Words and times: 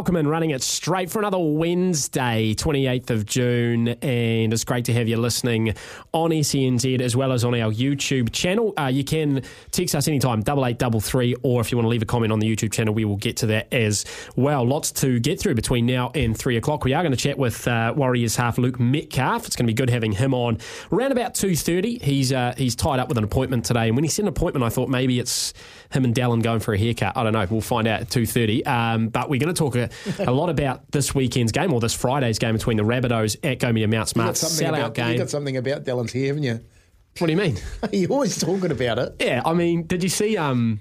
Welcome 0.00 0.16
and 0.16 0.30
running 0.30 0.48
it 0.48 0.62
straight 0.62 1.10
for 1.10 1.18
another 1.18 1.38
Wednesday, 1.38 2.54
28th 2.54 3.10
of 3.10 3.26
June. 3.26 3.88
And 3.88 4.50
it's 4.50 4.64
great 4.64 4.86
to 4.86 4.94
have 4.94 5.08
you 5.08 5.18
listening 5.18 5.74
on 6.14 6.30
SENZ 6.30 7.02
as 7.02 7.14
well 7.14 7.32
as 7.32 7.44
on 7.44 7.54
our 7.54 7.70
YouTube 7.70 8.32
channel. 8.32 8.72
Uh, 8.78 8.86
you 8.86 9.04
can 9.04 9.42
text 9.72 9.94
us 9.94 10.08
anytime, 10.08 10.40
double 10.40 10.64
eight 10.64 10.78
double 10.78 11.02
three, 11.02 11.36
or 11.42 11.60
if 11.60 11.70
you 11.70 11.76
want 11.76 11.84
to 11.84 11.90
leave 11.90 12.00
a 12.00 12.06
comment 12.06 12.32
on 12.32 12.38
the 12.38 12.50
YouTube 12.50 12.72
channel, 12.72 12.94
we 12.94 13.04
will 13.04 13.18
get 13.18 13.36
to 13.36 13.46
that 13.48 13.70
as 13.74 14.06
well. 14.36 14.66
Lots 14.66 14.90
to 14.92 15.20
get 15.20 15.38
through 15.38 15.54
between 15.54 15.84
now 15.84 16.10
and 16.14 16.34
three 16.34 16.56
o'clock. 16.56 16.82
We 16.82 16.94
are 16.94 17.02
going 17.02 17.12
to 17.12 17.18
chat 17.18 17.36
with 17.36 17.68
uh, 17.68 17.92
Warriors 17.94 18.36
half 18.36 18.56
Luke 18.56 18.80
Metcalf. 18.80 19.46
It's 19.46 19.54
going 19.54 19.66
to 19.66 19.70
be 19.70 19.74
good 19.74 19.90
having 19.90 20.12
him 20.12 20.32
on 20.32 20.56
around 20.90 21.12
about 21.12 21.34
2.30. 21.34 22.00
He's, 22.00 22.32
uh, 22.32 22.54
he's 22.56 22.74
tied 22.74 23.00
up 23.00 23.10
with 23.10 23.18
an 23.18 23.24
appointment 23.24 23.66
today. 23.66 23.88
And 23.88 23.96
when 23.98 24.04
he 24.04 24.08
said 24.08 24.22
an 24.22 24.28
appointment, 24.28 24.64
I 24.64 24.70
thought 24.70 24.88
maybe 24.88 25.18
it's 25.18 25.52
him 25.90 26.04
and 26.04 26.14
Dallin 26.14 26.42
going 26.42 26.60
for 26.60 26.72
a 26.72 26.78
haircut. 26.78 27.16
I 27.16 27.22
don't 27.22 27.32
know. 27.32 27.46
We'll 27.50 27.60
find 27.60 27.86
out 27.88 28.00
at 28.00 28.08
2.30. 28.08 28.66
Um, 28.66 29.08
but 29.08 29.28
we're 29.28 29.40
going 29.40 29.52
to 29.54 29.58
talk 29.58 29.76
a, 29.76 29.90
a 30.20 30.32
lot 30.32 30.48
about 30.48 30.90
this 30.92 31.14
weekend's 31.14 31.52
game 31.52 31.72
or 31.72 31.80
this 31.80 31.94
Friday's 31.94 32.38
game 32.38 32.54
between 32.54 32.76
the 32.76 32.84
Rabbitohs 32.84 33.36
at 33.42 33.58
Go 33.58 33.72
Media 33.72 33.88
Mount 33.88 34.08
Smart. 34.08 34.36
Sellout 34.36 34.68
about, 34.68 34.94
game. 34.94 35.12
You 35.12 35.18
got 35.18 35.30
something 35.30 35.56
about 35.56 35.84
Dallin's 35.84 36.12
hair, 36.12 36.28
haven't 36.28 36.44
you? 36.44 36.60
What 37.18 37.26
do 37.26 37.32
you 37.32 37.38
mean? 37.38 37.58
You're 37.92 38.12
always 38.12 38.38
talking 38.38 38.70
about 38.70 38.98
it. 38.98 39.16
Yeah, 39.20 39.42
I 39.44 39.52
mean, 39.52 39.86
did 39.86 40.02
you 40.02 40.08
see 40.08 40.36
um 40.36 40.80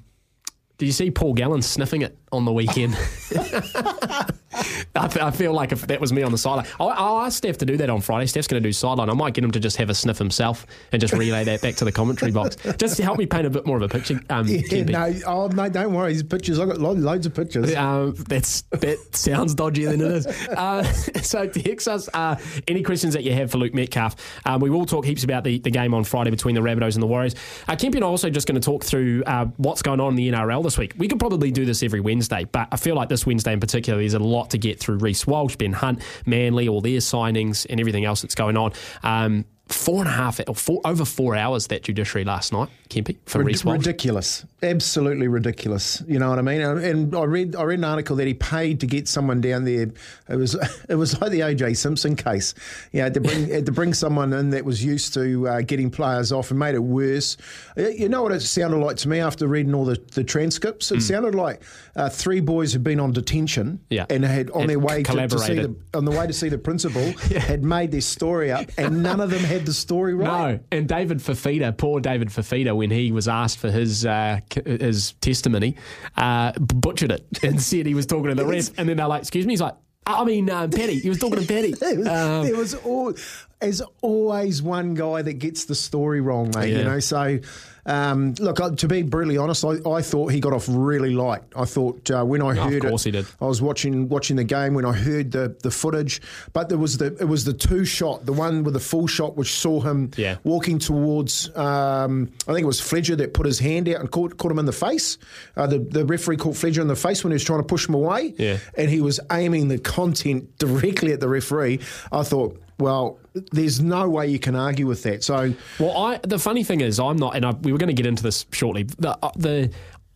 did 0.78 0.86
you 0.86 0.92
see 0.94 1.12
Paul 1.12 1.34
Gallen 1.34 1.62
sniffing 1.62 2.04
it 2.04 2.18
on 2.32 2.46
the 2.46 2.54
weekend? 2.54 2.94
I, 5.00 5.08
fe- 5.08 5.22
I 5.22 5.32
feel 5.32 5.54
like 5.54 5.72
if 5.72 5.88
that 5.88 6.00
was 6.02 6.12
me 6.14 6.24
on 6.24 6.32
the 6.32 6.38
sideline, 6.38 6.66
I'll, 6.80 6.90
I'll 6.90 7.20
ask 7.22 7.38
Steph 7.38 7.58
to 7.60 7.66
do 7.66 7.78
that 7.78 7.90
on 7.90 8.02
Friday. 8.02 8.26
Steph's 8.28 8.48
going 8.48 8.62
to 8.62 8.68
do 8.68 8.74
sideline. 8.74 9.10
I 9.10 9.14
might 9.14 9.34
get 9.34 9.44
him 9.44 9.52
to 9.52 9.60
just 9.60 9.78
have 9.78 9.90
a 9.90 9.96
sniff 9.96 10.18
himself 10.18 10.66
and 10.92 11.00
just 11.00 11.14
relay 11.14 11.44
that 11.46 11.62
back 11.62 11.76
to 11.76 11.86
the 11.86 11.92
commentary 11.92 12.32
box, 12.32 12.58
just 12.78 12.98
to 12.98 13.04
help 13.04 13.18
me 13.18 13.26
paint 13.26 13.46
a 13.46 13.50
bit 13.50 13.66
more 13.66 13.78
of 13.78 13.84
a 13.84 13.88
picture. 13.88 14.20
Um, 14.30 14.46
Yeah, 14.48 14.84
no, 14.84 15.14
oh, 15.28 15.48
no, 15.48 15.70
don't 15.70 15.94
worry. 15.94 16.14
These 16.14 16.24
pictures, 16.24 16.60
I've 16.60 16.68
got 16.68 16.80
lo- 16.80 16.92
loads 16.92 17.26
of 17.26 17.34
pictures. 17.34 17.74
Um, 17.76 18.14
that's 18.28 18.62
that 18.72 19.16
sounds 19.16 19.56
dodgier 19.56 19.92
than 19.92 20.02
it 20.02 20.12
is. 20.12 20.28
Uh, 20.28 20.84
so 21.22 21.48
text 21.48 21.88
us 21.88 22.10
uh, 22.14 22.36
any 22.68 22.84
questions 22.84 23.14
that 23.14 23.24
you 23.24 23.34
have 23.34 23.52
for 23.52 23.58
Luke 23.58 23.74
Metcalf. 23.74 24.16
Um, 24.46 24.60
we 24.60 24.70
will 24.70 24.86
talk 24.86 25.06
heaps 25.06 25.24
about 25.24 25.44
the, 25.44 25.60
the 25.60 25.72
game 25.72 25.94
on 25.94 26.04
Friday 26.04 26.30
between 26.32 26.56
the 26.56 26.62
Rabbitohs 26.62 26.96
and 26.96 27.04
the 27.04 27.08
Warriors. 27.08 27.36
Uh, 27.68 27.74
Kempy 27.74 27.96
and 27.96 28.04
I 28.04 28.08
are 28.08 28.12
also 28.12 28.30
just 28.30 28.48
going 28.48 28.60
to 28.60 28.66
talk 28.66 28.84
through 28.84 29.24
uh, 29.26 29.46
what's 29.58 29.82
going 29.82 30.00
on 30.00 30.10
in 30.10 30.16
the 30.16 30.30
NRL 30.30 30.64
this 30.64 30.78
week. 30.78 30.94
We 30.98 31.08
could 31.08 31.20
probably 31.20 31.52
do 31.52 31.66
this 31.66 31.84
every 31.84 32.00
Wednesday, 32.00 32.46
but 32.52 32.68
I 32.72 32.76
feel 32.78 32.96
like 32.96 33.10
this 33.10 33.26
Wednesday 33.26 33.54
in 33.54 33.60
particular, 33.60 34.00
there's 34.00 34.14
a 34.14 34.20
lot 34.20 34.50
to 34.52 34.58
get 34.58 34.80
through. 34.80 34.89
Reece 34.98 35.28
Walsh, 35.28 35.56
Ben 35.56 35.74
Hunt, 35.74 36.02
Manly, 36.26 36.68
all 36.68 36.82
their 36.82 37.00
signings, 37.00 37.66
and 37.70 37.80
everything 37.80 38.06
else 38.06 38.22
that's 38.22 38.36
going 38.36 38.58
on. 38.58 38.74
Um, 39.04 39.46
four 39.70 40.00
and 40.00 40.08
a 40.08 40.12
half, 40.12 40.40
or 40.48 40.56
four, 40.56 40.82
over 40.84 41.06
four 41.06 41.36
hours 41.36 41.68
that 41.68 41.84
judiciary 41.84 42.26
last 42.26 42.52
night, 42.52 42.70
Kempy, 42.90 43.18
for 43.26 43.40
Rid- 43.40 43.48
Reece 43.48 43.66
Walsh. 43.66 43.78
ridiculous, 43.78 44.46
absolutely 44.64 45.28
ridiculous. 45.28 46.04
You 46.08 46.20
know 46.20 46.30
what 46.30 46.40
I 46.40 46.42
mean? 46.42 46.62
And, 46.62 46.80
and 46.84 47.16
I 47.16 47.24
read, 47.24 47.56
I 47.56 47.64
read 47.64 47.80
an 47.80 47.86
article 47.86 48.16
that 48.18 48.28
he 48.28 48.34
paid 48.34 48.80
to 48.82 48.88
get 48.88 49.08
someone 49.08 49.42
down 49.42 49.66
there. 49.66 49.92
It 50.28 50.36
was, 50.36 50.56
it 50.90 50.96
was 50.96 51.20
like 51.22 51.32
the 51.32 51.42
OJ 51.42 51.78
Simpson 51.78 52.16
case. 52.16 52.54
You 52.92 53.04
know, 53.04 53.10
to 53.10 53.22
bring, 53.22 53.50
had 53.50 53.66
to 53.68 53.72
bring 53.72 53.94
someone 53.94 54.34
in 54.34 54.50
that 54.52 54.66
was 54.66 54.84
used 54.84 55.14
to 55.14 55.48
uh, 55.48 55.62
getting 55.62 55.92
players 55.92 56.32
off 56.32 56.50
and 56.50 56.60
made 56.60 56.76
it 56.76 56.80
worse. 56.80 57.38
You 57.78 58.10
know 58.10 58.24
what 58.24 58.32
it 58.32 58.42
sounded 58.42 58.78
like 58.78 58.98
to 58.98 59.10
me 59.10 59.20
after 59.20 59.48
reading 59.48 59.74
all 59.76 59.86
the, 59.86 60.02
the 60.14 60.24
transcripts? 60.24 60.92
It 60.92 61.02
sounded 61.02 61.36
like 61.36 61.62
uh, 61.96 62.10
three 62.10 62.40
boys 62.40 62.74
had 62.74 62.84
been 62.84 63.00
on 63.00 63.12
detention. 63.12 63.80
Yeah. 63.90 64.06
and 64.10 64.24
had 64.26 64.50
on 64.52 64.68
their 64.68 64.80
way 64.80 65.04
to, 65.04 65.28
to 65.28 65.40
see 65.40 65.56
the 65.56 65.76
on 65.94 66.06
the 66.06 66.12
way 66.12 66.28
to 66.28 66.34
see 66.34 66.50
the 66.50 66.58
principal 66.58 67.02
had 67.40 67.64
made 67.64 67.92
their 67.92 68.02
story 68.02 68.52
up, 68.52 68.66
and 68.78 69.04
none 69.04 69.20
of 69.20 69.30
them 69.30 69.44
had 69.44 69.59
the 69.66 69.74
story 69.74 70.14
right. 70.14 70.54
No, 70.54 70.60
and 70.72 70.88
David 70.88 71.20
Fafita, 71.20 71.76
poor 71.78 72.00
David 72.00 72.30
Fafita, 72.30 72.76
when 72.76 72.92
he 72.92 73.12
was 73.12 73.28
asked 73.28 73.58
for 73.60 73.70
his 73.72 74.06
uh, 74.06 74.40
his 74.66 75.14
testimony, 75.22 75.76
uh, 76.18 76.52
butchered 76.60 77.12
it 77.12 77.26
and 77.44 77.62
said 77.70 77.86
he 77.86 77.94
was 77.96 78.06
talking 78.06 78.30
to 78.30 78.36
the 78.36 78.46
ref, 78.46 78.70
and 78.78 78.88
then 78.90 78.98
they're 78.98 79.08
like, 79.08 79.22
"Excuse 79.22 79.46
me," 79.46 79.54
he's 79.54 79.62
like, 79.62 79.76
"I 80.06 80.24
mean, 80.24 80.50
um, 80.50 80.70
Paddy." 80.70 81.00
He 81.00 81.10
was 81.10 81.20
talking 81.20 81.40
to 81.40 81.48
Paddy. 81.48 81.74
There 81.80 81.98
was, 81.98 82.08
Um, 82.08 82.44
there 82.46 82.56
was 82.58 82.74
all, 82.76 83.14
there's 83.62 83.82
always 84.02 84.62
one 84.62 84.94
guy 84.94 85.22
that 85.22 85.34
gets 85.34 85.66
the 85.66 85.76
story 85.76 86.22
wrong, 86.22 86.52
mate. 86.56 86.72
Yeah. 86.72 86.78
You 86.80 86.84
know, 86.86 87.00
so 87.00 87.40
um, 87.86 88.36
look, 88.40 88.62
I- 88.62 88.74
to 88.76 88.88
be 88.88 89.02
brutally 89.02 89.38
honest, 89.38 89.66
I, 89.66 89.78
I 89.90 90.02
thought 90.02 90.32
he 90.32 90.40
got 90.40 90.54
off 90.54 90.66
really 90.70 91.12
light. 91.14 91.42
I 91.56 91.66
thought 91.66 92.10
uh, 92.12 92.24
when 92.24 92.42
I 92.42 92.52
of 92.52 92.72
heard 92.72 92.84
course 92.84 93.06
it, 93.06 93.16
he 93.16 93.22
did. 93.22 93.26
I 93.42 93.46
was 93.46 93.62
watching 93.62 94.08
watching 94.10 94.36
the 94.38 94.44
game 94.44 94.76
when 94.76 94.86
I 94.86 94.94
heard 94.94 95.32
the 95.32 95.58
the 95.62 95.72
footage, 95.72 96.22
but 96.54 96.70
there 96.70 96.78
was 96.78 96.98
the 97.00 97.08
it 97.20 97.26
was 97.28 97.44
the 97.46 97.54
two 97.54 97.84
shot, 97.86 98.26
the 98.26 98.32
one 98.34 98.64
with 98.64 98.76
the 98.76 98.80
full 98.80 99.08
shot, 99.08 99.36
which 99.36 99.52
saw 99.54 99.82
him 99.82 100.12
Yeah. 100.16 100.38
walking 100.44 100.80
towards. 100.80 101.54
Um, 101.58 102.32
I 102.48 102.54
think 102.54 102.64
it 102.64 102.68
was 102.68 102.80
Fledger 102.80 103.16
that 103.18 103.34
put 103.34 103.46
his 103.46 103.60
hand 103.60 103.90
out 103.90 104.00
and 104.00 104.10
caught, 104.12 104.38
caught 104.38 104.52
him 104.52 104.60
in 104.60 104.66
the 104.68 104.72
face. 104.72 105.18
Uh, 105.58 105.68
the 105.68 105.80
the 105.80 106.06
referee 106.06 106.38
caught 106.38 106.56
Fledger 106.56 106.82
in 106.82 106.88
the 106.88 106.96
face 106.96 107.24
when 107.24 107.32
he 107.32 107.36
was 107.36 107.44
trying 107.44 107.60
to 107.60 107.66
push 107.68 107.88
him 107.90 107.96
away 107.96 108.34
Yeah. 108.38 108.60
and 108.78 108.90
he 108.90 109.02
was 109.02 109.20
aiming 109.32 109.68
the 109.68 109.80
content 109.80 110.58
directly 110.60 111.12
at 111.12 111.20
the 111.20 111.28
referee. 111.28 111.80
I 112.12 112.24
thought, 112.24 112.62
well, 112.80 113.20
there's 113.52 113.80
no 113.82 114.10
way 114.10 114.28
you 114.28 114.40
can 114.40 114.56
argue 114.56 114.88
with 114.88 115.04
that. 115.04 115.24
So 115.24 115.54
Well, 115.80 115.98
I 115.98 116.20
the 116.24 116.40
funny 116.40 116.64
thing 116.64 116.82
is, 116.82 117.00
I'm 117.00 117.18
not, 117.18 117.36
and 117.36 117.46
I, 117.46 117.52
we 117.52 117.72
were 117.72 117.78
going 117.78 117.88
to 117.88 117.94
get 117.94 118.06
into 118.06 118.24
this 118.24 118.46
shortly. 118.52 118.84
The, 118.84 119.18
uh, 119.22 119.32
the 119.36 119.72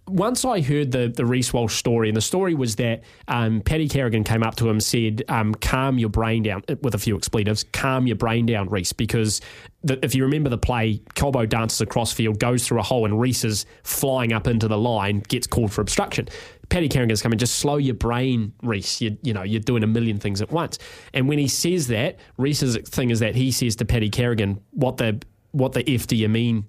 once 0.07 0.43
I 0.43 0.61
heard 0.61 0.91
the 0.91 1.07
the 1.07 1.25
Reece 1.25 1.53
Walsh 1.53 1.75
story, 1.75 2.09
and 2.09 2.17
the 2.17 2.21
story 2.21 2.55
was 2.55 2.75
that 2.75 3.03
um, 3.27 3.61
Paddy 3.61 3.87
Carrigan 3.87 4.23
came 4.23 4.43
up 4.43 4.55
to 4.55 4.69
him, 4.69 4.79
said, 4.79 5.23
um, 5.29 5.55
"Calm 5.55 5.97
your 5.97 6.09
brain 6.09 6.43
down," 6.43 6.63
uh, 6.67 6.75
with 6.81 6.95
a 6.95 6.97
few 6.97 7.15
expletives. 7.15 7.63
Calm 7.71 8.07
your 8.07 8.15
brain 8.15 8.45
down, 8.45 8.69
Reece, 8.69 8.93
because 8.93 9.39
the, 9.83 10.03
if 10.03 10.15
you 10.15 10.23
remember 10.23 10.49
the 10.49 10.57
play, 10.57 10.99
Cobbo 11.15 11.47
dances 11.47 11.81
across 11.81 12.11
field, 12.11 12.39
goes 12.39 12.67
through 12.67 12.79
a 12.79 12.83
hole, 12.83 13.05
and 13.05 13.19
Reece 13.19 13.45
is 13.45 13.65
flying 13.83 14.33
up 14.33 14.47
into 14.47 14.67
the 14.67 14.77
line, 14.77 15.19
gets 15.27 15.47
called 15.47 15.71
for 15.71 15.81
obstruction. 15.81 16.27
Paddy 16.69 16.89
Carrigan's 16.89 17.21
coming, 17.21 17.37
just 17.37 17.55
slow 17.55 17.77
your 17.77 17.95
brain, 17.95 18.53
Reece. 18.61 19.01
You, 19.01 19.17
you 19.21 19.33
know, 19.33 19.43
you're 19.43 19.59
doing 19.59 19.83
a 19.83 19.87
million 19.87 20.17
things 20.17 20.41
at 20.41 20.51
once. 20.51 20.79
And 21.13 21.27
when 21.27 21.37
he 21.37 21.47
says 21.47 21.87
that, 21.87 22.17
Reece's 22.37 22.77
thing 22.77 23.09
is 23.09 23.19
that 23.19 23.35
he 23.35 23.51
says 23.51 23.75
to 23.77 23.85
Paddy 23.85 24.09
Carrigan, 24.09 24.59
what 24.71 24.97
the 24.97 25.21
what 25.51 25.73
the 25.73 25.87
F 25.87 26.07
do 26.07 26.15
you 26.15 26.29
mean, 26.29 26.65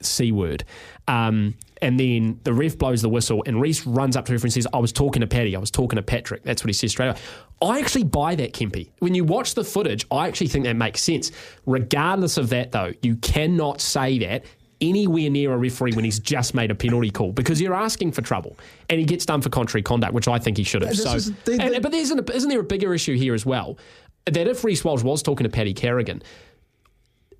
C 0.00 0.32
word? 0.32 0.64
Um, 1.06 1.54
and 1.82 1.98
then 1.98 2.40
the 2.44 2.54
ref 2.54 2.78
blows 2.78 3.02
the 3.02 3.08
whistle, 3.08 3.42
and 3.44 3.60
Reece 3.60 3.84
runs 3.84 4.16
up 4.16 4.24
to 4.26 4.32
ref 4.32 4.44
and 4.44 4.52
says, 4.52 4.68
I 4.72 4.78
was 4.78 4.92
talking 4.92 5.20
to 5.20 5.26
Paddy, 5.26 5.56
I 5.56 5.58
was 5.58 5.70
talking 5.70 5.96
to 5.96 6.02
Patrick. 6.02 6.44
That's 6.44 6.62
what 6.62 6.68
he 6.68 6.72
says 6.72 6.92
straight 6.92 7.08
away. 7.08 7.18
I 7.60 7.80
actually 7.80 8.04
buy 8.04 8.36
that, 8.36 8.52
Kempy. 8.52 8.90
When 9.00 9.14
you 9.14 9.24
watch 9.24 9.54
the 9.54 9.64
footage, 9.64 10.06
I 10.10 10.28
actually 10.28 10.46
think 10.46 10.64
that 10.64 10.76
makes 10.76 11.02
sense. 11.02 11.32
Regardless 11.66 12.36
of 12.38 12.50
that, 12.50 12.70
though, 12.70 12.92
you 13.02 13.16
cannot 13.16 13.80
say 13.80 14.18
that 14.20 14.44
anywhere 14.82 15.30
near 15.30 15.52
a 15.52 15.56
referee 15.56 15.92
when 15.92 16.04
he's 16.04 16.18
just 16.18 16.54
made 16.54 16.70
a 16.70 16.74
penalty 16.74 17.10
call 17.10 17.32
because 17.32 17.60
you're 17.60 17.74
asking 17.74 18.12
for 18.12 18.20
trouble 18.20 18.58
and 18.90 18.98
he 18.98 19.06
gets 19.06 19.24
done 19.24 19.40
for 19.40 19.48
contrary 19.48 19.82
conduct, 19.82 20.12
which 20.12 20.28
I 20.28 20.38
think 20.38 20.56
he 20.58 20.64
should 20.64 20.82
have. 20.82 20.96
So, 20.96 21.14
is- 21.14 21.32
the- 21.44 21.56
the- 21.56 21.62
and- 21.76 21.82
but 21.82 21.94
isn't, 21.94 22.28
isn't 22.28 22.48
there 22.50 22.60
a 22.60 22.64
bigger 22.64 22.92
issue 22.92 23.16
here 23.16 23.32
as 23.34 23.46
well? 23.46 23.78
That 24.26 24.46
if 24.48 24.62
Reece 24.64 24.84
Walsh 24.84 25.02
was 25.02 25.22
talking 25.22 25.44
to 25.44 25.50
Paddy 25.50 25.72
Carrigan, 25.74 26.22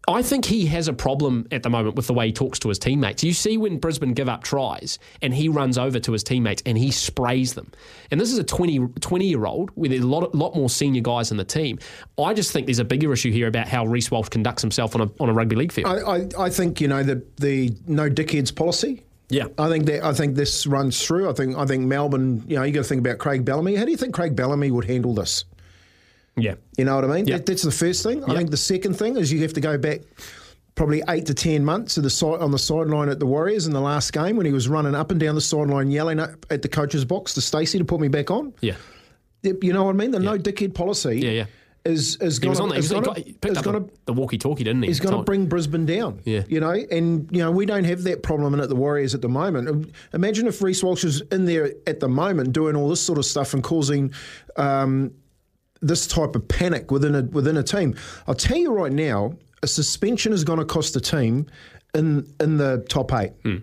I 0.09 0.23
think 0.23 0.45
he 0.45 0.67
has 0.67 0.89
a 0.89 0.93
problem 0.93 1.47
at 1.53 1.63
the 1.63 1.71
moment 1.71 1.95
with 1.95 2.09
the 2.09 2.13
way 2.13 2.27
he 2.27 2.33
talks 2.33 2.59
to 2.61 2.69
his 2.69 2.79
teammates. 2.79 3.23
You 3.23 3.33
see 3.33 3.57
when 3.57 3.79
Brisbane 3.79 4.15
give 4.15 4.29
up 4.29 4.43
tries 4.43 4.99
and 5.21 5.33
he 5.33 5.49
runs 5.49 5.79
over 5.79 6.01
to 6.01 6.13
his 6.13 6.25
teammates 6.25 6.61
and 6.67 6.77
he 6.77 6.91
sprays 6.91 7.55
them. 7.55 7.71
And 8.11 8.21
this 8.21 8.33
is 8.33 8.39
a 8.39 8.45
20, 8.45 8.89
20 9.01 9.27
year 9.27 9.47
old 9.47 9.71
with 9.77 9.93
a 9.93 10.01
lot, 10.01 10.35
lot 10.35 10.57
more 10.57 10.69
senior 10.69 11.03
guys 11.03 11.31
in 11.31 11.37
the 11.37 11.45
team. 11.45 11.79
I 12.19 12.35
just 12.35 12.53
think 12.53 12.67
there's 12.67 12.81
a 12.81 12.85
bigger 12.85 13.13
issue 13.13 13.31
here 13.31 13.47
about 13.47 13.69
how 13.69 13.87
Reece 13.87 14.11
Walsh 14.11 14.29
conducts 14.29 14.63
himself 14.63 14.97
on 14.97 15.03
a, 15.03 15.11
on 15.21 15.29
a 15.29 15.33
rugby 15.33 15.55
league 15.55 15.73
field. 15.73 15.87
I, 15.87 15.99
I, 16.01 16.47
I 16.47 16.51
think 16.51 16.81
you 16.81 16.89
know 16.89 17.03
the 17.03 17.25
the 17.39 17.73
no 17.87 18.11
dickheads 18.11 18.55
policy. 18.55 19.05
Yeah. 19.29 19.47
I 19.57 19.69
think 19.69 19.87
that 19.87 20.05
I 20.05 20.13
think 20.13 20.35
this 20.35 20.67
runs 20.67 21.05
through. 21.05 21.31
I 21.31 21.33
think 21.33 21.57
I 21.57 21.65
think 21.65 21.87
Melbourne. 21.87 22.45
You 22.47 22.57
know, 22.57 22.65
you 22.65 22.73
got 22.73 22.83
to 22.83 22.89
think 22.89 23.01
about 23.01 23.19
Craig 23.19 23.45
Bellamy. 23.45 23.77
How 23.77 23.85
do 23.85 23.91
you 23.91 23.97
think 23.97 24.15
Craig 24.15 24.37
Bellamy 24.37 24.71
would 24.71 24.85
handle 24.85 25.15
this? 25.15 25.45
Yeah. 26.37 26.55
You 26.79 26.85
know 26.85 26.95
what 26.95 27.05
I 27.05 27.09
mean? 27.09 27.27
Yeah. 27.27 27.37
That, 27.37 27.47
that's 27.47 27.63
the 27.63 27.71
first 27.71 28.03
thing. 28.03 28.25
I 28.25 28.35
think 28.35 28.51
the 28.51 28.57
second 28.57 28.95
thing 28.95 29.17
is 29.17 29.33
you 29.33 29.41
have 29.43 29.53
to 29.55 29.61
go 29.61 29.77
back 29.77 30.01
probably 30.75 31.03
eight 31.11 31.27
to 31.27 31.35
ten 31.35 31.65
months 31.65 31.95
to 31.97 32.01
the 32.01 32.09
side 32.09 32.41
on 32.41 32.51
the 32.51 32.59
sideline 32.59 33.11
at 33.11 33.19
the 33.19 33.27
Warriors 33.27 33.67
in 33.67 33.73
the 33.73 33.81
last 33.81 34.13
game 34.13 34.37
when 34.37 34.47
he 34.47 34.53
was 34.53 34.69
running 34.69 34.95
up 34.95 35.11
and 35.11 35.21
down 35.21 35.35
the 35.35 35.41
sideline 35.41 35.91
yelling 35.91 36.19
at 36.19 36.63
the 36.63 36.69
coach's 36.69 37.05
box 37.05 37.35
to 37.35 37.43
Stacey 37.43 37.79
to 37.79 37.85
put 37.85 38.01
me 38.01 38.09
back 38.09 38.31
on. 38.31 38.55
Yeah. 38.61 38.77
You 39.43 39.73
know 39.73 39.85
what 39.85 39.91
I 39.91 39.99
mean? 39.99 40.13
The 40.13 40.21
no 40.21 40.39
dickhead 40.39 40.75
policy. 40.75 41.19
Yeah, 41.19 41.31
yeah. 41.31 41.47
Is 41.85 42.15
is 42.17 42.39
going 42.39 42.61
on 42.61 42.69
the, 42.69 42.77
he, 42.77 42.79
was, 42.79 42.91
he, 42.91 43.01
got, 43.01 43.17
he 43.19 43.33
picked 43.33 43.57
up 43.57 43.65
going 43.65 43.83
the, 43.83 43.93
the 44.05 44.13
walkie 44.13 44.39
talkie, 44.39 44.63
didn't 44.63 44.83
he? 44.83 44.89
He's 44.89 45.01
going 45.01 45.17
to 45.17 45.25
bring 45.25 45.47
Brisbane 45.47 45.85
down. 45.85 46.21
Yeah. 46.23 46.45
You 46.47 46.61
know, 46.61 46.71
and, 46.71 47.29
you 47.33 47.41
know, 47.43 47.51
we 47.51 47.67
don't 47.67 47.83
have 47.83 48.05
that 48.05 48.23
problem 48.23 48.55
in 48.55 48.61
at 48.61 48.69
the 48.69 48.77
Warriors 48.77 49.17
at 49.17 49.21
the 49.21 49.29
moment. 49.29 49.93
Imagine 50.15 50.47
if 50.47 50.63
Reece 50.63 50.85
Walsh 50.85 51.03
is 51.03 51.23
in 51.33 51.45
there 51.45 51.73
at 51.89 51.99
the 51.99 52.09
moment 52.09 52.53
doing 52.53 52.77
all 52.77 52.89
this 52.89 53.01
sort 53.01 53.19
of 53.19 53.25
stuff 53.25 53.53
and 53.53 53.65
causing 53.65 54.15
um, 54.57 55.13
this 55.83 56.07
type 56.07 56.37
of 56.37 56.47
panic 56.49 56.91
within 56.91 57.15
a 57.15 57.23
within 57.23 57.57
a 57.57 57.63
team. 57.63 57.95
I'll 58.27 58.35
tell 58.35 58.57
you 58.57 58.73
right 58.73 58.93
now, 58.93 59.35
a 59.63 59.67
suspension 59.67 60.33
is 60.33 60.45
going 60.45 60.59
to 60.59 60.65
cost 60.65 60.95
the 60.95 61.01
team 61.01 61.47
in 61.95 62.33
in 62.41 62.57
the 62.57 62.85
top 62.89 63.13
eight. 63.13 63.33
Hmm. 63.43 63.59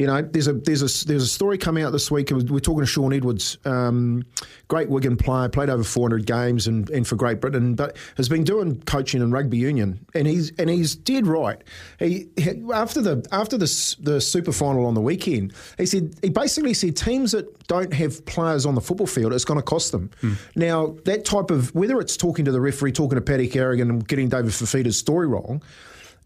You 0.00 0.06
know, 0.06 0.22
there's 0.22 0.48
a 0.48 0.54
there's 0.54 0.80
a 0.80 1.06
there's 1.06 1.22
a 1.22 1.26
story 1.26 1.58
coming 1.58 1.84
out 1.84 1.90
this 1.90 2.10
week. 2.10 2.30
We're 2.30 2.58
talking 2.58 2.80
to 2.80 2.86
Shaun 2.86 3.12
Edwards, 3.12 3.58
um, 3.66 4.22
great 4.66 4.88
Wigan 4.88 5.18
player, 5.18 5.50
played 5.50 5.68
over 5.68 5.84
400 5.84 6.24
games 6.24 6.66
and, 6.66 6.88
and 6.88 7.06
for 7.06 7.16
Great 7.16 7.38
Britain, 7.38 7.74
but 7.74 7.98
has 8.16 8.26
been 8.26 8.42
doing 8.42 8.80
coaching 8.86 9.20
in 9.20 9.30
rugby 9.30 9.58
union, 9.58 10.06
and 10.14 10.26
he's 10.26 10.52
and 10.58 10.70
he's 10.70 10.94
dead 10.94 11.26
right. 11.26 11.62
He, 11.98 12.28
he 12.38 12.62
after 12.72 13.02
the 13.02 13.28
after 13.30 13.58
the 13.58 13.96
the 14.00 14.22
super 14.22 14.52
final 14.52 14.86
on 14.86 14.94
the 14.94 15.02
weekend, 15.02 15.52
he 15.76 15.84
said 15.84 16.14
he 16.22 16.30
basically 16.30 16.72
said 16.72 16.96
teams 16.96 17.32
that 17.32 17.66
don't 17.68 17.92
have 17.92 18.24
players 18.24 18.64
on 18.64 18.76
the 18.76 18.80
football 18.80 19.06
field, 19.06 19.34
it's 19.34 19.44
going 19.44 19.60
to 19.60 19.62
cost 19.62 19.92
them. 19.92 20.08
Now 20.56 20.96
that 21.04 21.26
type 21.26 21.50
of 21.50 21.74
whether 21.74 22.00
it's 22.00 22.16
talking 22.16 22.46
to 22.46 22.52
the 22.52 22.60
referee, 22.62 22.92
talking 22.92 23.16
to 23.16 23.20
Paddy 23.20 23.48
Carrigan, 23.48 23.90
and 23.90 24.08
getting 24.08 24.30
David 24.30 24.52
Fafita's 24.52 24.96
story 24.96 25.26
wrong, 25.26 25.62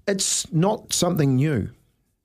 it's 0.07 0.49
not 0.53 0.93
something 0.93 1.35
new. 1.35 1.71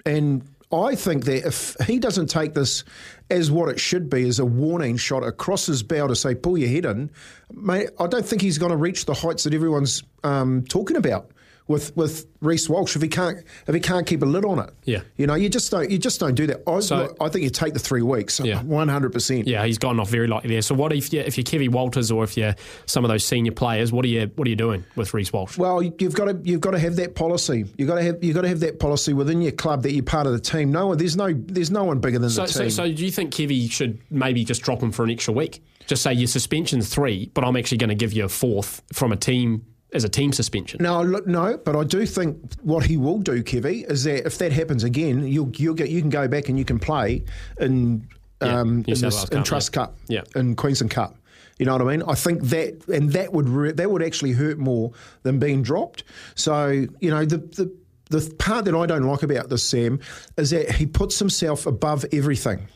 And 0.05 0.47
I 0.71 0.93
think 0.93 1.25
that 1.25 1.47
if 1.47 1.75
he 1.87 1.97
doesn't 1.97 2.27
take 2.27 2.53
this 2.53 2.83
as 3.31 3.49
what 3.49 3.69
it 3.69 3.79
should 3.79 4.09
be, 4.09 4.27
as 4.27 4.37
a 4.37 4.45
warning 4.45 4.97
shot 4.97 5.23
across 5.23 5.65
his 5.65 5.81
bow 5.81 6.07
to 6.07 6.15
say, 6.15 6.35
pull 6.35 6.57
your 6.57 6.69
head 6.69 6.85
in, 6.85 7.09
mate, 7.51 7.89
I 7.99 8.05
don't 8.05 8.25
think 8.25 8.41
he's 8.41 8.59
going 8.59 8.71
to 8.71 8.77
reach 8.77 9.05
the 9.05 9.15
heights 9.15 9.45
that 9.45 9.53
everyone's 9.53 10.03
um, 10.23 10.63
talking 10.65 10.95
about. 10.95 11.31
With 11.69 11.95
with 11.95 12.25
Reece 12.41 12.67
Walsh, 12.67 12.95
if 12.95 13.01
he 13.03 13.07
can't 13.07 13.37
if 13.67 13.75
he 13.75 13.79
can't 13.79 14.07
keep 14.07 14.23
a 14.23 14.25
lid 14.25 14.43
on 14.43 14.57
it, 14.57 14.71
Yeah. 14.85 15.01
you 15.17 15.27
know, 15.27 15.35
you 15.35 15.49
just 15.49 15.69
don't 15.69 15.89
you 15.91 15.99
just 15.99 16.19
don't 16.19 16.33
do 16.33 16.47
that. 16.47 16.63
I, 16.67 16.79
So- 16.79 16.97
look, 16.97 17.17
I 17.21 17.29
think 17.29 17.43
you 17.43 17.51
take 17.51 17.73
the 17.73 17.79
three 17.79 18.01
weeks, 18.01 18.41
uh, 18.41 18.43
Yeah. 18.45 18.63
one 18.63 18.87
hundred 18.87 19.13
percent. 19.13 19.47
Yeah, 19.47 19.63
he's 19.67 19.77
gone 19.77 19.99
off 19.99 20.09
very 20.09 20.25
lightly 20.27 20.49
there. 20.49 20.63
So 20.63 20.73
what 20.73 20.91
if 20.91 21.13
you 21.13 21.19
if 21.19 21.37
you're 21.37 21.43
Kevy 21.45 21.69
Walters 21.69 22.09
or 22.09 22.23
if 22.23 22.35
you're 22.35 22.55
some 22.87 23.05
of 23.05 23.09
those 23.09 23.23
senior 23.23 23.51
players, 23.51 23.91
what 23.91 24.03
are 24.03 24.07
you 24.07 24.31
what 24.35 24.47
are 24.47 24.49
you 24.49 24.55
doing 24.55 24.83
with 24.95 25.13
Reece 25.13 25.31
Walsh? 25.31 25.59
Well, 25.59 25.83
you've 25.83 26.15
got 26.15 26.25
to 26.25 26.39
you've 26.43 26.59
got 26.61 26.71
to 26.71 26.79
have 26.79 26.95
that 26.95 27.13
policy. 27.13 27.65
You've 27.77 27.87
got 27.87 27.95
to 27.95 28.03
have 28.03 28.23
you've 28.23 28.33
got 28.35 28.41
to 28.41 28.49
have 28.49 28.61
that 28.61 28.79
policy 28.79 29.13
within 29.13 29.43
your 29.43 29.51
club 29.51 29.83
that 29.83 29.91
you're 29.93 30.01
part 30.03 30.25
of 30.25 30.33
the 30.33 30.39
team. 30.39 30.71
No 30.71 30.87
one 30.87 30.97
there's 30.97 31.15
no 31.15 31.31
there's 31.33 31.69
no 31.69 31.83
one 31.83 31.99
bigger 31.99 32.17
than 32.17 32.31
So, 32.31 32.47
the 32.47 32.51
so, 32.51 32.59
team. 32.61 32.69
so 32.71 32.91
do 32.91 33.05
you 33.05 33.11
think 33.11 33.31
Kevy 33.31 33.69
should 33.69 33.99
maybe 34.09 34.43
just 34.43 34.63
drop 34.63 34.81
him 34.81 34.91
for 34.91 35.03
an 35.03 35.11
extra 35.11 35.35
week? 35.35 35.61
Just 35.85 36.01
say 36.01 36.13
your 36.13 36.27
suspension's 36.27 36.89
three, 36.89 37.29
but 37.35 37.43
I'm 37.43 37.55
actually 37.55 37.77
going 37.77 37.89
to 37.89 37.95
give 37.95 38.11
you 38.13 38.23
a 38.25 38.29
fourth 38.29 38.81
from 38.91 39.11
a 39.11 39.15
team 39.15 39.65
as 39.93 40.03
a 40.03 40.09
team 40.09 40.31
suspension. 40.31 40.81
No, 40.81 41.01
look, 41.01 41.25
no, 41.27 41.57
but 41.57 41.75
I 41.75 41.83
do 41.83 42.05
think 42.05 42.37
what 42.61 42.85
he 42.85 42.97
will 42.97 43.19
do, 43.19 43.43
Kevy, 43.43 43.89
is 43.89 44.03
that 44.03 44.25
if 44.25 44.37
that 44.37 44.51
happens 44.51 44.83
again, 44.83 45.27
you'll 45.27 45.51
you'll 45.55 45.73
get 45.73 45.89
you 45.89 46.01
can 46.01 46.09
go 46.09 46.27
back 46.27 46.49
and 46.49 46.57
you 46.59 46.65
can 46.65 46.79
play 46.79 47.23
in 47.59 48.07
Yeah, 48.41 48.59
um, 48.59 48.69
in, 48.79 48.83
this, 48.83 49.01
Wales 49.01 49.29
in 49.29 49.43
Trust 49.43 49.71
yeah. 49.73 49.81
Cup, 49.81 49.97
Yeah. 50.07 50.21
in 50.35 50.55
Queensland 50.55 50.91
Cup. 50.91 51.15
You 51.57 51.65
know 51.65 51.73
what 51.73 51.81
I 51.81 51.85
mean? 51.85 52.03
I 52.07 52.15
think 52.15 52.43
that 52.43 52.87
and 52.87 53.11
that 53.13 53.33
would 53.33 53.49
re- 53.49 53.71
that 53.73 53.91
would 53.91 54.01
actually 54.03 54.31
hurt 54.31 54.57
more 54.57 54.93
than 55.23 55.39
being 55.39 55.61
dropped. 55.63 56.03
So 56.35 56.67
you 56.99 57.09
know 57.09 57.25
the 57.25 57.37
the. 57.37 57.79
The 58.11 58.27
part 58.39 58.65
that 58.65 58.73
I 58.73 58.87
don't 58.87 59.03
like 59.03 59.21
about 59.21 59.49
this, 59.49 59.61
Sam, 59.61 59.99
is 60.35 60.49
that 60.49 60.71
he 60.71 60.87
puts 60.87 61.19
himself 61.19 61.67
above 61.67 62.03
everything. 62.11 62.67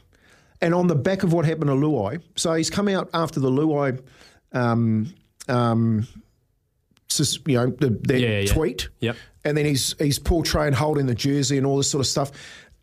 And 0.61 0.75
on 0.75 0.85
the 0.85 0.93
back 0.93 1.23
of 1.23 1.33
what 1.33 1.43
happened 1.43 1.71
to 1.71 1.75
Luai, 1.75 2.21
so 2.35 2.53
he's 2.53 2.69
come 2.69 2.87
out 2.87 3.09
after 3.15 3.39
the 3.39 3.49
Luai 3.49 3.99
um, 4.51 5.11
um, 5.47 6.07
you 7.19 7.55
know, 7.55 7.67
the, 7.67 7.89
that 8.07 8.19
Yeah, 8.19 8.39
yeah. 8.39 8.53
tweet. 8.53 8.89
Yep. 8.99 9.15
And 9.45 9.57
then 9.57 9.65
he's 9.65 9.95
he's 9.99 10.19
portrayed 10.19 10.73
holding 10.73 11.05
the 11.05 11.15
jersey 11.15 11.57
and 11.57 11.65
all 11.65 11.77
this 11.77 11.89
sort 11.89 12.01
of 12.01 12.07
stuff. 12.07 12.31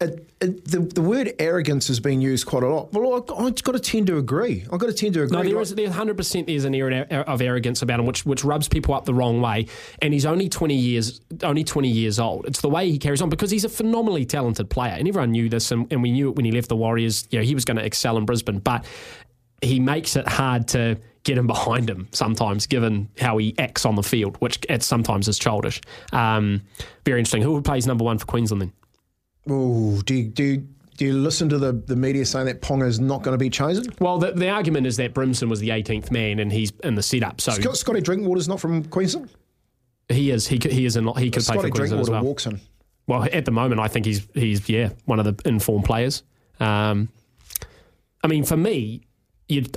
It, 0.02 0.30
it, 0.40 0.64
the, 0.64 0.78
the 0.78 1.02
word 1.02 1.34
arrogance 1.38 1.88
has 1.88 2.00
been 2.00 2.22
used 2.22 2.46
quite 2.46 2.62
a 2.62 2.68
lot. 2.68 2.90
Well, 2.90 3.16
I, 3.16 3.44
I've 3.44 3.62
got 3.62 3.72
to 3.72 3.78
tend 3.78 4.06
to 4.06 4.16
agree. 4.16 4.64
I've 4.72 4.78
got 4.78 4.86
to 4.86 4.94
tend 4.94 5.12
to 5.12 5.22
agree. 5.22 5.36
No, 5.36 5.42
there 5.42 5.74
there's 5.74 5.94
hundred 5.94 6.16
percent 6.16 6.46
there's 6.46 6.64
an 6.64 6.74
air 6.74 6.90
of 7.28 7.42
arrogance 7.42 7.82
about 7.82 8.00
him, 8.00 8.06
which 8.06 8.24
which 8.24 8.42
rubs 8.42 8.66
people 8.66 8.94
up 8.94 9.04
the 9.04 9.12
wrong 9.12 9.42
way. 9.42 9.66
And 10.00 10.14
he's 10.14 10.24
only 10.24 10.48
twenty 10.48 10.76
years 10.76 11.20
only 11.42 11.64
twenty 11.64 11.90
years 11.90 12.18
old. 12.18 12.46
It's 12.46 12.62
the 12.62 12.70
way 12.70 12.90
he 12.90 12.98
carries 12.98 13.20
on 13.20 13.28
because 13.28 13.50
he's 13.50 13.66
a 13.66 13.68
phenomenally 13.68 14.24
talented 14.24 14.70
player, 14.70 14.92
and 14.92 15.06
everyone 15.06 15.32
knew 15.32 15.50
this, 15.50 15.70
and, 15.70 15.86
and 15.92 16.02
we 16.02 16.12
knew 16.12 16.30
it 16.30 16.36
when 16.36 16.46
he 16.46 16.52
left 16.52 16.68
the 16.68 16.76
Warriors. 16.76 17.28
You 17.30 17.40
know, 17.40 17.44
he 17.44 17.54
was 17.54 17.66
going 17.66 17.76
to 17.76 17.84
excel 17.84 18.16
in 18.16 18.24
Brisbane, 18.24 18.58
but 18.58 18.86
he 19.60 19.80
makes 19.80 20.16
it 20.16 20.26
hard 20.26 20.68
to 20.68 20.98
get 21.24 21.36
him 21.38 21.46
behind 21.46 21.88
him 21.90 22.08
sometimes, 22.12 22.66
given 22.66 23.08
how 23.18 23.36
he 23.38 23.54
acts 23.58 23.84
on 23.84 23.94
the 23.94 24.02
field, 24.02 24.36
which 24.38 24.58
at 24.68 24.82
sometimes 24.82 25.28
is 25.28 25.38
childish. 25.38 25.80
Um, 26.12 26.62
very 27.04 27.18
interesting. 27.20 27.42
Who 27.42 27.60
plays 27.62 27.86
number 27.86 28.04
one 28.04 28.18
for 28.18 28.26
Queensland 28.26 28.62
then? 28.62 28.72
Oh, 29.48 30.00
do 30.02 30.14
you, 30.14 30.24
do 30.28 30.42
you, 30.44 30.68
do 30.96 31.04
you 31.06 31.12
listen 31.14 31.48
to 31.48 31.58
the, 31.58 31.72
the 31.72 31.96
media 31.96 32.24
saying 32.24 32.46
that 32.46 32.60
Ponga 32.62 32.86
is 32.86 33.00
not 33.00 33.22
going 33.22 33.32
to 33.34 33.38
be 33.38 33.50
chosen? 33.50 33.84
Well, 34.00 34.18
the, 34.18 34.32
the 34.32 34.48
argument 34.48 34.86
is 34.86 34.96
that 34.98 35.14
Brimson 35.14 35.48
was 35.48 35.60
the 35.60 35.70
18th 35.70 36.10
man, 36.10 36.38
and 36.38 36.52
he's 36.52 36.72
in 36.84 36.94
the 36.94 37.02
setup, 37.02 37.40
so 37.40 37.52
Scott, 37.52 37.76
Scotty 37.76 38.00
Drinkwater's 38.00 38.48
not 38.48 38.60
from 38.60 38.84
Queensland. 38.84 39.30
he 40.08 40.30
is 40.30 40.46
he 40.46 40.58
could- 40.58 40.72
he 40.72 40.84
is 40.84 40.96
in, 40.96 41.06
he 41.16 41.30
could 41.30 41.42
play 41.44 41.56
for 41.56 41.62
Queensland 41.70 41.82
as 41.82 41.90
Drinkwater 41.90 42.12
well. 42.12 42.22
walks 42.24 42.46
in. 42.46 42.60
Well, 43.06 43.24
at 43.32 43.44
the 43.44 43.50
moment, 43.50 43.80
I 43.80 43.88
think 43.88 44.06
he's 44.06 44.26
he's 44.34 44.68
yeah 44.68 44.90
one 45.06 45.18
of 45.18 45.24
the 45.24 45.48
informed 45.48 45.84
players. 45.84 46.22
Um, 46.60 47.08
I 48.22 48.26
mean, 48.28 48.44
for 48.44 48.56
me, 48.56 49.02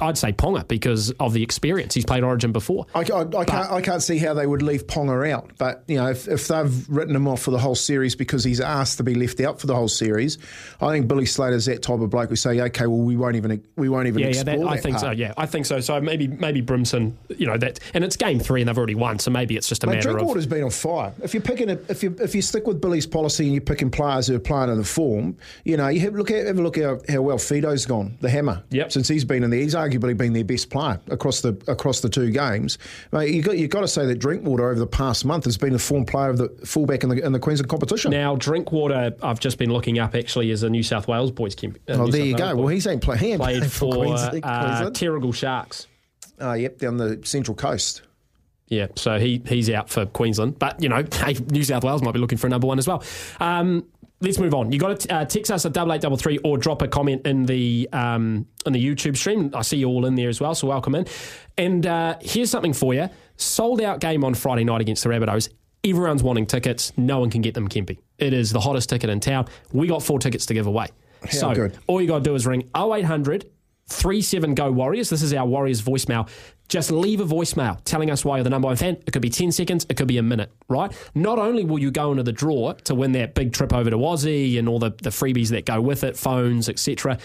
I'd 0.02 0.18
say 0.18 0.31
Ponga 0.31 0.68
because 0.68 1.12
of 1.20 1.34
the 1.34 1.44
experience. 1.44 1.94
He's 1.94 2.06
played 2.06 2.24
Origin 2.24 2.52
before. 2.52 2.86
I, 2.94 3.00
I, 3.02 3.22
I 3.22 3.46
can't, 3.46 3.72
I 3.72 3.81
can't 3.81 4.02
see 4.02 4.18
how 4.18 4.34
they 4.34 4.46
would 4.46 4.62
leave 4.62 4.88
Ponga 4.88 5.31
out. 5.31 5.52
But, 5.58 5.84
you 5.88 5.98
know, 5.98 6.10
if, 6.10 6.28
if 6.28 6.48
they've 6.48 6.90
written 6.90 7.16
him 7.16 7.28
off 7.28 7.42
for 7.42 7.52
the 7.52 7.60
whole 7.60 7.75
series 7.75 8.16
because 8.16 8.44
he's 8.44 8.62
asked 8.62 8.98
to 8.98 9.04
be 9.04 9.16
left 9.16 9.40
out 9.40 9.60
for 9.60 9.68
the 9.68 9.75
whole 9.75 9.88
series, 9.88 10.38
I 10.81 10.90
think 10.90 11.08
Billy 11.08 11.25
Slater's 11.25 11.66
that 11.66 11.81
type 11.81 12.00
of 12.00 12.10
bloke 12.10 12.30
who 12.30 12.36
say, 12.36 12.60
okay, 12.60 12.88
well, 12.88 13.00
we 13.00 13.16
won't 13.16 13.36
even 13.36 13.64
we 13.75 13.90
won't 13.90 14.08
even 14.08 14.20
Yeah, 14.20 14.28
yeah, 14.28 14.31
explore 14.31 14.58
that, 14.58 14.68
I 14.68 14.75
that 14.75 14.84
think 14.84 15.00
so. 15.00 15.12
Yeah, 15.12 15.34
I 15.38 15.46
think 15.46 15.66
so. 15.66 15.80
So 15.80 16.00
maybe 16.02 16.28
maybe 16.28 16.62
Brimson, 16.62 17.14
you 17.38 17.48
know 17.48 17.58
that, 17.58 17.80
and 17.94 18.04
it's 18.04 18.16
game 18.16 18.40
three, 18.40 18.62
and 18.62 18.69
they've 18.69 18.78
already 18.78 18.96
won. 18.96 19.19
So 19.19 19.31
maybe 19.31 19.56
it's 19.56 19.68
just 19.68 19.84
a 19.84 19.88
Mate, 19.88 19.96
matter 19.96 20.10
of 20.10 20.16
Drinkwater's 20.18 20.46
been 20.46 20.64
on 20.64 20.69
fire. 20.69 21.14
If 21.22 21.34
you're 21.34 21.42
picking, 21.42 21.69
a, 21.69 21.80
if 21.90 22.04
you 22.04 22.16
if 22.19 22.36
you 22.36 22.42
stick 22.42 22.68
with 22.68 22.81
Billy's 22.81 23.08
policy 23.08 23.46
and 23.46 23.54
you're 23.54 23.62
picking 23.62 23.92
players 23.92 24.28
who 24.28 24.36
are 24.36 24.40
playing 24.40 24.69
in 24.69 24.78
the 24.78 24.84
form, 24.84 25.38
you 25.64 25.78
know, 25.78 25.88
you 25.88 26.00
have 26.02 26.14
look 26.14 26.31
at 26.31 26.46
have 26.46 26.60
a 26.60 26.62
look 26.62 26.78
at 26.78 26.84
how, 26.84 27.00
how 27.10 27.22
well 27.22 27.38
Fido's 27.38 27.86
gone, 27.86 28.18
the 28.22 28.30
hammer. 28.30 28.64
Yep. 28.69 28.92
Since 28.92 29.08
he's 29.08 29.26
been 29.26 29.44
in 29.44 29.50
there, 29.50 29.62
he's 29.63 29.75
arguably 29.75 30.15
been 30.15 30.33
their 30.33 30.44
best 30.44 30.69
player 30.69 31.00
across 31.10 31.42
the 31.42 31.50
across 31.68 32.01
the 32.01 32.10
two 32.10 32.30
games. 32.31 32.77
Mate, 33.12 33.33
you 33.33 33.42
got 33.42 33.57
you 33.57 33.68
got 33.68 33.81
to 33.81 33.88
say 33.88 34.06
that 34.06 34.15
Drinkwater 34.19 34.69
over 34.69 34.80
the 34.80 34.88
past 34.88 35.25
month 35.25 35.45
has 35.45 35.57
been 35.57 35.74
the 35.74 35.80
form 35.80 36.06
player 36.06 36.30
of 36.30 36.38
the 36.38 36.50
fullback 36.65 37.04
in 37.04 37.10
the 37.10 37.25
in 37.25 37.31
the 37.31 37.39
Queensland 37.39 37.69
competition. 37.69 38.12
now. 38.12 38.36
Drinkwater, 38.36 39.15
I've 39.24 39.39
just 39.39 39.57
been 39.57 39.71
looking 39.71 40.00
up. 40.00 40.15
Actually, 40.15 40.51
is 40.51 40.63
a 40.63 40.69
New 40.69 40.83
South 40.83 41.07
Wales 41.07 41.31
boys. 41.31 41.56
Camp, 41.56 41.77
uh, 41.89 41.94
oh, 41.94 42.06
New 42.06 42.12
there 42.12 42.21
South 42.21 42.27
you 42.27 42.38
go. 42.38 42.56
boy. 42.56 42.62
Well, 42.62 42.68
he's 42.68 42.88
ain't 42.88 43.01
play, 43.01 43.18
he 43.18 43.31
ain't 43.31 43.42
played 43.42 43.57
playing 43.57 43.69
for 43.69 43.94
Queensland. 43.94 44.45
uh, 44.45 44.63
Queensland. 44.65 44.95
Terrigal 44.95 45.33
Sharks. 45.33 45.88
Oh, 46.39 46.54
yep, 46.54 46.77
down 46.80 46.98
the 46.98 47.21
central 47.24 47.56
coast. 47.56 48.01
Yeah, 48.68 48.88
so 48.95 49.19
he 49.19 49.42
he's 49.45 49.69
out 49.69 49.90
for 49.90 50.06
Queensland, 50.06 50.57
but 50.57 50.81
you 50.81 50.90
know, 50.90 51.04
hey, 51.14 51.33
New 51.52 51.64
South 51.64 51.83
Wales 51.83 52.02
might 52.02 52.14
be 52.14 52.19
looking 52.19 52.38
for 52.38 52.47
a 52.47 52.49
number 52.49 52.66
one 52.66 52.80
as 52.80 52.88
well. 52.88 53.04
Um, 53.40 53.85
let's 54.22 54.40
move 54.40 54.54
on. 54.54 54.72
You 54.72 54.80
got 54.80 55.00
to 55.02 55.14
uh, 55.14 55.26
text 55.26 55.52
us 55.52 55.66
at 55.66 55.74
double 55.74 55.94
eight 55.94 56.02
double 56.02 56.18
three 56.18 56.38
or 56.40 56.58
drop 56.58 56.82
a 56.82 56.88
comment 56.88 57.26
in 57.26 57.46
the 57.46 57.90
um, 57.94 58.46
in 58.66 58.74
the 58.74 58.84
YouTube 58.84 59.18
stream. 59.18 59.52
I 59.54 59.62
see 59.62 59.78
you 59.78 59.88
all 59.88 60.06
in 60.06 60.16
there 60.16 60.30
as 60.30 60.40
well, 60.42 60.56
so 60.56 60.68
welcome 60.68 60.96
in. 60.96 61.06
And 61.58 61.86
uh, 61.86 62.18
here's 62.22 62.50
something 62.50 62.74
for 62.74 62.94
you: 62.94 63.10
sold 63.38 63.82
out 63.82 64.00
game 64.00 64.24
on 64.24 64.34
Friday 64.34 64.64
night 64.64 64.82
against 64.82 65.04
the 65.04 65.10
Rabbitohs. 65.10 65.50
Everyone's 65.86 66.24
wanting 66.24 66.46
tickets. 66.46 66.94
No 66.96 67.20
one 67.20 67.30
can 67.30 67.42
get 67.42 67.54
them, 67.54 67.68
Kempy. 67.68 68.00
It 68.18 68.34
is 68.34 68.52
the 68.52 68.60
hottest 68.62 68.90
ticket 68.90 69.10
in 69.10 69.20
town. 69.20 69.48
We 69.74 69.88
got 69.88 70.02
four 70.02 70.18
tickets 70.20 70.46
to 70.46 70.54
give 70.54 70.66
away. 70.66 70.88
so 71.30 71.54
good. 71.54 71.78
all 71.88 72.02
you 72.02 72.08
got 72.08 72.20
to 72.20 72.24
do 72.24 72.36
is 72.36 72.48
ring 72.48 72.70
0800 72.76 73.50
37 73.88 74.56
Go 74.56 74.72
Warriors. 74.72 75.10
This 75.10 75.22
is 75.22 75.34
our 75.34 75.46
Warriors 75.46 75.82
voicemail. 75.82 76.30
Just 76.70 76.92
leave 76.92 77.20
a 77.20 77.26
voicemail 77.26 77.80
telling 77.84 78.10
us 78.10 78.24
why 78.26 78.38
you're 78.38 78.44
the 78.44 78.50
number 78.50 78.68
one 78.68 78.76
fan. 78.76 78.98
It 79.06 79.12
could 79.12 79.22
be 79.22 79.30
10 79.30 79.52
seconds, 79.52 79.86
it 79.90 79.98
could 79.98 80.08
be 80.08 80.18
a 80.18 80.24
minute, 80.24 80.52
right? 80.70 80.92
Not 81.14 81.38
only 81.38 81.64
will 81.66 81.80
you 81.80 81.92
go 81.92 82.12
into 82.12 82.24
the 82.24 82.32
draw 82.32 82.74
to 82.74 82.96
win 82.96 83.12
that 83.14 83.36
big 83.36 83.54
trip 83.54 83.74
over 83.74 83.90
to 83.90 83.98
Aussie 83.98 84.58
and 84.58 84.68
all 84.68 84.80
the, 84.80 84.92
the 85.02 85.10
freebies 85.10 85.50
that 85.50 85.66
go 85.66 85.82
with 85.82 86.04
it, 86.04 86.18
phones, 86.18 86.70
etc., 86.70 87.18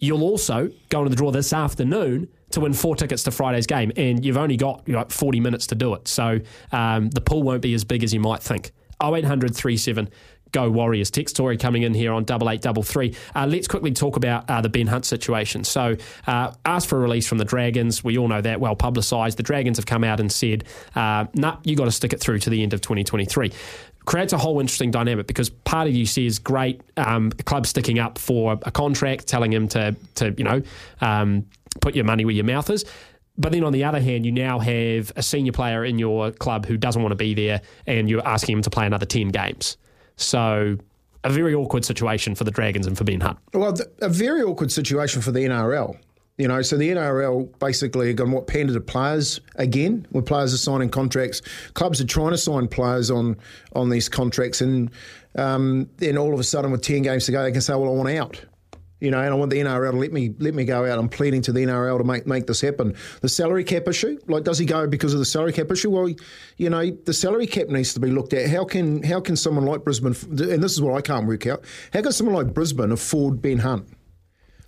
you'll 0.00 0.22
also 0.22 0.70
go 0.88 1.00
into 1.00 1.10
the 1.10 1.16
draw 1.16 1.30
this 1.30 1.52
afternoon 1.52 2.28
to 2.50 2.60
win 2.60 2.72
four 2.72 2.96
tickets 2.96 3.22
to 3.22 3.30
Friday's 3.30 3.66
game. 3.66 3.92
And 3.96 4.24
you've 4.24 4.36
only 4.36 4.56
got 4.56 4.82
you 4.86 4.94
know, 4.94 5.04
40 5.08 5.40
minutes 5.40 5.68
to 5.68 5.74
do 5.74 5.94
it. 5.94 6.08
So 6.08 6.40
um, 6.72 7.10
the 7.10 7.20
pool 7.20 7.42
won't 7.42 7.62
be 7.62 7.74
as 7.74 7.84
big 7.84 8.02
as 8.02 8.12
you 8.12 8.20
might 8.20 8.42
think. 8.42 8.72
0800 9.02 9.56
37 9.56 10.10
Go 10.52 10.70
Warriors. 10.70 11.10
Text 11.10 11.34
story 11.34 11.56
coming 11.56 11.82
in 11.82 11.94
here 11.94 12.12
on 12.12 12.24
double 12.24 12.50
eight 12.50 12.60
double 12.60 12.82
three. 12.82 13.14
Uh, 13.34 13.46
let's 13.46 13.68
quickly 13.68 13.92
talk 13.92 14.16
about 14.16 14.48
uh, 14.48 14.60
the 14.60 14.68
Ben 14.68 14.86
Hunt 14.86 15.04
situation. 15.04 15.64
So, 15.64 15.96
uh, 16.26 16.52
asked 16.64 16.88
for 16.88 16.96
a 16.96 17.00
release 17.00 17.26
from 17.26 17.38
the 17.38 17.44
Dragons. 17.44 18.02
We 18.02 18.18
all 18.18 18.28
know 18.28 18.40
that 18.40 18.60
well 18.60 18.76
publicised. 18.76 19.38
The 19.38 19.42
Dragons 19.42 19.78
have 19.78 19.86
come 19.86 20.04
out 20.04 20.20
and 20.20 20.30
said, 20.30 20.64
uh, 20.94 21.26
"Nah, 21.34 21.58
you 21.64 21.76
got 21.76 21.86
to 21.86 21.92
stick 21.92 22.12
it 22.12 22.20
through 22.20 22.38
to 22.40 22.50
the 22.50 22.62
end 22.62 22.72
of 22.72 22.80
2023." 22.80 23.52
Creates 24.06 24.32
a 24.32 24.38
whole 24.38 24.60
interesting 24.60 24.90
dynamic 24.90 25.26
because 25.26 25.50
part 25.50 25.86
of 25.86 25.94
you 25.94 26.06
says, 26.06 26.38
"Great, 26.38 26.80
um, 26.96 27.30
club 27.30 27.66
sticking 27.66 27.98
up 27.98 28.18
for 28.18 28.58
a 28.62 28.70
contract, 28.70 29.26
telling 29.26 29.52
him 29.52 29.68
to 29.68 29.94
to 30.16 30.34
you 30.36 30.44
know 30.44 30.62
um, 31.00 31.46
put 31.80 31.94
your 31.94 32.04
money 32.04 32.24
where 32.24 32.34
your 32.34 32.44
mouth 32.44 32.70
is." 32.70 32.84
But 33.40 33.52
then 33.52 33.64
on 33.64 33.72
the 33.72 33.84
other 33.84 34.00
hand, 34.00 34.26
you 34.26 34.32
now 34.32 34.58
have 34.58 35.12
a 35.16 35.22
senior 35.22 35.52
player 35.52 35.82
in 35.82 35.98
your 35.98 36.30
club 36.30 36.66
who 36.66 36.76
doesn't 36.76 37.00
want 37.00 37.12
to 37.12 37.16
be 37.16 37.32
there, 37.32 37.62
and 37.86 38.08
you're 38.10 38.26
asking 38.26 38.56
him 38.56 38.62
to 38.62 38.70
play 38.70 38.84
another 38.84 39.06
10 39.06 39.28
games. 39.28 39.78
So, 40.20 40.76
a 41.24 41.30
very 41.30 41.54
awkward 41.54 41.84
situation 41.84 42.34
for 42.34 42.44
the 42.44 42.50
Dragons 42.50 42.86
and 42.86 42.96
for 42.96 43.04
Ben 43.04 43.20
Hunt. 43.20 43.38
Well, 43.52 43.74
a 44.00 44.08
very 44.08 44.42
awkward 44.42 44.72
situation 44.72 45.22
for 45.22 45.32
the 45.32 45.40
NRL. 45.40 45.98
You 46.38 46.48
know, 46.48 46.62
so 46.62 46.78
the 46.78 46.88
NRL 46.88 47.58
basically 47.58 48.08
are 48.08 48.14
going 48.14 48.30
what 48.30 48.46
pander 48.46 48.72
to 48.72 48.80
players 48.80 49.40
again, 49.56 50.06
where 50.10 50.22
players 50.22 50.54
are 50.54 50.58
signing 50.58 50.88
contracts. 50.88 51.42
Clubs 51.74 52.00
are 52.00 52.06
trying 52.06 52.30
to 52.30 52.38
sign 52.38 52.66
players 52.66 53.10
on 53.10 53.36
on 53.74 53.90
these 53.90 54.08
contracts, 54.08 54.62
and 54.62 54.90
um, 55.34 55.90
then 55.98 56.16
all 56.16 56.32
of 56.32 56.40
a 56.40 56.44
sudden, 56.44 56.70
with 56.70 56.80
ten 56.80 57.02
games 57.02 57.26
to 57.26 57.32
go, 57.32 57.42
they 57.42 57.52
can 57.52 57.60
say, 57.60 57.74
"Well, 57.74 57.88
I 57.88 57.92
want 57.92 58.08
out." 58.08 58.42
You 59.00 59.10
know, 59.10 59.18
and 59.18 59.30
I 59.30 59.34
want 59.34 59.50
the 59.50 59.58
NRL 59.58 59.92
to 59.92 59.96
let 59.96 60.12
me 60.12 60.34
let 60.38 60.54
me 60.54 60.64
go 60.64 60.84
out. 60.84 60.98
I'm 60.98 61.08
pleading 61.08 61.42
to 61.42 61.52
the 61.52 61.60
NRL 61.60 61.98
to 61.98 62.04
make 62.04 62.26
make 62.26 62.46
this 62.46 62.60
happen. 62.60 62.94
The 63.22 63.28
salary 63.28 63.64
cap 63.64 63.88
issue, 63.88 64.18
like, 64.28 64.44
does 64.44 64.58
he 64.58 64.66
go 64.66 64.86
because 64.86 65.14
of 65.14 65.18
the 65.18 65.24
salary 65.24 65.52
cap 65.52 65.70
issue? 65.70 65.90
Well, 65.90 66.14
you 66.58 66.70
know, 66.70 66.90
the 66.90 67.14
salary 67.14 67.46
cap 67.46 67.68
needs 67.68 67.94
to 67.94 68.00
be 68.00 68.10
looked 68.10 68.34
at. 68.34 68.50
How 68.50 68.64
can 68.64 69.02
how 69.02 69.20
can 69.20 69.36
someone 69.36 69.64
like 69.64 69.84
Brisbane, 69.84 70.14
and 70.30 70.62
this 70.62 70.72
is 70.72 70.82
what 70.82 70.94
I 70.94 71.00
can't 71.00 71.26
work 71.26 71.46
out, 71.46 71.64
how 71.92 72.02
can 72.02 72.12
someone 72.12 72.34
like 72.34 72.54
Brisbane 72.54 72.92
afford 72.92 73.40
Ben 73.40 73.58
Hunt? 73.58 73.88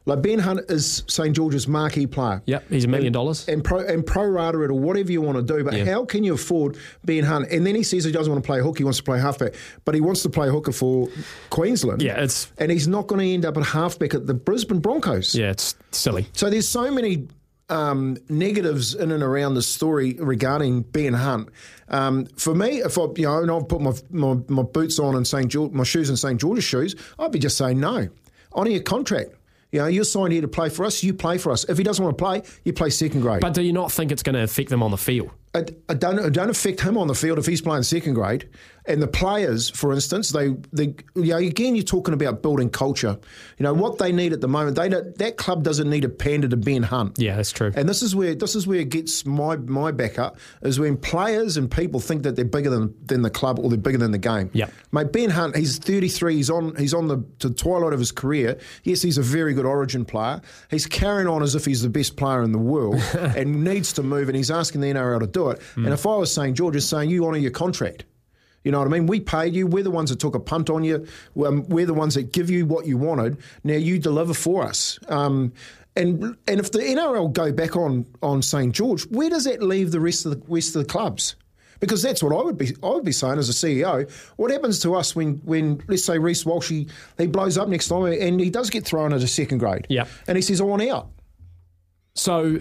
Like 0.04 0.21
Ben 0.23 0.38
Hunt 0.40 0.62
is 0.68 1.04
St 1.06 1.35
George's 1.35 1.68
marquee 1.68 2.06
player. 2.09 2.42
Yep, 2.47 2.64
he's 2.71 2.85
a 2.85 2.88
million 2.88 3.12
dollars. 3.12 3.47
And 3.49 3.62
pro 3.62 3.78
and 3.80 4.04
pro 4.04 4.25
rata 4.26 4.61
it 4.62 4.71
or 4.71 4.75
whatever 4.78 5.12
you 5.12 5.21
want 5.23 5.38
to 5.38 5.42
do. 5.56 5.62
But 5.62 5.75
Yeah. 5.75 5.85
how 5.85 6.04
can 6.04 6.25
you 6.25 6.35
afford 6.35 6.76
Ben 7.04 7.23
Hunt? 7.25 7.49
And 7.52 7.64
then 7.66 7.75
he 7.76 7.82
says 7.85 8.02
he 8.04 8.11
doesn't 8.11 8.32
want 8.32 8.42
to 8.42 8.47
play 8.47 8.61
hook, 8.61 8.78
he 8.78 8.85
wants 8.85 8.99
to 8.99 9.04
play 9.04 9.21
halfback. 9.21 9.54
But 9.85 9.94
he 9.94 10.00
wants 10.00 10.23
to 10.23 10.28
play 10.28 10.49
hooker 10.50 10.73
for 10.73 11.09
Queensland. 11.50 12.02
Yeah, 12.02 12.14
it's- 12.14 12.50
and 12.59 12.71
he's 12.73 12.88
not 12.88 13.06
going 13.06 13.21
to 13.21 13.32
end 13.32 13.44
up 13.44 13.56
at 13.56 13.62
halfback 13.64 14.14
at 14.14 14.26
the 14.26 14.35
Brisbane 14.35 14.80
Broncos. 14.80 15.35
Yeah, 15.35 15.50
it's 15.50 15.76
silly. 15.92 16.26
So 16.32 16.50
there's 16.50 16.68
so 16.68 16.90
many 16.90 17.28
um, 17.68 18.18
negatives 18.28 18.94
in 18.94 19.12
and 19.12 19.23
around 19.23 19.54
the 19.54 19.62
story 19.62 20.16
regarding 20.18 20.82
Ben 20.82 21.14
Hunt. 21.14 21.49
Um, 21.88 22.26
for 22.37 22.54
me, 22.54 22.82
if 22.82 22.99
I, 22.99 23.02
you 23.16 23.23
know, 23.25 23.38
and 23.40 23.50
I've 23.50 23.66
put 23.68 23.80
my, 23.80 23.92
my, 24.11 24.37
my 24.49 24.62
boots 24.62 24.99
on 24.99 25.14
and 25.14 25.26
St. 25.26 25.49
George, 25.49 25.73
my 25.73 25.85
shoes 25.85 26.11
in 26.11 26.16
St. 26.16 26.38
George's 26.38 26.64
shoes, 26.64 26.94
I'd 27.18 27.32
be 27.32 27.38
just 27.38 27.56
saying 27.56 27.80
no. 27.80 28.09
Honour 28.54 28.71
your 28.71 28.82
contract. 28.82 29.30
You 29.73 29.79
know, 29.79 29.87
you're 29.87 30.05
signed 30.05 30.35
here 30.35 30.43
to 30.43 30.49
play 30.49 30.69
for 30.69 30.85
us. 30.85 31.02
You 31.02 31.14
play 31.14 31.38
for 31.38 31.50
us. 31.50 31.64
If 31.64 31.79
he 31.79 31.85
doesn't 31.85 32.05
want 32.05 32.17
to 32.17 32.23
play, 32.23 32.43
you 32.62 32.75
play 32.75 32.91
second 32.91 33.23
grade. 33.23 33.41
But 33.41 33.55
do 33.55 33.62
you 33.62 33.73
not 33.73 33.91
think 33.91 34.12
it's 34.12 34.23
going 34.23 34.35
to 34.35 34.43
affect 34.43 34.69
them 34.69 34.83
on 34.83 34.91
the 34.91 34.99
field? 34.99 35.31
It, 35.54 35.82
it 35.88 35.99
don't 35.99 36.18
it 36.18 36.32
don't 36.32 36.49
affect 36.49 36.80
him 36.80 36.97
on 36.97 37.09
the 37.09 37.14
field 37.14 37.38
if 37.38 37.47
he's 37.47 37.61
playing 37.61 37.82
second 37.82 38.14
grade. 38.14 38.49
And 38.85 39.00
the 39.00 39.06
players, 39.06 39.71
for 39.71 39.92
instance, 39.92 40.30
they 40.30 40.56
they 40.73 40.94
you 41.14 41.32
know 41.32 41.37
again 41.37 41.76
you're 41.76 41.85
talking 41.85 42.14
about 42.14 42.42
building 42.42 42.71
culture. 42.71 43.18
You 43.59 43.64
know 43.64 43.75
what 43.75 43.99
they 43.99 44.12
need 44.12 44.32
at 44.32 44.40
the 44.40 44.49
moment. 44.49 44.76
They 44.76 44.88
don't, 44.88 45.16
that 45.18 45.37
club 45.37 45.62
doesn't 45.62 45.88
need 45.88 46.04
a 46.04 46.09
pander 46.09 46.49
to 46.49 46.56
Ben 46.56 46.82
Hunt. 46.82 47.18
Yeah, 47.18 47.37
that's 47.37 47.52
true. 47.52 47.71
And 47.76 47.88
this 47.88 48.02
is 48.02 48.16
where 48.16 48.35
this 48.35 48.56
is 48.56 48.66
where 48.66 48.80
it 48.80 48.88
gets 48.88 49.26
my 49.26 49.56
my 49.56 49.92
back 49.92 50.18
up 50.18 50.38
is 50.62 50.80
when 50.80 50.97
players 50.97 51.56
and 51.56 51.71
people 51.71 52.00
think 52.00 52.23
that 52.23 52.35
they're 52.35 52.44
bigger 52.44 52.71
than, 52.71 52.94
than 53.04 53.23
the 53.23 53.30
club 53.30 53.61
or 53.61 53.68
they're 53.68 53.78
bigger 53.78 53.99
than 53.99 54.11
the 54.11 54.18
game. 54.18 54.50
Yeah, 54.54 54.68
Mate, 54.90 55.12
Ben 55.12 55.30
Hunt, 55.30 55.54
he's 55.54 55.78
33. 55.78 56.35
He's 56.35 56.50
on 56.50 56.75
he's 56.76 56.94
on 56.94 57.09
the, 57.09 57.25
the 57.38 57.50
twilight 57.50 57.92
of 57.92 58.00
his 58.00 58.11
career. 58.11 58.59
Yes, 58.85 59.02
he's 59.02 59.18
a 59.18 59.23
very 59.23 59.54
good 59.54 59.66
Origin 59.66 60.04
player. 60.06 60.40
He's 60.71 60.87
carrying 60.87 61.28
on 61.28 61.42
as 61.42 61.54
if 61.54 61.66
he's 61.66 61.82
the 61.82 61.90
best 61.90 62.16
player 62.16 62.42
in 62.42 62.52
the 62.52 62.59
world 62.59 62.97
and 63.14 63.62
needs 63.62 63.92
to 63.92 64.02
move. 64.02 64.28
And 64.28 64.37
he's 64.37 64.50
asking 64.50 64.80
the 64.80 64.88
NRL 64.88 65.21
to 65.21 65.26
do 65.26 65.41
it. 65.50 65.61
And 65.76 65.88
if 65.88 66.06
I 66.06 66.16
was 66.16 66.32
saying, 66.32 66.54
George, 66.54 66.76
is 66.76 66.88
saying 66.88 67.11
you 67.11 67.26
honour 67.26 67.38
your 67.38 67.50
contract. 67.50 68.04
You 68.64 68.70
know 68.70 68.78
what 68.78 68.87
I 68.87 68.90
mean? 68.90 69.06
We 69.06 69.20
paid 69.20 69.54
you. 69.54 69.66
We're 69.66 69.82
the 69.82 69.90
ones 69.90 70.11
that 70.11 70.20
took 70.20 70.34
a 70.34 70.40
punt 70.40 70.70
on 70.70 70.84
you. 70.84 71.06
Um, 71.44 71.64
we're 71.68 71.87
the 71.87 71.94
ones 71.94 72.14
that 72.14 72.32
give 72.32 72.49
you 72.49 72.64
what 72.64 72.87
you 72.87 72.96
wanted. 72.96 73.38
Now 73.64 73.75
you 73.75 73.99
deliver 73.99 74.34
for 74.34 74.64
us. 74.64 74.99
Um, 75.08 75.52
and 75.96 76.37
and 76.46 76.61
if 76.61 76.72
the 76.72 76.78
NRL 76.78 77.32
go 77.32 77.52
back 77.52 77.76
on 77.76 78.06
on 78.22 78.40
St 78.42 78.75
George, 78.75 79.02
where 79.11 79.28
does 79.28 79.44
that 79.44 79.62
leave 79.62 79.90
the 79.90 80.00
rest 80.00 80.25
of 80.25 80.32
the 80.32 80.42
rest 80.52 80.75
of 80.75 80.82
the 80.82 80.88
clubs? 80.88 81.37
Because 81.80 82.00
that's 82.00 82.22
what 82.22 82.32
I 82.32 82.42
would 82.42 82.56
be 82.56 82.75
I 82.82 82.90
would 82.90 83.04
be 83.04 83.12
saying 83.12 83.38
as 83.38 83.49
a 83.49 83.52
CEO. 83.52 84.11
What 84.37 84.50
happens 84.50 84.78
to 84.80 84.94
us 84.94 85.14
when 85.14 85.34
when 85.44 85.82
let's 85.88 86.04
say 86.04 86.18
Reece 86.18 86.46
Walsh 86.46 86.68
he, 86.68 86.88
he 87.18 87.26
blows 87.26 87.58
up 87.58 87.68
next 87.68 87.88
time 87.88 88.04
and 88.04 88.40
he 88.40 88.50
does 88.50 88.70
get 88.70 88.84
thrown 88.84 89.12
into 89.12 89.26
second 89.26 89.58
grade? 89.58 89.87
Yep. 89.90 90.08
And 90.28 90.37
he 90.38 90.42
says 90.42 90.61
I 90.61 90.64
want 90.64 90.82
out. 90.82 91.11
So 92.14 92.61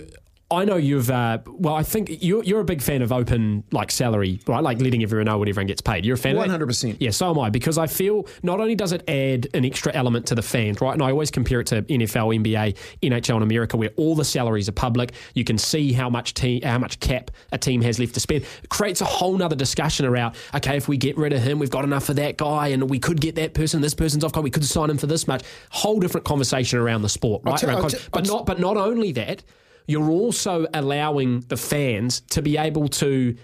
I 0.51 0.65
know 0.65 0.75
you've. 0.75 1.10
Uh, 1.10 1.39
well, 1.48 1.75
I 1.75 1.84
think 1.84 2.22
you're 2.22 2.43
you're 2.43 2.60
a 2.60 2.65
big 2.65 2.81
fan 2.81 3.01
of 3.01 3.12
open 3.12 3.63
like 3.72 3.89
salary, 3.89 4.39
right? 4.48 4.62
Like 4.62 4.81
letting 4.81 5.01
everyone 5.01 5.25
know 5.25 5.38
what 5.38 5.48
everyone 5.48 5.67
gets 5.67 5.81
paid. 5.81 6.05
You're 6.05 6.15
a 6.15 6.17
fan 6.17 6.36
100%. 6.36 6.98
Yeah, 7.00 7.12
so 7.12 7.29
am 7.31 7.39
I 7.39 7.50
because 7.50 7.77
I 7.77 7.88
feel 7.88 8.27
not 8.43 8.60
only 8.60 8.75
does 8.75 8.91
it 8.91 9.08
add 9.10 9.48
an 9.53 9.63
extra 9.63 9.93
element 9.93 10.25
to 10.27 10.36
the 10.36 10.41
fans, 10.41 10.81
right? 10.81 10.93
And 10.93 11.01
I 11.01 11.12
always 11.12 11.31
compare 11.31 11.62
it 11.62 11.67
to 11.67 11.81
NFL, 11.84 12.36
NBA, 12.43 12.75
NHL 13.01 13.38
in 13.38 13.43
America, 13.43 13.77
where 13.77 13.91
all 13.96 14.13
the 14.15 14.25
salaries 14.25 14.67
are 14.67 14.74
public. 14.74 15.13
You 15.34 15.43
can 15.46 15.58
see 15.58 15.93
how 15.93 16.10
much 16.10 16.34
team, 16.34 16.62
how 16.63 16.77
much 16.77 17.00
cap 17.00 17.31
a 17.53 17.58
team 17.58 17.81
has 17.81 17.98
left 17.98 18.13
to 18.15 18.20
spend. 18.20 18.43
It 18.62 18.70
creates 18.70 19.00
a 19.01 19.05
whole 19.05 19.38
nother 19.38 19.55
discussion 19.55 20.05
around. 20.05 20.36
Okay, 20.53 20.75
if 20.75 20.88
we 20.88 20.98
get 20.98 21.17
rid 21.17 21.31
of 21.34 21.41
him, 21.41 21.60
we've 21.60 21.70
got 21.70 21.86
enough 21.86 22.03
for 22.05 22.13
that 22.15 22.38
guy, 22.38 22.67
and 22.70 22.89
we 22.89 23.00
could 23.00 23.22
get 23.22 23.36
that 23.36 23.53
person. 23.53 23.79
This 23.81 23.93
person's 23.93 24.24
off. 24.24 24.36
We 24.36 24.50
could 24.50 24.65
sign 24.65 24.89
him 24.89 24.98
for 24.98 25.08
this 25.08 25.27
much. 25.27 25.43
Whole 25.70 26.00
different 26.00 26.25
conversation 26.25 26.79
around 26.79 27.03
the 27.03 27.10
sport, 27.10 27.41
right? 27.46 27.58
tell- 27.58 27.70
Around 27.70 27.84
I'll 27.86 27.89
but 28.12 28.29
I'll 28.29 28.36
not. 28.38 28.46
But 28.46 28.60
not 28.60 28.75
only 28.77 29.12
that 29.13 29.43
you're 29.88 30.09
also 30.09 30.67
allowing 30.73 31.41
the 31.41 31.57
fans 31.57 32.21
to 32.31 32.41
be 32.41 32.57
able 32.57 32.88
to 32.88 33.35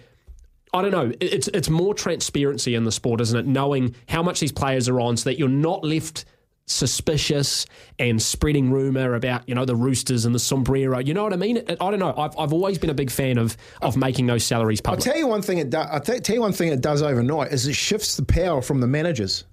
I 0.74 0.82
don't 0.82 0.92
know. 0.92 1.12
It's 1.20 1.48
it's 1.50 1.70
more 1.70 1.94
transparency 1.94 2.76
in 2.76 2.84
the 2.84 2.92
sport, 2.92 3.22
isn't 3.22 3.40
it? 3.40 3.48
Knowing 3.48 3.96
how 4.10 4.22
much 4.22 4.40
these 4.40 4.52
players 4.52 4.90
are 4.90 5.00
on, 5.00 5.18
so 5.18 5.30
that 5.30 5.40
you're 5.40 5.48
not 5.48 5.84
left 5.84 6.26
suspicious 6.68 7.66
and 7.98 8.22
spreading 8.22 8.70
rumor 8.70 9.16
about 9.16 9.48
you 9.48 9.56
know 9.56 9.66
the 9.66 9.76
Roosters 9.76 10.26
and 10.26 10.36
the 10.36 10.40
sombrero. 10.40 11.00
You 11.00 11.14
know 11.14 11.24
what 11.24 11.34
I 11.34 11.38
mean? 11.38 11.64
I 11.68 11.76
don't 11.76 12.00
know. 12.00 12.14
I've, 12.18 12.38
I've 12.38 12.54
always 12.54 12.78
been 12.78 12.90
a 12.90 12.94
big 12.96 13.10
fan 13.10 13.38
of 13.38 13.56
of 13.82 13.98
making 13.98 14.28
those 14.28 14.44
salaries 14.44 14.82
public. 14.82 15.08
I'll 15.08 15.14
tell 15.14 15.20
you 15.20 15.28
one 15.28 15.42
thing 15.42 15.58
it 15.60 15.70
does. 15.70 15.88
I'll 15.90 16.02
tell 16.02 16.36
you 16.36 16.42
one 16.42 16.54
thing 16.54 16.70
it 16.70 16.82
does 16.82 17.02
overnight 17.02 17.52
is 17.52 17.66
it 17.66 17.74
shifts 17.74 18.18
the 18.18 18.26
power 18.26 18.62
from 18.62 18.82
the 18.82 18.88
managers, 18.88 19.46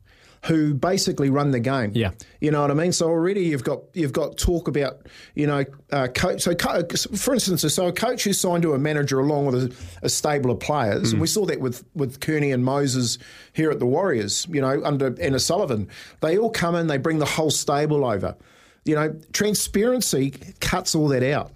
who 0.44 0.74
basically 0.74 1.30
run 1.30 1.50
the 1.52 1.60
game. 1.60 1.92
Yeah. 1.94 2.10
you 2.40 2.50
know 2.50 2.60
what 2.60 2.70
I 2.70 2.74
mean. 2.74 2.92
So 2.92 3.08
already 3.08 3.44
you've 3.44 3.64
got 3.64 3.80
you've 3.94 4.12
got 4.12 4.36
talk 4.36 4.68
about 4.68 5.06
you 5.34 5.46
know 5.46 5.64
uh, 5.90 6.08
coach. 6.08 6.42
So 6.42 6.54
co- 6.54 6.84
for 7.16 7.34
instance, 7.34 7.62
so 7.74 7.86
a 7.86 7.92
coach 7.92 8.24
who's 8.24 8.38
signed 8.38 8.62
to 8.62 8.74
a 8.74 8.78
manager 8.78 9.20
along 9.20 9.46
with 9.46 9.54
a, 9.54 9.76
a 10.02 10.08
stable 10.08 10.50
of 10.50 10.60
players, 10.60 11.12
and 11.12 11.20
we 11.20 11.26
saw 11.26 11.46
that 11.46 11.60
with 11.60 11.84
with 11.94 12.20
Kearney 12.20 12.52
and 12.52 12.64
Moses 12.64 13.18
here 13.52 13.70
at 13.70 13.78
the 13.78 13.86
Warriors. 13.86 14.46
You 14.50 14.60
know, 14.60 14.82
under 14.84 15.14
Anna 15.20 15.38
Sullivan, 15.38 15.88
they 16.20 16.36
all 16.38 16.50
come 16.50 16.74
in, 16.74 16.86
they 16.88 16.98
bring 16.98 17.18
the 17.18 17.24
whole 17.26 17.50
stable 17.50 18.04
over. 18.04 18.36
You 18.84 18.96
know, 18.96 19.18
transparency 19.32 20.32
cuts 20.60 20.94
all 20.94 21.08
that 21.08 21.22
out. 21.22 21.52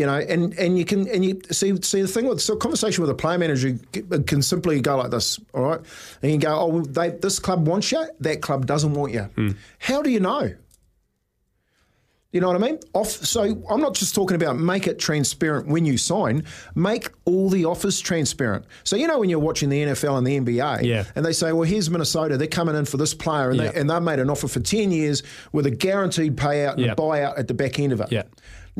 You 0.00 0.06
know, 0.06 0.16
and, 0.18 0.54
and 0.58 0.78
you 0.78 0.86
can 0.86 1.06
and 1.08 1.22
you 1.22 1.42
see 1.50 1.76
see 1.82 2.00
the 2.00 2.08
thing 2.08 2.26
with 2.26 2.40
so 2.40 2.54
a 2.54 2.56
conversation 2.56 3.02
with 3.02 3.10
a 3.10 3.14
player 3.14 3.36
manager 3.36 3.78
can 4.26 4.40
simply 4.40 4.80
go 4.80 4.96
like 4.96 5.10
this, 5.10 5.38
all 5.52 5.60
right? 5.62 5.80
And 6.22 6.32
you 6.32 6.38
go, 6.38 6.58
oh, 6.58 6.80
they, 6.80 7.10
this 7.10 7.38
club 7.38 7.68
wants 7.68 7.92
you, 7.92 8.02
that 8.20 8.40
club 8.40 8.64
doesn't 8.64 8.94
want 8.94 9.12
you. 9.12 9.24
Hmm. 9.24 9.50
How 9.78 10.00
do 10.00 10.08
you 10.08 10.20
know? 10.20 10.54
You 12.32 12.40
know 12.40 12.46
what 12.46 12.56
I 12.56 12.60
mean? 12.60 12.78
Off. 12.94 13.08
So 13.08 13.42
I'm 13.68 13.80
not 13.80 13.94
just 13.94 14.14
talking 14.14 14.36
about 14.36 14.56
make 14.56 14.86
it 14.86 15.00
transparent 15.00 15.66
when 15.66 15.84
you 15.84 15.98
sign. 15.98 16.44
Make 16.76 17.10
all 17.26 17.50
the 17.50 17.64
offers 17.64 17.98
transparent. 18.00 18.64
So 18.84 18.94
you 18.94 19.06
know 19.08 19.18
when 19.18 19.28
you're 19.28 19.40
watching 19.40 19.68
the 19.68 19.82
NFL 19.82 20.16
and 20.16 20.24
the 20.26 20.38
NBA, 20.38 20.82
Yeah. 20.84 21.04
and 21.16 21.26
they 21.26 21.32
say, 21.32 21.52
"Well, 21.52 21.64
here's 21.68 21.90
Minnesota. 21.90 22.36
They're 22.38 22.46
coming 22.46 22.76
in 22.76 22.84
for 22.84 22.96
this 22.98 23.12
player, 23.14 23.50
and 23.50 23.58
Yeah. 23.60 23.72
they 23.72 23.80
and 23.80 23.90
they've 23.90 24.00
made 24.00 24.20
an 24.20 24.30
offer 24.30 24.46
for 24.48 24.60
ten 24.60 24.92
years 24.92 25.24
with 25.52 25.66
a 25.66 25.70
guaranteed 25.70 26.36
payout 26.36 26.74
and 26.74 26.86
Yeah. 26.86 26.92
a 26.92 26.96
buyout 26.96 27.38
at 27.38 27.48
the 27.48 27.54
back 27.54 27.80
end 27.80 27.92
of 27.92 28.00
it." 28.00 28.12
Yeah. 28.12 28.22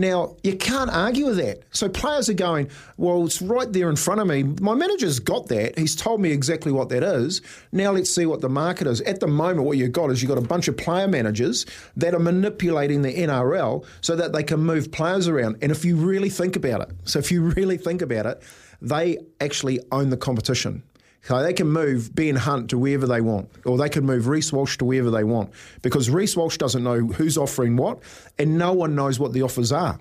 Now, 0.01 0.35
you 0.43 0.57
can't 0.57 0.89
argue 0.89 1.27
with 1.27 1.37
that. 1.37 1.63
So 1.73 1.87
players 1.87 2.31
are 2.31 2.35
going, 2.35 2.71
well, 2.97 3.27
it's 3.27 3.43
right 3.43 3.71
there 3.71 3.91
in 3.91 3.97
front 3.97 4.19
of 4.23 4.27
me. 4.27 4.45
My 4.45 4.73
manager's 4.73 5.19
got 5.19 5.49
that. 5.49 5.79
He's 5.79 5.95
told 5.95 6.23
me 6.23 6.33
exactly 6.33 6.73
what 6.73 6.89
that 6.89 7.03
is. 7.03 7.43
Now 7.71 7.93
let's 7.93 8.09
see 8.09 8.25
what 8.25 8.41
the 8.41 8.49
market 8.49 8.87
is. 8.87 9.03
At 9.03 9.21
the 9.21 9.27
moment, 9.27 9.67
what 9.67 9.77
you've 9.77 9.93
got 9.93 10.09
is 10.09 10.23
you've 10.23 10.31
got 10.31 10.39
a 10.39 10.49
bunch 10.49 10.69
of 10.69 10.79
player 10.79 11.07
managers 11.07 11.67
that 11.99 12.15
are 12.15 12.19
manipulating 12.19 13.03
the 13.03 13.13
NRL 13.13 13.85
so 14.01 14.17
that 14.17 14.33
they 14.33 14.43
can 14.43 14.61
move 14.61 14.91
players 14.91 15.29
around. 15.29 15.59
And 15.61 15.71
if 15.71 15.85
you 15.85 15.97
really 15.97 16.31
think 16.31 16.57
about 16.57 16.81
it, 16.81 16.89
so 17.05 17.19
if 17.19 17.31
you 17.31 17.43
really 17.51 17.77
think 17.77 18.01
about 18.01 18.25
it, 18.25 18.43
they 18.81 19.19
actually 19.39 19.81
own 19.93 20.09
the 20.09 20.17
competition. 20.17 20.83
So 21.23 21.43
they 21.43 21.53
can 21.53 21.69
move 21.69 22.15
Ben 22.15 22.37
Hunt 22.37 22.71
to 22.71 22.79
wherever 22.79 23.07
they 23.07 23.21
want, 23.21 23.51
or 23.67 23.77
they 23.77 23.89
can 23.89 24.05
move 24.05 24.27
Reece 24.27 24.53
Walsh 24.53 24.79
to 24.79 24.85
wherever 24.85 25.11
they 25.11 25.25
want, 25.25 25.51
because 25.83 26.09
Reece 26.09 26.37
Walsh 26.37 26.57
doesn't 26.57 26.83
know 26.83 27.01
who's 27.01 27.37
offering 27.37 27.77
what, 27.77 27.99
and 28.39 28.57
no 28.57 28.73
one 28.73 28.95
knows 28.95 29.19
what 29.19 29.33
the 29.33 29.43
offers 29.43 29.71
are. 29.71 29.99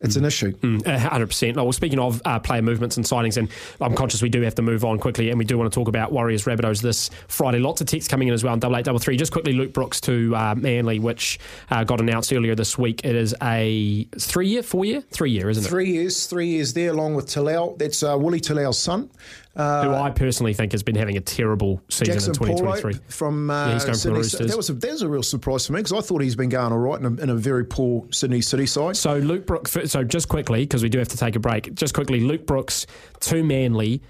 It's 0.00 0.14
an 0.14 0.24
issue. 0.24 0.56
A 0.86 0.98
hundred 0.98 1.26
percent. 1.26 1.56
Well, 1.56 1.72
speaking 1.72 1.98
of 1.98 2.22
uh, 2.24 2.38
player 2.38 2.62
movements 2.62 2.96
and 2.96 3.04
signings, 3.04 3.36
and 3.36 3.48
I'm 3.80 3.96
conscious 3.96 4.22
we 4.22 4.28
do 4.28 4.40
have 4.42 4.54
to 4.54 4.62
move 4.62 4.84
on 4.84 5.00
quickly, 5.00 5.30
and 5.30 5.38
we 5.38 5.44
do 5.44 5.58
want 5.58 5.72
to 5.72 5.74
talk 5.76 5.88
about 5.88 6.12
Warriors 6.12 6.44
Rabbitohs 6.44 6.80
this 6.82 7.10
Friday. 7.26 7.58
Lots 7.58 7.80
of 7.80 7.88
texts 7.88 8.08
coming 8.08 8.28
in 8.28 8.34
as 8.34 8.44
well 8.44 8.52
on 8.52 8.60
double 8.60 8.76
eight 8.76 8.84
double 8.84 9.00
three. 9.00 9.16
Just 9.16 9.32
quickly, 9.32 9.54
Luke 9.54 9.72
Brooks 9.72 10.00
to 10.02 10.36
uh, 10.36 10.54
Manly, 10.54 11.00
which 11.00 11.40
uh, 11.70 11.82
got 11.82 12.00
announced 12.00 12.32
earlier 12.32 12.54
this 12.54 12.78
week. 12.78 13.00
It 13.04 13.16
is 13.16 13.34
a 13.42 14.04
three 14.16 14.46
year, 14.46 14.62
four 14.62 14.84
year, 14.84 15.00
three 15.00 15.32
year, 15.32 15.50
isn't 15.50 15.64
it? 15.64 15.68
Three 15.68 15.90
years, 15.90 16.26
three 16.26 16.46
years 16.46 16.74
there, 16.74 16.90
along 16.90 17.16
with 17.16 17.26
Talal. 17.26 17.76
That's 17.76 18.00
uh, 18.04 18.16
Willie 18.16 18.40
Talal's 18.40 18.78
son. 18.78 19.10
Who 19.58 19.92
I 19.92 20.10
personally 20.14 20.54
think 20.54 20.70
has 20.72 20.84
been 20.84 20.94
having 20.94 21.16
a 21.16 21.20
terrible 21.20 21.82
season 21.88 22.14
Jackson 22.14 22.30
in 22.30 22.34
2023. 22.54 22.92
Paulo 22.92 23.04
from 23.08 23.50
uh, 23.50 23.66
Yeah, 23.66 23.72
he's 23.74 23.84
going 23.84 23.94
Sydney. 23.96 24.18
Roosters. 24.18 24.50
that 24.50 24.56
was 24.56 24.70
a, 24.70 24.74
that 24.74 24.90
was 24.92 25.02
a 25.02 25.08
real 25.08 25.22
surprise 25.24 25.66
for 25.66 25.72
me 25.72 25.80
because 25.80 25.92
I 25.92 26.00
thought 26.00 26.22
he's 26.22 26.36
been 26.36 26.48
going 26.48 26.72
all 26.72 26.78
right 26.78 27.00
in 27.00 27.06
a, 27.06 27.22
in 27.22 27.30
a 27.30 27.34
very 27.34 27.64
poor 27.64 28.06
Sydney 28.12 28.40
City 28.40 28.66
side. 28.66 28.96
So 28.96 29.16
Luke 29.16 29.46
Brooks. 29.46 29.76
So 29.86 30.04
just 30.04 30.28
quickly, 30.28 30.60
because 30.60 30.82
we 30.84 30.88
do 30.88 30.98
have 30.98 31.08
to 31.08 31.16
take 31.16 31.34
a 31.34 31.40
break. 31.40 31.74
Just 31.74 31.92
quickly, 31.92 32.20
Luke 32.20 32.46
Brooks 32.46 32.86
too 33.18 33.42
Manly. 33.42 34.00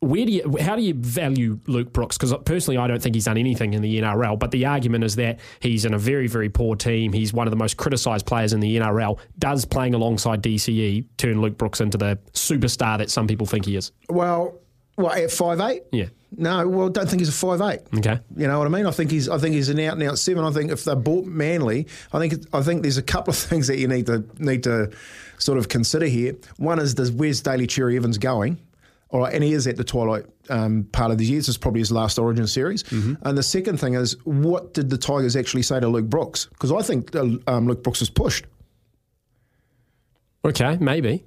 where 0.00 0.26
do 0.26 0.32
you, 0.32 0.56
how 0.60 0.74
do 0.74 0.82
you 0.82 0.94
value 0.94 1.60
Luke 1.68 1.92
Brooks? 1.92 2.18
Because 2.18 2.34
personally, 2.44 2.76
I 2.76 2.88
don't 2.88 3.00
think 3.00 3.14
he's 3.14 3.26
done 3.26 3.38
anything 3.38 3.74
in 3.74 3.82
the 3.82 4.00
NRL. 4.00 4.36
But 4.36 4.50
the 4.50 4.66
argument 4.66 5.04
is 5.04 5.14
that 5.14 5.38
he's 5.60 5.84
in 5.84 5.94
a 5.94 5.98
very, 5.98 6.26
very 6.26 6.48
poor 6.48 6.74
team. 6.74 7.12
He's 7.12 7.32
one 7.32 7.46
of 7.46 7.52
the 7.52 7.56
most 7.56 7.76
criticised 7.76 8.26
players 8.26 8.52
in 8.52 8.58
the 8.58 8.78
NRL. 8.78 9.20
Does 9.38 9.64
playing 9.64 9.94
alongside 9.94 10.42
DCE 10.42 11.06
turn 11.18 11.40
Luke 11.40 11.56
Brooks 11.56 11.80
into 11.80 11.98
the 11.98 12.18
superstar 12.32 12.98
that 12.98 13.10
some 13.10 13.28
people 13.28 13.46
think 13.46 13.64
he 13.64 13.76
is? 13.76 13.92
Well, 14.08 14.58
what 14.96 15.18
at 15.18 15.30
five 15.30 15.60
eight? 15.60 15.82
Yeah. 15.92 16.06
No, 16.36 16.66
well, 16.66 16.88
don't 16.88 17.08
think 17.08 17.20
he's 17.20 17.28
a 17.28 17.32
five 17.32 17.60
eight. 17.60 17.80
Okay. 17.98 18.18
You 18.36 18.46
know 18.46 18.58
what 18.58 18.66
I 18.66 18.70
mean? 18.70 18.86
I 18.86 18.90
think 18.90 19.10
he's 19.10 19.28
I 19.28 19.38
think 19.38 19.54
he's 19.54 19.68
an 19.68 19.78
out 19.80 19.94
and 19.94 20.02
out 20.02 20.18
seven. 20.18 20.44
I 20.44 20.50
think 20.50 20.70
if 20.70 20.84
they 20.84 20.94
bought 20.94 21.26
Manly, 21.26 21.86
I 22.12 22.18
think 22.18 22.46
I 22.52 22.62
think 22.62 22.82
there's 22.82 22.98
a 22.98 23.02
couple 23.02 23.32
of 23.32 23.36
things 23.38 23.66
that 23.66 23.78
you 23.78 23.88
need 23.88 24.06
to 24.06 24.24
need 24.38 24.62
to 24.64 24.90
sort 25.38 25.58
of 25.58 25.68
consider 25.68 26.06
here. 26.06 26.36
One 26.56 26.78
is 26.78 26.94
does 26.94 27.10
where's 27.12 27.40
Daly 27.40 27.66
Cherry 27.66 27.96
Evans 27.96 28.18
going? 28.18 28.60
All 29.10 29.20
right, 29.20 29.34
and 29.34 29.44
he 29.44 29.52
is 29.52 29.66
at 29.66 29.76
the 29.76 29.84
twilight 29.84 30.24
um, 30.48 30.84
part 30.90 31.10
of 31.10 31.18
the 31.18 31.26
year. 31.26 31.38
This 31.38 31.50
is 31.50 31.58
probably 31.58 31.80
his 31.80 31.92
last 31.92 32.18
Origin 32.18 32.46
series. 32.46 32.82
And 32.90 33.36
the 33.36 33.42
second 33.42 33.78
thing 33.78 33.92
is, 33.92 34.16
what 34.24 34.72
did 34.72 34.88
the 34.88 34.96
Tigers 34.96 35.36
actually 35.36 35.64
say 35.64 35.78
to 35.80 35.86
Luke 35.86 36.06
Brooks? 36.06 36.46
Because 36.46 36.72
I 36.72 36.80
think 36.80 37.14
uh, 37.14 37.26
um, 37.46 37.68
Luke 37.68 37.82
Brooks 37.82 38.00
was 38.00 38.08
pushed. 38.08 38.46
Okay, 40.46 40.78
maybe. 40.80 41.24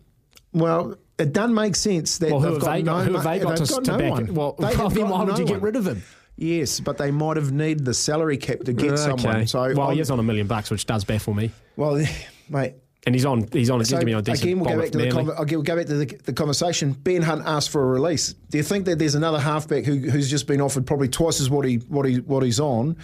Well, 0.55 0.95
it 1.19 1.33
doesn't 1.33 1.53
make 1.53 1.75
sense 1.75 2.17
that 2.19 2.31
Well, 2.31 2.39
who 2.39 2.45
they've 2.45 2.53
have 2.55 2.61
got 2.61 2.73
they 2.73 2.81
no 2.83 2.99
Who 3.01 3.13
have 3.13 3.23
they 3.23 3.39
got 3.39 3.57
they've 3.57 3.67
to, 3.67 3.73
got 3.73 3.83
to 3.85 3.91
no 3.91 3.97
back 3.97 4.11
one. 4.11 4.33
Well, 4.33 4.55
They 4.57 4.65
then 4.67 4.77
got 4.77 4.95
why 5.09 5.23
would 5.23 5.33
no 5.33 5.37
you 5.37 5.45
get 5.45 5.53
one. 5.53 5.61
rid 5.61 5.75
of 5.75 5.87
him? 5.87 6.03
Yes, 6.37 6.79
but 6.81 6.97
they 6.97 7.11
might 7.11 7.37
have 7.37 7.51
needed 7.53 7.85
the 7.85 7.93
salary 7.93 8.37
cap 8.37 8.59
to 8.65 8.73
get 8.73 8.97
someone. 8.99 9.47
So 9.47 9.59
well, 9.73 9.81
I'm- 9.83 9.93
he 9.95 10.01
is 10.01 10.11
on 10.11 10.19
a 10.19 10.23
million 10.23 10.47
bucks, 10.47 10.69
which 10.71 10.85
does 10.85 11.03
baffle 11.05 11.33
me. 11.33 11.51
well, 11.77 12.03
mate. 12.49 12.73
And 13.07 13.13
he's 13.13 13.23
on. 13.23 13.47
He's 13.53 13.69
on. 13.69 13.79
He's 13.79 13.89
So 13.89 13.97
going 13.97 14.01
to 14.01 14.05
be 14.07 14.13
on 14.15 14.23
decent 14.23 14.43
again, 14.43 14.59
we'll 14.59 14.73
go 14.75 14.81
back 14.81 14.91
to 14.91 14.97
the 14.97 15.11
con- 15.11 15.29
I'll 15.37 15.45
go 15.45 15.61
back 15.75 15.85
to 15.85 15.93
the, 15.93 16.05
the 16.25 16.33
conversation. 16.33 16.93
Ben 16.93 17.21
Hunt 17.21 17.43
asked 17.45 17.69
for 17.69 17.83
a 17.83 17.85
release. 17.85 18.33
Do 18.49 18.57
you 18.57 18.63
think 18.63 18.85
that 18.85 18.97
there's 18.97 19.13
another 19.13 19.39
halfback 19.39 19.83
who, 19.85 19.97
who's 19.99 20.27
just 20.27 20.47
been 20.47 20.59
offered 20.59 20.87
probably 20.87 21.07
twice 21.07 21.39
as 21.39 21.47
what 21.47 21.67
he 21.67 21.75
what 21.87 22.07
he 22.07 22.15
what 22.21 22.41
he's 22.41 22.59
on 22.59 22.97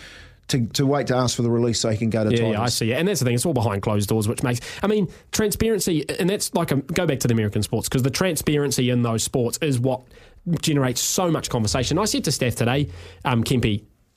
to, 0.52 0.66
to 0.68 0.86
wait 0.86 1.08
to 1.08 1.16
ask 1.16 1.36
for 1.36 1.42
the 1.42 1.50
release 1.52 1.80
so 1.80 1.90
he 1.90 1.98
can 1.98 2.10
go 2.10 2.24
to 2.24 2.32
Yeah, 2.32 2.38
Tigers? 2.38 2.54
yeah, 2.54 2.62
I 2.62 2.68
see. 2.70 2.94
And 2.94 3.08
that's 3.08 3.20
the 3.20 3.26
thing; 3.26 3.36
it's 3.36 3.46
all 3.46 3.54
behind 3.54 3.82
closed 3.82 4.08
doors, 4.10 4.28
which 4.28 4.44
makes. 4.44 4.60
I 4.84 4.88
mean, 4.88 5.08
transparency, 5.32 6.08
and 6.20 6.30
that's 6.30 6.54
like 6.54 6.72
a, 6.72 6.76
go 6.78 7.06
back 7.06 7.20
to 7.22 7.28
the 7.28 7.34
American 7.34 7.64
sports 7.64 7.90
because 7.90 8.04
the 8.04 8.10
transparency 8.10 8.90
in 8.90 9.02
those 9.04 9.24
sports 9.24 9.58
is 9.62 9.80
what 9.80 10.02
generates 10.62 11.02
so 11.02 11.30
much 11.30 11.50
conversation. 11.50 11.98
I 12.00 12.06
said 12.06 12.24
to 12.24 12.32
Steph 12.32 12.56
today, 12.56 12.90
um, 13.26 13.44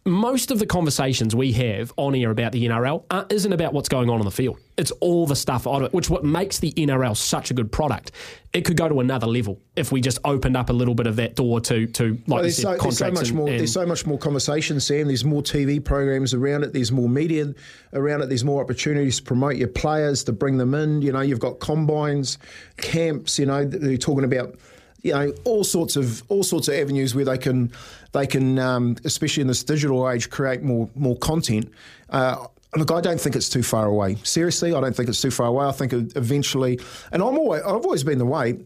most 0.06 0.50
of 0.50 0.58
the 0.58 0.66
conversations 0.66 1.34
we 1.34 1.50
have 1.52 1.90
on 1.96 2.14
air 2.14 2.30
about 2.30 2.52
the 2.52 2.66
NRL 2.66 3.04
uh, 3.10 3.24
isn't 3.30 3.52
about 3.54 3.72
what's 3.72 3.88
going 3.88 4.10
on 4.10 4.18
on 4.18 4.24
the 4.26 4.30
field. 4.30 4.58
It's 4.76 4.90
all 5.00 5.26
the 5.26 5.36
stuff 5.36 5.66
out 5.66 5.76
of 5.76 5.82
it, 5.84 5.94
which 5.94 6.10
what 6.10 6.24
makes 6.24 6.58
the 6.58 6.72
NRL 6.72 7.16
such 7.16 7.50
a 7.50 7.54
good 7.54 7.72
product. 7.72 8.10
It 8.52 8.66
could 8.66 8.76
go 8.76 8.86
to 8.88 9.00
another 9.00 9.26
level 9.26 9.60
if 9.76 9.92
we 9.92 10.02
just 10.02 10.18
opened 10.24 10.56
up 10.58 10.68
a 10.68 10.72
little 10.74 10.94
bit 10.94 11.06
of 11.06 11.16
that 11.16 11.36
door 11.36 11.60
to 11.62 11.86
to 11.86 12.04
like 12.12 12.20
Well, 12.28 12.38
you 12.38 12.42
there's, 12.42 12.56
said, 12.56 12.62
so, 12.62 12.82
there's 12.82 12.98
so 12.98 13.10
much 13.12 13.28
and- 13.28 13.38
more. 13.38 13.48
and- 13.48 13.58
there's 13.60 13.72
so 13.72 13.86
much 13.86 14.04
more 14.06 14.18
conversation, 14.18 14.78
Sam. 14.78 15.06
There's 15.06 15.24
more 15.24 15.42
TV 15.42 15.82
programs 15.82 16.34
around 16.34 16.64
it. 16.64 16.72
There's 16.74 16.92
more 16.92 17.08
media 17.08 17.54
around 17.94 18.20
it. 18.22 18.28
There's 18.28 18.44
more 18.44 18.62
opportunities 18.62 19.16
to 19.18 19.22
promote 19.22 19.56
your 19.56 19.68
players, 19.68 20.22
to 20.24 20.32
bring 20.32 20.58
them 20.58 20.74
in. 20.74 21.00
You 21.00 21.12
know, 21.12 21.20
you've 21.22 21.40
got 21.40 21.60
combines, 21.60 22.36
camps. 22.76 23.38
You 23.38 23.46
know, 23.46 23.64
they're 23.64 23.96
talking 23.96 24.24
about 24.24 24.56
you 25.04 25.12
know 25.12 25.32
all 25.44 25.62
sorts 25.62 25.94
of 25.94 26.24
all 26.28 26.42
sorts 26.42 26.66
of 26.66 26.74
avenues 26.74 27.14
where 27.14 27.24
they 27.24 27.38
can 27.38 27.70
they 28.12 28.26
can 28.26 28.58
um, 28.58 28.96
especially 29.04 29.42
in 29.42 29.46
this 29.46 29.62
digital 29.62 30.10
age 30.10 30.30
create 30.30 30.62
more 30.62 30.90
more 30.96 31.16
content. 31.18 31.70
Uh, 32.10 32.48
Look, 32.76 32.90
I 32.90 33.00
don't 33.00 33.20
think 33.20 33.36
it's 33.36 33.48
too 33.48 33.62
far 33.62 33.86
away. 33.86 34.16
Seriously, 34.24 34.74
I 34.74 34.80
don't 34.80 34.96
think 34.96 35.08
it's 35.08 35.22
too 35.22 35.30
far 35.30 35.46
away. 35.46 35.64
I 35.64 35.70
think 35.70 35.92
eventually, 35.92 36.80
and 37.12 37.22
I'm 37.22 37.38
always, 37.38 37.62
I've 37.62 37.84
always 37.84 38.02
been 38.02 38.18
the 38.18 38.26
way. 38.26 38.58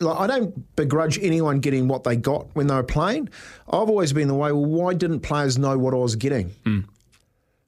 Like, 0.00 0.20
I 0.20 0.26
don't 0.26 0.76
begrudge 0.76 1.18
anyone 1.22 1.60
getting 1.60 1.88
what 1.88 2.04
they 2.04 2.14
got 2.14 2.54
when 2.54 2.66
they 2.66 2.74
were 2.74 2.82
playing. 2.82 3.30
I've 3.66 3.88
always 3.88 4.12
been 4.12 4.28
the 4.28 4.34
way. 4.34 4.52
Well, 4.52 4.66
why 4.66 4.92
didn't 4.92 5.20
players 5.20 5.56
know 5.56 5.78
what 5.78 5.94
I 5.94 5.96
was 5.96 6.14
getting? 6.14 6.52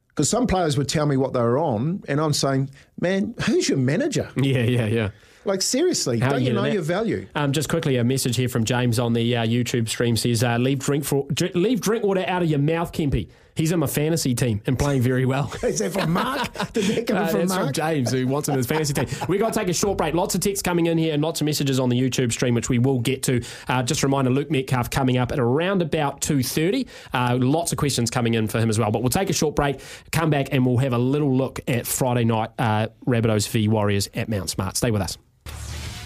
Because 0.08 0.28
some 0.28 0.46
players 0.46 0.76
would 0.76 0.88
tell 0.88 1.06
me 1.06 1.16
what 1.16 1.32
they 1.32 1.40
were 1.40 1.58
on, 1.58 2.02
and 2.08 2.20
I'm 2.20 2.34
saying, 2.34 2.68
man, 3.00 3.34
who's 3.46 3.66
your 3.66 3.78
manager? 3.78 4.28
yeah, 4.36 4.64
yeah, 4.64 4.84
yeah. 4.84 5.10
Like 5.46 5.62
seriously, 5.62 6.18
How 6.20 6.30
don't 6.30 6.42
you 6.42 6.52
know 6.52 6.62
that? 6.62 6.72
your 6.72 6.82
value? 6.82 7.26
Um, 7.34 7.52
just 7.52 7.68
quickly, 7.68 7.96
a 7.96 8.04
message 8.04 8.36
here 8.36 8.48
from 8.48 8.64
James 8.64 8.98
on 8.98 9.12
the 9.12 9.36
uh, 9.36 9.46
YouTube 9.46 9.88
stream 9.88 10.16
says, 10.16 10.42
uh, 10.42 10.56
"Leave 10.58 10.80
drink 10.80 11.04
for 11.04 11.26
dr- 11.32 11.54
leave 11.54 11.80
drink 11.80 12.04
water 12.04 12.24
out 12.26 12.42
of 12.42 12.48
your 12.50 12.58
mouth, 12.58 12.92
Kempy. 12.92 13.28
He's 13.54 13.72
in 13.72 13.78
my 13.78 13.86
fantasy 13.86 14.34
team 14.34 14.60
and 14.66 14.78
playing 14.78 15.00
very 15.02 15.24
well." 15.24 15.50
Is 15.62 15.78
that 15.78 15.92
from 15.92 16.12
Mark? 16.12 16.52
Did 16.72 16.84
that 16.84 17.06
come 17.06 17.16
Uh, 17.16 17.26
from 17.28 17.40
that's 17.40 17.54
from 17.54 17.62
Mark? 17.62 17.74
James, 17.74 18.10
who 18.12 18.26
wants 18.26 18.48
him 18.48 18.52
in 18.54 18.58
his 18.58 18.66
fantasy 18.66 18.92
team. 18.92 19.06
We've 19.28 19.40
got 19.40 19.52
to 19.54 19.58
take 19.60 19.68
a 19.68 19.72
short 19.72 19.96
break. 19.96 20.14
Lots 20.14 20.34
of 20.34 20.40
texts 20.42 20.62
coming 20.62 20.86
in 20.86 20.98
here 20.98 21.14
and 21.14 21.22
lots 21.22 21.40
of 21.40 21.44
messages 21.46 21.78
on 21.80 21.88
the 21.88 21.98
YouTube 21.98 22.32
stream, 22.32 22.54
which 22.54 22.68
we 22.68 22.78
will 22.78 22.98
get 23.00 23.22
to. 23.24 23.40
Uh, 23.68 23.82
just 23.82 24.02
a 24.02 24.06
reminder, 24.06 24.30
Luke 24.30 24.50
Metcalf 24.50 24.90
coming 24.90 25.16
up 25.16 25.32
at 25.32 25.38
around 25.38 25.80
about 25.80 26.20
2.30. 26.20 26.86
Uh, 27.14 27.38
lots 27.40 27.72
of 27.72 27.78
questions 27.78 28.10
coming 28.10 28.34
in 28.34 28.46
for 28.48 28.58
him 28.58 28.68
as 28.68 28.78
well. 28.78 28.90
But 28.90 29.00
we'll 29.02 29.10
take 29.10 29.30
a 29.30 29.34
short 29.34 29.54
break, 29.56 29.80
come 30.12 30.28
back, 30.28 30.48
and 30.52 30.66
we'll 30.66 30.78
have 30.78 30.92
a 30.92 30.98
little 30.98 31.34
look 31.34 31.60
at 31.68 31.86
Friday 31.86 32.24
night 32.24 32.50
uh, 32.58 32.88
Rabbitohs 33.06 33.48
v 33.48 33.68
Warriors 33.68 34.10
at 34.12 34.28
Mount 34.28 34.50
Smart. 34.50 34.76
Stay 34.76 34.90
with 34.90 35.00
us. 35.02 35.16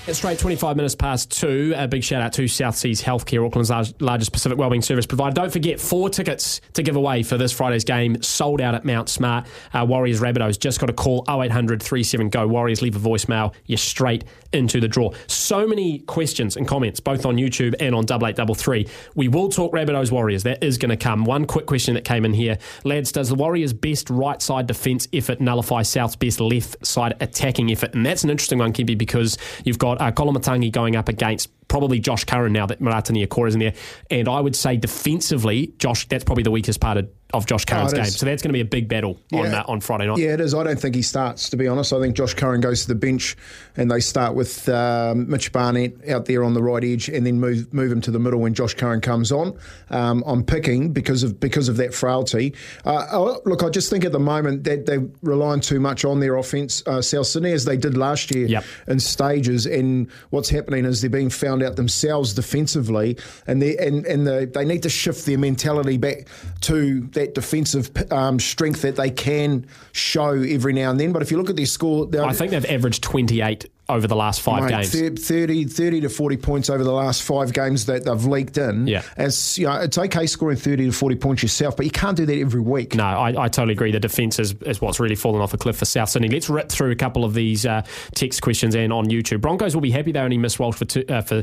It's 0.06 0.16
straight 0.16 0.38
25 0.38 0.76
minutes 0.76 0.94
past 0.94 1.30
two. 1.30 1.74
A 1.76 1.86
big 1.86 2.02
shout 2.02 2.22
out 2.22 2.32
to 2.32 2.48
South 2.48 2.74
Seas 2.74 3.02
Healthcare, 3.02 3.46
Auckland's 3.46 3.68
large, 3.68 3.92
largest 4.00 4.32
Pacific 4.32 4.56
Wellbeing 4.56 4.80
Service 4.80 5.04
provider. 5.04 5.34
Don't 5.34 5.52
forget, 5.52 5.78
four 5.78 6.08
tickets 6.08 6.62
to 6.72 6.82
give 6.82 6.96
away 6.96 7.22
for 7.22 7.36
this 7.36 7.52
Friday's 7.52 7.84
game, 7.84 8.20
sold 8.22 8.62
out 8.62 8.74
at 8.74 8.86
Mount 8.86 9.10
Smart. 9.10 9.46
Uh, 9.74 9.84
Warriors 9.86 10.20
Rabbitohs, 10.20 10.58
just 10.58 10.80
got 10.80 10.88
a 10.88 10.94
call 10.94 11.24
0800 11.28 11.82
37 11.82 12.30
GO. 12.30 12.46
Warriors, 12.48 12.80
leave 12.80 12.96
a 12.96 12.98
voicemail. 12.98 13.54
You're 13.66 13.76
straight 13.76 14.24
into 14.54 14.80
the 14.80 14.88
draw. 14.88 15.12
So 15.26 15.66
many 15.66 15.98
questions 16.00 16.56
and 16.56 16.66
comments, 16.66 16.98
both 16.98 17.26
on 17.26 17.36
YouTube 17.36 17.74
and 17.78 17.94
on 17.94 18.04
8833. 18.04 18.88
We 19.14 19.28
will 19.28 19.50
talk 19.50 19.72
Rabbitohs 19.72 20.10
Warriors. 20.10 20.44
That 20.44 20.64
is 20.64 20.78
going 20.78 20.90
to 20.90 20.96
come. 20.96 21.24
One 21.24 21.44
quick 21.44 21.66
question 21.66 21.92
that 21.94 22.06
came 22.06 22.24
in 22.24 22.32
here. 22.32 22.56
Lads, 22.84 23.12
does 23.12 23.28
the 23.28 23.34
Warriors' 23.34 23.74
best 23.74 24.08
right 24.08 24.40
side 24.40 24.66
defence 24.66 25.06
effort 25.12 25.42
nullify 25.42 25.82
South's 25.82 26.16
best 26.16 26.40
left 26.40 26.84
side 26.86 27.14
attacking 27.20 27.70
effort? 27.70 27.94
And 27.94 28.04
that's 28.04 28.24
an 28.24 28.30
interesting 28.30 28.58
one, 28.58 28.72
Kempy, 28.72 28.96
because 28.96 29.36
you've 29.64 29.78
got 29.78 29.99
uh, 30.00 30.10
Kolomatangi 30.10 30.72
going 30.72 30.96
up 30.96 31.08
against 31.08 31.50
probably 31.68 32.00
Josh 32.00 32.24
Curran 32.24 32.52
now 32.52 32.66
that 32.66 32.80
Marata 32.80 33.12
Niukore 33.12 33.48
is 33.48 33.54
in 33.54 33.60
there. 33.60 33.74
And 34.10 34.28
I 34.28 34.40
would 34.40 34.56
say 34.56 34.76
defensively, 34.76 35.72
Josh, 35.78 36.08
that's 36.08 36.24
probably 36.24 36.42
the 36.42 36.50
weakest 36.50 36.80
part 36.80 36.96
of, 36.96 37.08
of 37.32 37.46
Josh 37.46 37.64
Curran's 37.64 37.92
it 37.92 37.96
game. 37.96 38.04
So 38.06 38.26
that's 38.26 38.42
going 38.42 38.50
to 38.50 38.54
be 38.56 38.60
a 38.60 38.64
big 38.64 38.88
battle 38.88 39.18
on, 39.32 39.46
uh, 39.46 39.64
on 39.66 39.80
Friday 39.80 40.06
night. 40.06 40.18
Yeah, 40.18 40.34
it 40.34 40.40
is. 40.40 40.54
I 40.54 40.64
don't 40.64 40.80
think 40.80 40.94
he 40.94 41.02
starts, 41.02 41.48
to 41.50 41.56
be 41.56 41.68
honest. 41.68 41.92
I 41.92 42.00
think 42.00 42.16
Josh 42.16 42.34
Curran 42.34 42.60
goes 42.60 42.82
to 42.82 42.88
the 42.88 42.94
bench 42.94 43.36
and 43.76 43.90
they 43.90 44.00
start 44.00 44.34
with 44.34 44.68
um, 44.68 45.28
Mitch 45.28 45.52
Barnett 45.52 46.08
out 46.08 46.26
there 46.26 46.44
on 46.44 46.54
the 46.54 46.62
right 46.62 46.82
edge 46.84 47.08
and 47.08 47.26
then 47.26 47.40
move 47.40 47.72
move 47.72 47.92
him 47.92 48.00
to 48.02 48.10
the 48.10 48.18
middle 48.18 48.40
when 48.40 48.54
Josh 48.54 48.74
Curran 48.74 49.00
comes 49.00 49.30
on. 49.32 49.56
Um, 49.90 50.22
I'm 50.26 50.44
picking 50.44 50.92
because 50.92 51.22
of 51.22 51.38
because 51.40 51.68
of 51.68 51.76
that 51.78 51.94
frailty. 51.94 52.54
Uh, 52.84 53.06
oh, 53.12 53.40
look, 53.44 53.62
I 53.62 53.68
just 53.68 53.90
think 53.90 54.04
at 54.04 54.12
the 54.12 54.18
moment 54.18 54.64
that 54.64 54.86
they're 54.86 55.06
relying 55.22 55.60
too 55.60 55.80
much 55.80 56.04
on 56.04 56.20
their 56.20 56.36
offence, 56.36 56.82
uh, 56.86 57.00
South 57.02 57.26
Sydney, 57.26 57.52
as 57.52 57.64
they 57.64 57.76
did 57.76 57.96
last 57.96 58.34
year 58.34 58.46
Yep. 58.46 58.64
in 58.88 59.00
stages. 59.00 59.66
And 59.66 60.10
what's 60.30 60.48
happening 60.48 60.84
is 60.84 61.00
they're 61.00 61.10
being 61.10 61.30
found 61.30 61.62
out 61.62 61.76
themselves 61.76 62.34
defensively, 62.34 63.16
and 63.46 63.62
they 63.62 63.76
and 63.76 64.04
and 64.06 64.26
the, 64.26 64.50
they 64.52 64.64
need 64.64 64.82
to 64.82 64.88
shift 64.88 65.26
their 65.26 65.38
mentality 65.38 65.96
back 65.96 66.28
to 66.62 67.02
that 67.20 67.34
defensive 67.34 67.90
um, 68.12 68.40
strength 68.40 68.82
that 68.82 68.96
they 68.96 69.10
can 69.10 69.66
show 69.92 70.30
every 70.30 70.72
now 70.72 70.90
and 70.90 70.98
then. 70.98 71.12
But 71.12 71.22
if 71.22 71.30
you 71.30 71.36
look 71.36 71.50
at 71.50 71.56
their 71.56 71.66
score, 71.66 72.08
I 72.18 72.32
think 72.32 72.52
they've 72.52 72.64
averaged 72.64 73.02
28 73.02 73.66
over 73.88 74.06
the 74.06 74.16
last 74.16 74.40
five 74.40 74.62
Mate, 74.62 74.70
games. 74.70 74.92
thir- 74.92 75.10
30, 75.16 75.64
30 75.64 76.00
to 76.02 76.08
40 76.08 76.36
points 76.36 76.70
over 76.70 76.84
the 76.84 76.92
last 76.92 77.22
five 77.22 77.52
games 77.52 77.86
that 77.86 78.04
they've 78.04 78.24
leaked 78.24 78.56
in. 78.56 78.86
Yeah. 78.86 79.02
As, 79.16 79.58
you 79.58 79.66
know, 79.66 79.80
it's 79.80 79.98
okay 79.98 80.26
scoring 80.26 80.56
30 80.56 80.86
to 80.86 80.92
40 80.92 81.16
points 81.16 81.42
yourself, 81.42 81.76
but 81.76 81.84
you 81.86 81.90
can't 81.90 82.16
do 82.16 82.24
that 82.24 82.38
every 82.38 82.60
week. 82.60 82.94
No, 82.94 83.04
I, 83.04 83.44
I 83.44 83.48
totally 83.48 83.72
agree. 83.72 83.90
The 83.90 84.00
defence 84.00 84.38
is, 84.38 84.54
is 84.62 84.80
what's 84.80 85.00
really 85.00 85.16
fallen 85.16 85.42
off 85.42 85.52
a 85.54 85.58
cliff 85.58 85.76
for 85.76 85.84
South 85.86 86.08
Sydney. 86.08 86.28
Let's 86.28 86.48
rip 86.48 86.68
through 86.70 86.92
a 86.92 86.96
couple 86.96 87.24
of 87.24 87.34
these 87.34 87.66
uh, 87.66 87.82
text 88.14 88.42
questions 88.42 88.74
and 88.76 88.92
on 88.92 89.06
YouTube. 89.06 89.40
Broncos 89.40 89.74
will 89.74 89.82
be 89.82 89.90
happy 89.90 90.12
they 90.12 90.20
only 90.20 90.38
missed 90.38 90.60
Walsh 90.60 90.76
for 90.76 90.84
two, 90.84 91.04
uh, 91.08 91.22
for 91.22 91.42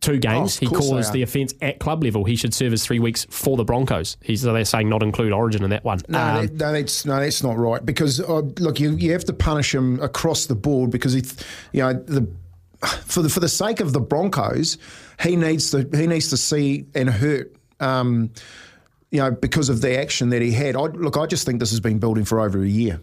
two 0.00 0.18
games. 0.18 0.56
of 0.56 0.60
he 0.60 0.66
calls 0.66 1.10
the 1.12 1.22
offence 1.22 1.54
at 1.60 1.78
club 1.78 2.02
level. 2.02 2.24
He 2.24 2.36
should 2.36 2.54
serve 2.54 2.72
his 2.72 2.84
three 2.84 2.98
weeks 2.98 3.26
for 3.30 3.56
the 3.56 3.64
Broncos. 3.64 4.16
He's 4.22 4.42
so 4.42 4.52
they're 4.52 4.64
saying 4.64 4.88
not 4.88 5.02
include 5.02 5.32
Origin 5.32 5.62
in 5.62 5.70
that 5.70 5.84
one. 5.84 6.00
No, 6.08 6.18
Um, 6.18 6.46
that, 6.46 6.52
no, 6.54 6.72
that's 6.72 7.04
no, 7.04 7.20
that's 7.20 7.42
not 7.42 7.56
right. 7.58 7.84
Because 7.84 8.20
uh, 8.20 8.40
look, 8.58 8.80
you 8.80 8.92
you 8.96 9.12
have 9.12 9.24
to 9.26 9.32
punish 9.32 9.74
him 9.74 10.00
across 10.00 10.46
the 10.46 10.54
board 10.54 10.90
because 10.90 11.12
he, 11.12 11.22
you 11.72 11.82
know, 11.82 11.92
the 11.92 12.26
for 13.04 13.22
the 13.22 13.28
for 13.28 13.40
the 13.40 13.48
sake 13.48 13.80
of 13.80 13.92
the 13.92 14.00
Broncos, 14.00 14.78
he 15.22 15.36
needs 15.36 15.70
to 15.72 15.88
he 15.94 16.06
needs 16.06 16.30
to 16.30 16.36
see 16.36 16.86
and 16.94 17.08
hurt. 17.10 17.54
Um, 17.78 18.30
you 19.10 19.18
know, 19.18 19.32
because 19.32 19.68
of 19.68 19.80
the 19.80 19.98
action 19.98 20.30
that 20.30 20.40
he 20.40 20.52
had. 20.52 20.76
I, 20.76 20.82
look, 20.82 21.16
I 21.16 21.26
just 21.26 21.44
think 21.44 21.58
this 21.58 21.70
has 21.70 21.80
been 21.80 21.98
building 21.98 22.24
for 22.24 22.40
over 22.40 22.62
a 22.62 22.68
year. 22.68 23.00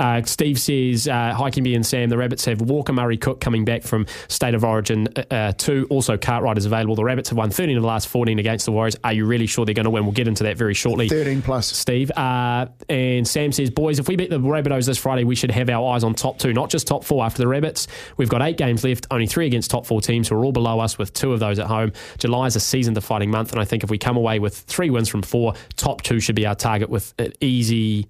Uh, 0.00 0.22
Steve 0.22 0.58
says, 0.58 1.06
uh, 1.06 1.34
Hi, 1.34 1.50
Kempy 1.50 1.76
and 1.76 1.84
Sam. 1.84 2.08
The 2.08 2.16
Rabbits 2.16 2.46
have 2.46 2.62
Walker 2.62 2.92
Murray 2.92 3.18
Cook 3.18 3.38
coming 3.38 3.66
back 3.66 3.82
from 3.82 4.06
State 4.28 4.54
of 4.54 4.64
Origin 4.64 5.08
uh, 5.30 5.52
2. 5.52 5.88
Also, 5.90 6.16
Cartwright 6.16 6.56
is 6.56 6.64
available. 6.64 6.94
The 6.94 7.04
Rabbits 7.04 7.28
have 7.28 7.36
won 7.36 7.50
13 7.50 7.76
of 7.76 7.82
the 7.82 7.86
last 7.86 8.08
14 8.08 8.38
against 8.38 8.64
the 8.64 8.72
Warriors. 8.72 8.96
Are 9.04 9.12
you 9.12 9.26
really 9.26 9.46
sure 9.46 9.66
they're 9.66 9.74
going 9.74 9.84
to 9.84 9.90
win? 9.90 10.04
We'll 10.04 10.14
get 10.14 10.26
into 10.26 10.44
that 10.44 10.56
very 10.56 10.72
shortly. 10.72 11.06
13 11.06 11.42
plus. 11.42 11.66
Steve. 11.66 12.10
Uh, 12.12 12.68
and 12.88 13.28
Sam 13.28 13.52
says, 13.52 13.68
Boys, 13.68 13.98
if 13.98 14.08
we 14.08 14.16
beat 14.16 14.30
the 14.30 14.40
Rabbitohs 14.40 14.86
this 14.86 14.96
Friday, 14.96 15.24
we 15.24 15.34
should 15.34 15.50
have 15.50 15.68
our 15.68 15.92
eyes 15.92 16.02
on 16.02 16.14
top 16.14 16.38
two, 16.38 16.54
not 16.54 16.70
just 16.70 16.86
top 16.86 17.04
four. 17.04 17.22
After 17.22 17.42
the 17.42 17.48
Rabbits, 17.48 17.86
we've 18.16 18.30
got 18.30 18.40
eight 18.40 18.56
games 18.56 18.82
left, 18.82 19.06
only 19.10 19.26
three 19.26 19.46
against 19.46 19.70
top 19.70 19.84
four 19.84 20.00
teams 20.00 20.28
who 20.28 20.34
are 20.36 20.44
all 20.46 20.52
below 20.52 20.80
us, 20.80 20.96
with 20.96 21.12
two 21.12 21.34
of 21.34 21.40
those 21.40 21.58
at 21.58 21.66
home. 21.66 21.92
July 22.16 22.46
is 22.46 22.56
a 22.56 22.60
season 22.60 22.94
defining 22.94 23.30
month, 23.30 23.52
and 23.52 23.60
I 23.60 23.66
think 23.66 23.84
if 23.84 23.90
we 23.90 23.98
come 23.98 24.16
away 24.16 24.38
with 24.38 24.56
three 24.56 24.88
wins 24.88 25.10
from 25.10 25.20
four, 25.20 25.52
top 25.76 26.00
two 26.00 26.20
should 26.20 26.36
be 26.36 26.46
our 26.46 26.54
target 26.54 26.88
with 26.88 27.12
an 27.18 27.34
easy 27.42 28.08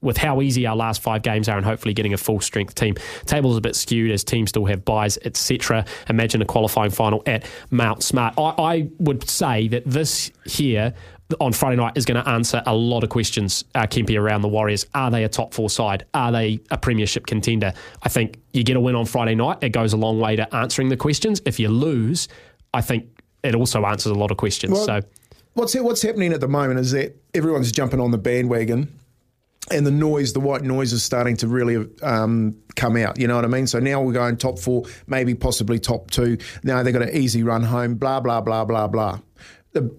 with 0.00 0.16
how 0.16 0.40
easy 0.42 0.66
our 0.66 0.76
last 0.76 1.00
five 1.02 1.22
games 1.22 1.48
are 1.48 1.56
and 1.56 1.64
hopefully 1.64 1.94
getting 1.94 2.12
a 2.12 2.16
full 2.18 2.40
strength 2.40 2.74
team. 2.74 2.94
Table's 3.26 3.56
a 3.56 3.60
bit 3.60 3.76
skewed 3.76 4.10
as 4.10 4.24
teams 4.24 4.50
still 4.50 4.66
have 4.66 4.84
buys, 4.84 5.18
etc. 5.24 5.84
Imagine 6.08 6.42
a 6.42 6.44
qualifying 6.44 6.90
final 6.90 7.22
at 7.26 7.44
Mount 7.70 8.02
Smart. 8.02 8.34
I, 8.38 8.54
I 8.58 8.88
would 8.98 9.28
say 9.28 9.68
that 9.68 9.84
this 9.84 10.30
here 10.44 10.94
on 11.40 11.52
Friday 11.52 11.76
night 11.76 11.92
is 11.96 12.04
going 12.04 12.22
to 12.22 12.28
answer 12.28 12.62
a 12.66 12.74
lot 12.74 13.04
of 13.04 13.10
questions, 13.10 13.64
uh, 13.74 13.82
Kempy, 13.82 14.18
around 14.18 14.42
the 14.42 14.48
Warriors. 14.48 14.86
Are 14.94 15.10
they 15.10 15.24
a 15.24 15.28
top 15.28 15.52
four 15.52 15.68
side? 15.68 16.06
Are 16.14 16.32
they 16.32 16.60
a 16.70 16.78
premiership 16.78 17.26
contender? 17.26 17.72
I 18.02 18.08
think 18.08 18.38
you 18.52 18.64
get 18.64 18.76
a 18.76 18.80
win 18.80 18.94
on 18.94 19.04
Friday 19.04 19.34
night, 19.34 19.58
it 19.60 19.70
goes 19.70 19.92
a 19.92 19.96
long 19.96 20.18
way 20.20 20.36
to 20.36 20.54
answering 20.54 20.88
the 20.88 20.96
questions. 20.96 21.42
If 21.44 21.60
you 21.60 21.68
lose, 21.68 22.28
I 22.72 22.80
think 22.80 23.06
it 23.42 23.54
also 23.54 23.84
answers 23.84 24.10
a 24.10 24.14
lot 24.14 24.30
of 24.30 24.36
questions. 24.36 24.72
Well, 24.72 24.84
so 24.84 25.00
what's 25.54 25.74
what's 25.74 26.02
happening 26.02 26.32
at 26.32 26.40
the 26.40 26.48
moment 26.48 26.80
is 26.80 26.92
that 26.92 27.16
everyone's 27.34 27.72
jumping 27.72 28.00
on 28.00 28.10
the 28.10 28.18
bandwagon. 28.18 28.97
And 29.70 29.86
the 29.86 29.90
noise, 29.90 30.32
the 30.32 30.40
white 30.40 30.62
noise, 30.62 30.92
is 30.92 31.02
starting 31.02 31.36
to 31.38 31.48
really 31.48 31.86
um, 32.02 32.56
come 32.76 32.96
out. 32.96 33.18
You 33.18 33.26
know 33.26 33.36
what 33.36 33.44
I 33.44 33.48
mean? 33.48 33.66
So 33.66 33.78
now 33.78 34.00
we're 34.00 34.12
going 34.12 34.36
top 34.36 34.58
four, 34.58 34.84
maybe 35.06 35.34
possibly 35.34 35.78
top 35.78 36.10
two. 36.10 36.38
Now 36.62 36.82
they've 36.82 36.92
got 36.92 37.02
an 37.02 37.14
easy 37.14 37.42
run 37.42 37.62
home. 37.62 37.96
Blah 37.96 38.20
blah 38.20 38.40
blah 38.40 38.64
blah 38.64 38.88
blah 38.88 39.20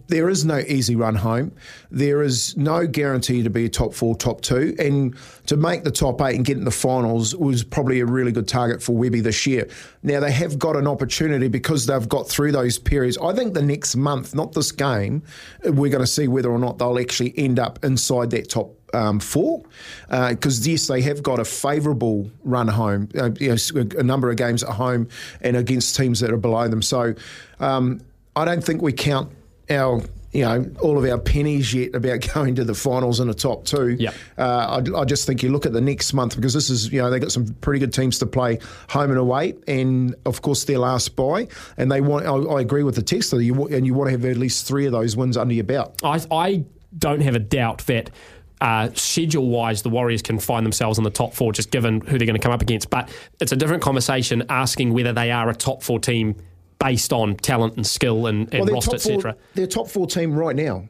there 0.08 0.30
is 0.30 0.46
no 0.46 0.60
easy 0.60 0.96
run 0.96 1.16
home. 1.16 1.52
There 1.92 2.22
is 2.22 2.58
no 2.58 2.88
guarantee 2.88 3.44
to 3.44 3.50
be 3.50 3.66
a 3.66 3.70
top 3.70 3.94
four, 3.94 4.16
top 4.16 4.42
two. 4.42 4.76
And 4.80 5.16
to 5.46 5.58
make 5.58 5.84
the 5.84 5.92
top 5.92 6.22
eight 6.22 6.36
and 6.36 6.46
get 6.46 6.58
in 6.58 6.66
the 6.66 6.72
finals 6.72 7.36
was 7.36 7.64
probably 7.64 8.00
a 8.00 8.06
really 8.06 8.32
good 8.32 8.48
target 8.48 8.82
for 8.82 8.94
Webby 8.94 9.22
this 9.22 9.46
year. 9.46 9.68
Now, 10.04 10.20
they 10.20 10.32
have 10.32 10.58
got 10.58 10.76
an 10.76 10.88
opportunity 10.88 11.48
because 11.48 11.86
they've 11.86 12.10
got 12.10 12.28
through 12.28 12.52
those 12.52 12.78
periods. 12.80 13.18
I 13.18 13.34
think 13.34 13.54
the 13.54 13.62
next 13.62 13.96
month, 13.96 14.34
not 14.34 14.54
this 14.54 14.72
game, 14.72 15.24
we're 15.64 15.92
going 15.92 16.04
to 16.04 16.08
see 16.08 16.28
whether 16.28 16.50
or 16.50 16.60
not 16.60 16.78
they'll 16.80 17.00
actually 17.00 17.38
end 17.38 17.60
up 17.60 17.84
inside 17.84 18.32
that 18.32 18.50
top 18.50 18.79
um, 18.94 19.20
four 19.20 19.64
because 20.08 20.68
uh, 20.68 20.72
yes, 20.72 20.88
they 20.88 21.02
have 21.02 21.24
got 21.24 21.40
a 21.40 21.46
favourable 21.46 22.30
run 22.44 22.68
home, 22.68 23.10
uh, 23.18 23.32
you 23.40 23.50
know, 23.50 23.88
a 23.98 24.04
number 24.04 24.30
of 24.30 24.38
games 24.38 24.64
at 24.64 24.70
home 24.70 25.08
and 25.42 25.56
against 25.58 25.96
teams 25.96 26.20
that 26.20 26.32
are 26.32 26.38
below 26.38 26.68
them. 26.68 26.82
So 26.82 27.14
um, 27.60 28.02
I 28.36 28.46
don't 28.46 28.64
think 28.64 28.82
we 28.82 28.94
count 28.94 29.32
our 29.70 30.02
you 30.32 30.44
know 30.44 30.64
all 30.82 30.98
of 30.98 31.10
our 31.10 31.18
pennies 31.18 31.74
yet 31.74 31.96
about 31.96 32.28
going 32.34 32.56
to 32.56 32.64
the 32.64 32.74
finals 32.74 33.20
in 33.20 33.28
the 33.28 33.34
top 33.34 33.66
two. 33.66 33.90
Yeah, 34.00 34.12
uh, 34.38 34.82
I, 34.96 35.00
I, 35.00 35.06
just 35.06 35.26
think 35.26 35.42
you 35.44 35.50
look 35.50 35.66
at 35.66 35.74
the 35.74 35.82
next 35.82 36.14
month 36.14 36.36
because 36.36 36.54
this 36.54 36.70
is 36.70 36.92
you 36.92 37.02
know 37.02 37.10
they 37.10 37.20
got 37.20 37.32
some 37.32 37.48
pretty 37.62 37.80
good 37.80 37.94
teams 37.94 38.20
to 38.20 38.26
play 38.26 38.60
home 38.90 39.10
and 39.10 39.20
away, 39.20 39.56
and 39.68 40.16
of 40.26 40.42
course 40.42 40.66
their 40.66 40.80
last 40.80 41.16
bye, 41.16 41.48
and 41.78 41.92
they 41.92 42.02
want. 42.02 42.26
I, 42.26 42.36
I 42.36 42.62
agree 42.62 42.84
with 42.84 42.96
the 42.96 43.02
text 43.02 43.34
you 43.34 43.68
and 43.68 43.86
you 43.86 43.94
want 43.94 44.08
to 44.08 44.12
have 44.12 44.26
at 44.26 44.38
least 44.38 44.68
three 44.68 44.86
of 44.86 44.92
those 44.92 45.16
wins 45.16 45.38
under 45.38 45.54
your 45.54 45.64
belt. 45.64 46.00
I 46.04 46.22
I 46.32 46.66
don't 46.98 47.22
have 47.22 47.36
a 47.36 47.40
doubt 47.40 47.80
that. 47.88 48.10
Uh, 48.62 48.90
schedule 48.94 49.48
wise, 49.48 49.82
the 49.82 49.90
Warriors 49.90 50.22
can 50.22 50.38
find 50.38 50.66
themselves 50.66 50.98
in 50.98 51.04
the 51.04 51.10
top 51.10 51.34
four, 51.34 51.54
just 51.54 51.72
given 51.72 52.02
who 52.02 52.18
they're 52.18 52.28
going 52.28 52.40
to 52.40 52.44
come 52.44 52.52
up 52.52 52.62
against. 52.62 52.90
But 52.90 53.10
it's 53.40 53.52
a 53.52 53.56
different 53.56 53.82
conversation 53.82 54.44
asking 54.50 54.94
whether 54.94 55.14
they 55.14 55.32
are 55.32 55.50
a 55.50 55.56
top 55.56 55.82
four 55.82 56.00
team 56.00 56.36
based 56.80 57.14
on 57.14 57.36
talent 57.36 57.76
and 57.76 57.86
skill 57.86 58.28
and, 58.28 58.54
and 58.54 58.66
well, 58.66 58.76
roster, 58.76 58.96
etc. 58.96 59.36
They're 59.54 59.68
top 59.68 59.88
four 59.88 60.08
team 60.08 60.34
right 60.34 60.56
now. 60.56 60.88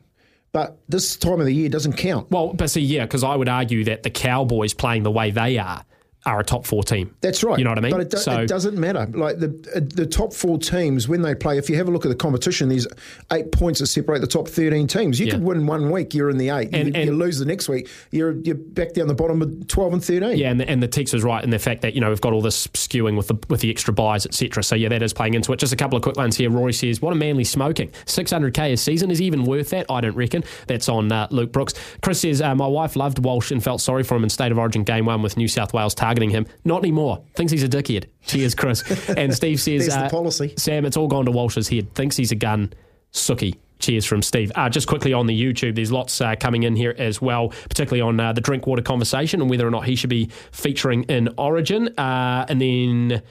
But 0.51 0.79
this 0.87 1.15
time 1.15 1.39
of 1.39 1.45
the 1.45 1.53
year 1.53 1.69
doesn't 1.69 1.93
count. 1.93 2.31
Well, 2.31 2.53
but 2.53 2.71
see, 2.71 2.81
yeah, 2.81 3.05
because 3.05 3.23
I 3.23 3.35
would 3.35 3.49
argue 3.49 3.83
that 3.83 4.01
the 4.01 4.09
Cowboys 4.09 4.73
playing 4.73 5.03
the 5.03 5.11
way 5.11 5.29
they 5.29 5.59
are 5.59 5.85
are 6.25 6.39
a 6.39 6.43
top 6.43 6.65
four 6.65 6.83
team. 6.83 7.15
That's 7.21 7.43
right. 7.43 7.57
You 7.57 7.63
know 7.63 7.71
what 7.71 7.77
I 7.77 7.81
mean? 7.81 7.91
But 7.91 8.01
it, 8.01 8.09
do, 8.09 8.17
so, 8.17 8.39
it 8.39 8.47
doesn't 8.47 8.77
matter. 8.77 9.07
Like 9.13 9.39
the 9.39 9.47
the 9.93 10.05
top 10.05 10.33
four 10.33 10.57
teams 10.57 11.07
when 11.07 11.21
they 11.21 11.33
play, 11.33 11.57
if 11.57 11.69
you 11.69 11.77
have 11.77 11.87
a 11.87 11.91
look 11.91 12.05
at 12.05 12.09
the 12.09 12.15
competition, 12.15 12.69
there's 12.69 12.87
eight 13.31 13.51
points 13.51 13.79
that 13.79 13.87
separate 13.87 14.19
the 14.19 14.27
top 14.27 14.47
thirteen 14.47 14.87
teams. 14.87 15.19
You 15.19 15.27
yeah. 15.27 15.33
could 15.33 15.43
win 15.43 15.65
one 15.65 15.91
week, 15.91 16.13
you're 16.13 16.29
in 16.29 16.37
the 16.37 16.49
eight. 16.49 16.69
And, 16.73 16.89
you, 16.89 16.93
and, 16.93 17.09
you, 17.09 17.15
lose 17.15 17.39
the 17.39 17.45
next 17.45 17.69
week, 17.69 17.89
you're 18.11 18.33
you're 18.41 18.55
back 18.55 18.93
down 18.93 19.07
the 19.07 19.15
bottom 19.15 19.41
of 19.41 19.67
twelve 19.67 19.93
and 19.93 20.03
thirteen. 20.03 20.37
Yeah, 20.37 20.51
and 20.51 20.59
the, 20.59 20.69
and 20.69 20.83
the 20.83 20.87
text 20.87 21.13
was 21.13 21.23
right 21.23 21.43
in 21.43 21.49
the 21.49 21.59
fact 21.59 21.81
that 21.81 21.93
you 21.93 22.01
know 22.01 22.09
we've 22.09 22.21
got 22.21 22.33
all 22.33 22.41
this 22.41 22.67
skewing 22.67 23.15
with 23.15 23.27
the 23.27 23.37
with 23.49 23.61
the 23.61 23.71
extra 23.71 23.93
buys, 23.93 24.25
etc. 24.25 24.63
So 24.63 24.75
yeah, 24.75 24.89
that 24.89 25.01
is 25.01 25.13
playing 25.13 25.35
into 25.35 25.53
it. 25.53 25.57
Just 25.57 25.73
a 25.73 25.77
couple 25.77 25.95
of 25.95 26.03
quick 26.03 26.17
ones 26.17 26.35
here. 26.35 26.49
Rory 26.49 26.73
says, 26.73 27.01
"What 27.01 27.13
a 27.13 27.15
manly 27.15 27.43
smoking. 27.43 27.89
600k 28.05 28.73
a 28.73 28.77
season 28.77 29.11
is 29.11 29.21
even 29.21 29.43
worth 29.43 29.69
that. 29.69 29.85
I 29.89 30.01
don't 30.01 30.15
reckon. 30.15 30.43
That's 30.67 30.89
on 30.89 31.11
uh, 31.11 31.27
Luke 31.31 31.51
Brooks. 31.51 31.73
Chris 32.01 32.21
says, 32.21 32.41
uh, 32.41 32.55
my 32.55 32.67
wife 32.67 32.95
loved 32.95 33.23
Walsh 33.23 33.51
and 33.51 33.63
felt 33.63 33.81
sorry 33.81 34.03
for 34.03 34.15
him 34.15 34.23
in 34.23 34.29
State 34.29 34.51
of 34.51 34.57
Origin 34.57 34.83
game 34.83 35.05
one 35.05 35.21
with 35.21 35.37
New 35.37 35.47
South 35.47 35.73
Wales 35.73 35.95
targeting 36.09 36.31
him. 36.31 36.47
Not 36.65 36.79
anymore. 36.79 37.23
Thinks 37.35 37.51
he's 37.51 37.63
a 37.63 37.69
dickhead. 37.69 38.05
Cheers, 38.25 38.55
Chris. 38.55 38.83
And 39.19 39.33
Steve 39.33 39.59
says, 39.59 39.89
uh, 39.89 40.09
policy. 40.09 40.53
Sam, 40.57 40.85
it's 40.85 40.97
all 40.97 41.07
gone 41.07 41.25
to 41.25 41.31
Walsh's 41.31 41.67
head. 41.67 41.93
Thinks 41.93 42.15
he's 42.17 42.31
a 42.31 42.35
gun. 42.35 42.73
Sookie. 43.11 43.55
Cheers 43.79 44.05
from 44.05 44.21
Steve. 44.21 44.51
Uh, 44.55 44.69
just 44.69 44.87
quickly 44.87 45.13
on 45.13 45.25
the 45.25 45.41
YouTube, 45.41 45.75
there's 45.75 45.91
lots 45.91 46.19
uh, 46.19 46.35
coming 46.39 46.63
in 46.63 46.75
here 46.75 46.93
as 46.97 47.21
well, 47.21 47.49
particularly 47.69 48.01
on 48.01 48.19
uh, 48.19 48.33
the 48.33 48.41
Drinkwater 48.41 48.81
conversation 48.81 49.39
and 49.41 49.49
whether 49.49 49.65
or 49.65 49.71
not 49.71 49.85
he 49.85 49.95
should 49.95 50.09
be 50.09 50.29
featuring 50.51 51.03
in 51.03 51.29
Origin. 51.37 51.87
Uh, 51.97 52.45
and 52.49 52.59
then 52.59 53.21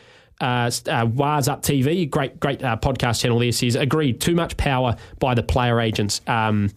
uh, 0.40 0.70
uh, 0.88 1.06
Wars 1.12 1.48
Up 1.48 1.62
TV, 1.62 2.08
great 2.08 2.40
great 2.40 2.62
uh, 2.62 2.76
podcast 2.76 3.20
channel 3.20 3.38
there, 3.38 3.52
says, 3.52 3.74
agreed, 3.74 4.20
too 4.20 4.34
much 4.34 4.56
power 4.56 4.96
by 5.18 5.34
the 5.34 5.42
player 5.42 5.80
agents. 5.80 6.22
Um, 6.26 6.70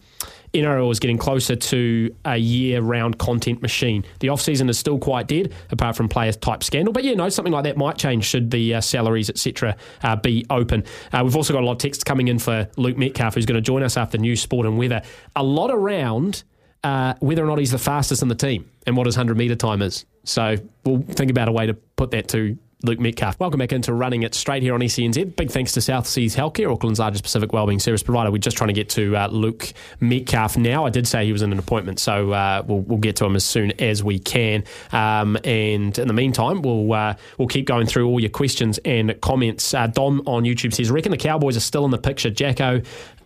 NRL 0.54 0.90
is 0.92 1.00
getting 1.00 1.18
closer 1.18 1.56
to 1.56 2.14
a 2.24 2.36
year-round 2.36 3.18
content 3.18 3.62
machine. 3.62 4.04
The 4.20 4.28
off-season 4.28 4.68
is 4.68 4.78
still 4.78 4.98
quite 4.98 5.26
dead, 5.26 5.52
apart 5.70 5.96
from 5.96 6.08
player 6.08 6.32
type 6.32 6.62
scandal. 6.62 6.92
But 6.92 7.04
yeah, 7.04 7.14
no, 7.14 7.28
something 7.28 7.52
like 7.52 7.64
that 7.64 7.76
might 7.76 7.96
change 7.96 8.24
should 8.24 8.50
the 8.50 8.74
uh, 8.74 8.80
salaries, 8.80 9.30
etc., 9.30 9.76
uh, 10.02 10.16
be 10.16 10.44
open. 10.50 10.84
Uh, 11.12 11.22
we've 11.24 11.36
also 11.36 11.52
got 11.52 11.62
a 11.62 11.66
lot 11.66 11.72
of 11.72 11.78
texts 11.78 12.04
coming 12.04 12.28
in 12.28 12.38
for 12.38 12.68
Luke 12.76 12.98
Metcalf, 12.98 13.34
who's 13.34 13.46
going 13.46 13.56
to 13.56 13.62
join 13.62 13.82
us 13.82 13.96
after 13.96 14.18
news, 14.18 14.40
sport, 14.42 14.66
and 14.66 14.76
weather. 14.76 15.02
A 15.36 15.42
lot 15.42 15.70
around 15.70 16.44
uh, 16.84 17.14
whether 17.20 17.44
or 17.44 17.46
not 17.46 17.58
he's 17.58 17.70
the 17.70 17.78
fastest 17.78 18.22
in 18.22 18.28
the 18.28 18.34
team 18.34 18.68
and 18.86 18.96
what 18.96 19.06
his 19.06 19.16
100 19.16 19.36
metre 19.36 19.54
time 19.54 19.82
is. 19.82 20.04
So 20.24 20.56
we'll 20.84 21.02
think 21.02 21.30
about 21.30 21.48
a 21.48 21.52
way 21.52 21.66
to 21.66 21.74
put 21.74 22.10
that 22.12 22.28
to 22.28 22.58
Luke 22.84 22.98
Metcalf. 22.98 23.38
Welcome 23.38 23.58
back 23.58 23.72
into 23.72 23.92
Running 23.92 24.22
It 24.22 24.34
Straight 24.34 24.62
here 24.62 24.74
on 24.74 24.80
SENZ. 24.80 25.36
Big 25.36 25.50
thanks 25.50 25.72
to 25.72 25.80
South 25.80 26.06
Seas 26.06 26.34
Healthcare, 26.34 26.72
Auckland's 26.72 26.98
largest 26.98 27.22
Pacific 27.22 27.52
wellbeing 27.52 27.78
service 27.78 28.02
provider. 28.02 28.30
We're 28.30 28.38
just 28.38 28.56
trying 28.56 28.68
to 28.68 28.74
get 28.74 28.88
to 28.90 29.16
uh, 29.16 29.28
Luke 29.28 29.72
Metcalf 30.00 30.56
now. 30.56 30.84
I 30.84 30.90
did 30.90 31.06
say 31.06 31.24
he 31.24 31.32
was 31.32 31.42
in 31.42 31.52
an 31.52 31.58
appointment, 31.58 32.00
so 32.00 32.32
uh, 32.32 32.62
we'll, 32.66 32.80
we'll, 32.80 32.98
get 32.98 33.16
to 33.16 33.24
him 33.24 33.36
as 33.36 33.44
soon 33.44 33.72
as 33.80 34.02
we 34.02 34.18
can. 34.18 34.64
Um, 34.92 35.36
and 35.44 35.96
in 35.98 36.08
the 36.08 36.14
meantime, 36.14 36.62
we'll 36.62 36.92
uh, 36.92 37.14
we'll 37.38 37.48
keep 37.48 37.66
going 37.66 37.86
through 37.86 38.08
all 38.08 38.20
your 38.20 38.30
questions 38.30 38.78
and 38.84 39.20
comments. 39.20 39.74
Uh, 39.74 39.86
Dom 39.86 40.22
on 40.26 40.44
YouTube 40.44 40.74
says, 40.74 40.90
reckon 40.90 41.10
the 41.10 41.18
Cowboys 41.18 41.56
are 41.56 41.60
still 41.60 41.84
in 41.84 41.90
the 41.90 41.98
picture. 41.98 42.30
Jacko, 42.30 42.82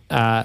uh, 0.09 0.43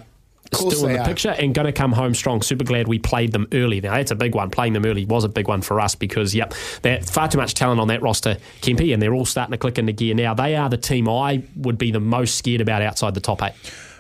still 0.54 0.86
in 0.86 0.92
the 0.94 1.00
are. 1.00 1.06
picture 1.06 1.30
and 1.30 1.54
going 1.54 1.66
to 1.66 1.72
come 1.72 1.92
home 1.92 2.14
strong. 2.14 2.42
Super 2.42 2.64
glad 2.64 2.88
we 2.88 2.98
played 2.98 3.32
them 3.32 3.48
early. 3.52 3.80
Now 3.80 3.92
that's 3.92 4.10
a 4.10 4.16
big 4.16 4.34
one. 4.34 4.50
Playing 4.50 4.72
them 4.72 4.84
early 4.84 5.04
was 5.04 5.24
a 5.24 5.28
big 5.28 5.48
one 5.48 5.62
for 5.62 5.80
us 5.80 5.94
because 5.94 6.34
yep, 6.34 6.54
there's 6.82 7.10
far 7.10 7.28
too 7.28 7.38
much 7.38 7.54
talent 7.54 7.80
on 7.80 7.88
that 7.88 8.02
roster, 8.02 8.36
Kempy, 8.60 8.92
and 8.92 9.02
they're 9.02 9.14
all 9.14 9.26
starting 9.26 9.52
to 9.52 9.58
click 9.58 9.78
into 9.78 9.92
gear 9.92 10.14
now. 10.14 10.34
They 10.34 10.56
are 10.56 10.68
the 10.68 10.76
team 10.76 11.08
I 11.08 11.42
would 11.56 11.78
be 11.78 11.90
the 11.90 12.00
most 12.00 12.36
scared 12.36 12.60
about 12.60 12.82
outside 12.82 13.14
the 13.14 13.20
top 13.20 13.42
eight. 13.42 13.52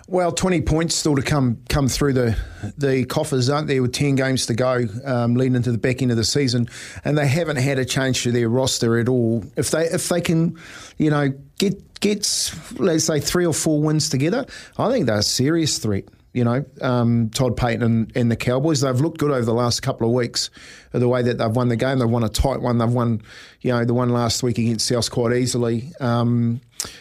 Well, 0.08 0.32
twenty 0.32 0.60
points 0.60 0.94
still 0.94 1.16
to 1.16 1.22
come 1.22 1.58
come 1.68 1.88
through 1.88 2.14
the 2.14 2.36
the 2.76 3.04
coffers, 3.04 3.48
aren't 3.48 3.68
there? 3.68 3.80
With 3.80 3.92
ten 3.92 4.16
games 4.16 4.46
to 4.46 4.54
go, 4.54 4.84
um, 5.04 5.36
leading 5.36 5.54
into 5.54 5.72
the 5.72 5.78
back 5.78 6.02
end 6.02 6.10
of 6.10 6.16
the 6.16 6.24
season, 6.24 6.68
and 7.04 7.16
they 7.16 7.26
haven't 7.26 7.56
had 7.56 7.78
a 7.78 7.84
change 7.84 8.24
to 8.24 8.32
their 8.32 8.48
roster 8.48 8.98
at 8.98 9.08
all. 9.08 9.44
If 9.56 9.70
they 9.70 9.84
if 9.84 10.08
they 10.08 10.20
can, 10.20 10.58
you 10.98 11.10
know, 11.10 11.32
get 11.58 12.00
gets 12.00 12.78
let's 12.78 13.04
say 13.04 13.20
three 13.20 13.46
or 13.46 13.54
four 13.54 13.80
wins 13.80 14.08
together, 14.08 14.44
I 14.76 14.90
think 14.90 15.06
they're 15.06 15.18
a 15.18 15.22
serious 15.22 15.78
threat 15.78 16.04
you 16.32 16.44
know, 16.44 16.64
um, 16.80 17.30
Todd 17.30 17.56
Payten 17.56 17.82
and, 17.82 18.12
and, 18.16 18.30
the 18.30 18.36
Cowboys. 18.36 18.80
They've 18.80 19.00
looked 19.00 19.18
good 19.18 19.30
over 19.30 19.44
the 19.44 19.54
last 19.54 19.80
couple 19.80 20.06
of 20.06 20.14
weeks. 20.14 20.50
The 20.92 21.08
way 21.08 21.22
that 21.22 21.38
they've 21.38 21.50
won 21.50 21.68
the 21.68 21.76
game, 21.76 21.98
they've 21.98 22.08
won 22.08 22.24
a 22.24 22.28
tight 22.28 22.60
one. 22.60 22.78
They've 22.78 22.90
won, 22.90 23.22
you 23.60 23.72
know, 23.72 23.84
the 23.84 23.94
one 23.94 24.10
last 24.10 24.42
week 24.42 24.58
against 24.58 24.86
South 24.86 25.10
quite 25.10 25.34
easily. 25.36 25.92
Um, 26.00 26.60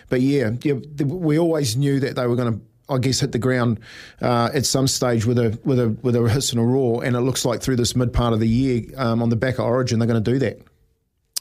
but 0.10 0.22
yeah, 0.22 0.52
yeah, 0.64 0.74
we 1.06 1.40
always 1.40 1.78
knew 1.78 2.00
that 2.02 2.16
they 2.16 2.28
were 2.28 2.36
going 2.36 2.54
to. 2.54 2.62
I 2.90 2.98
guess 2.98 3.22
hit 3.22 3.32
the 3.32 3.40
ground 3.40 3.80
uh, 4.22 4.50
at 4.54 4.66
some 4.66 4.86
stage 4.86 5.26
with 5.26 5.40
a 5.40 5.58
with 5.64 5.80
a 5.80 5.96
with 6.02 6.14
a 6.14 6.30
hiss 6.30 6.52
and 6.52 6.60
a 6.60 6.64
roar, 6.64 7.06
and 7.06 7.16
it 7.16 7.22
looks 7.22 7.46
like 7.46 7.62
through 7.62 7.78
this 7.78 7.96
mid 7.96 8.12
part 8.12 8.34
of 8.34 8.42
the 8.42 8.48
year, 8.50 8.82
um, 8.98 9.22
on 9.22 9.30
the 9.30 9.38
back 9.38 9.60
of 9.60 9.66
Origin, 9.66 9.98
they're 9.98 10.10
going 10.10 10.22
to 10.22 10.32
do 10.32 10.40
that. 10.40 10.60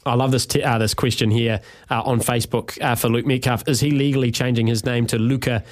I 0.06 0.14
love 0.14 0.30
this 0.30 0.46
t- 0.46 0.62
uh, 0.62 0.78
this 0.78 0.94
question 0.94 1.30
here 1.30 1.60
uh, 1.90 2.02
on 2.02 2.20
Facebook 2.20 2.80
uh, 2.80 2.94
for 2.94 3.08
Luke 3.08 3.26
Metcalf. 3.26 3.68
Is 3.68 3.80
he 3.80 3.90
legally 3.90 4.30
changing 4.30 4.66
his 4.66 4.84
name 4.84 5.06
to 5.08 5.18
Luca 5.18 5.64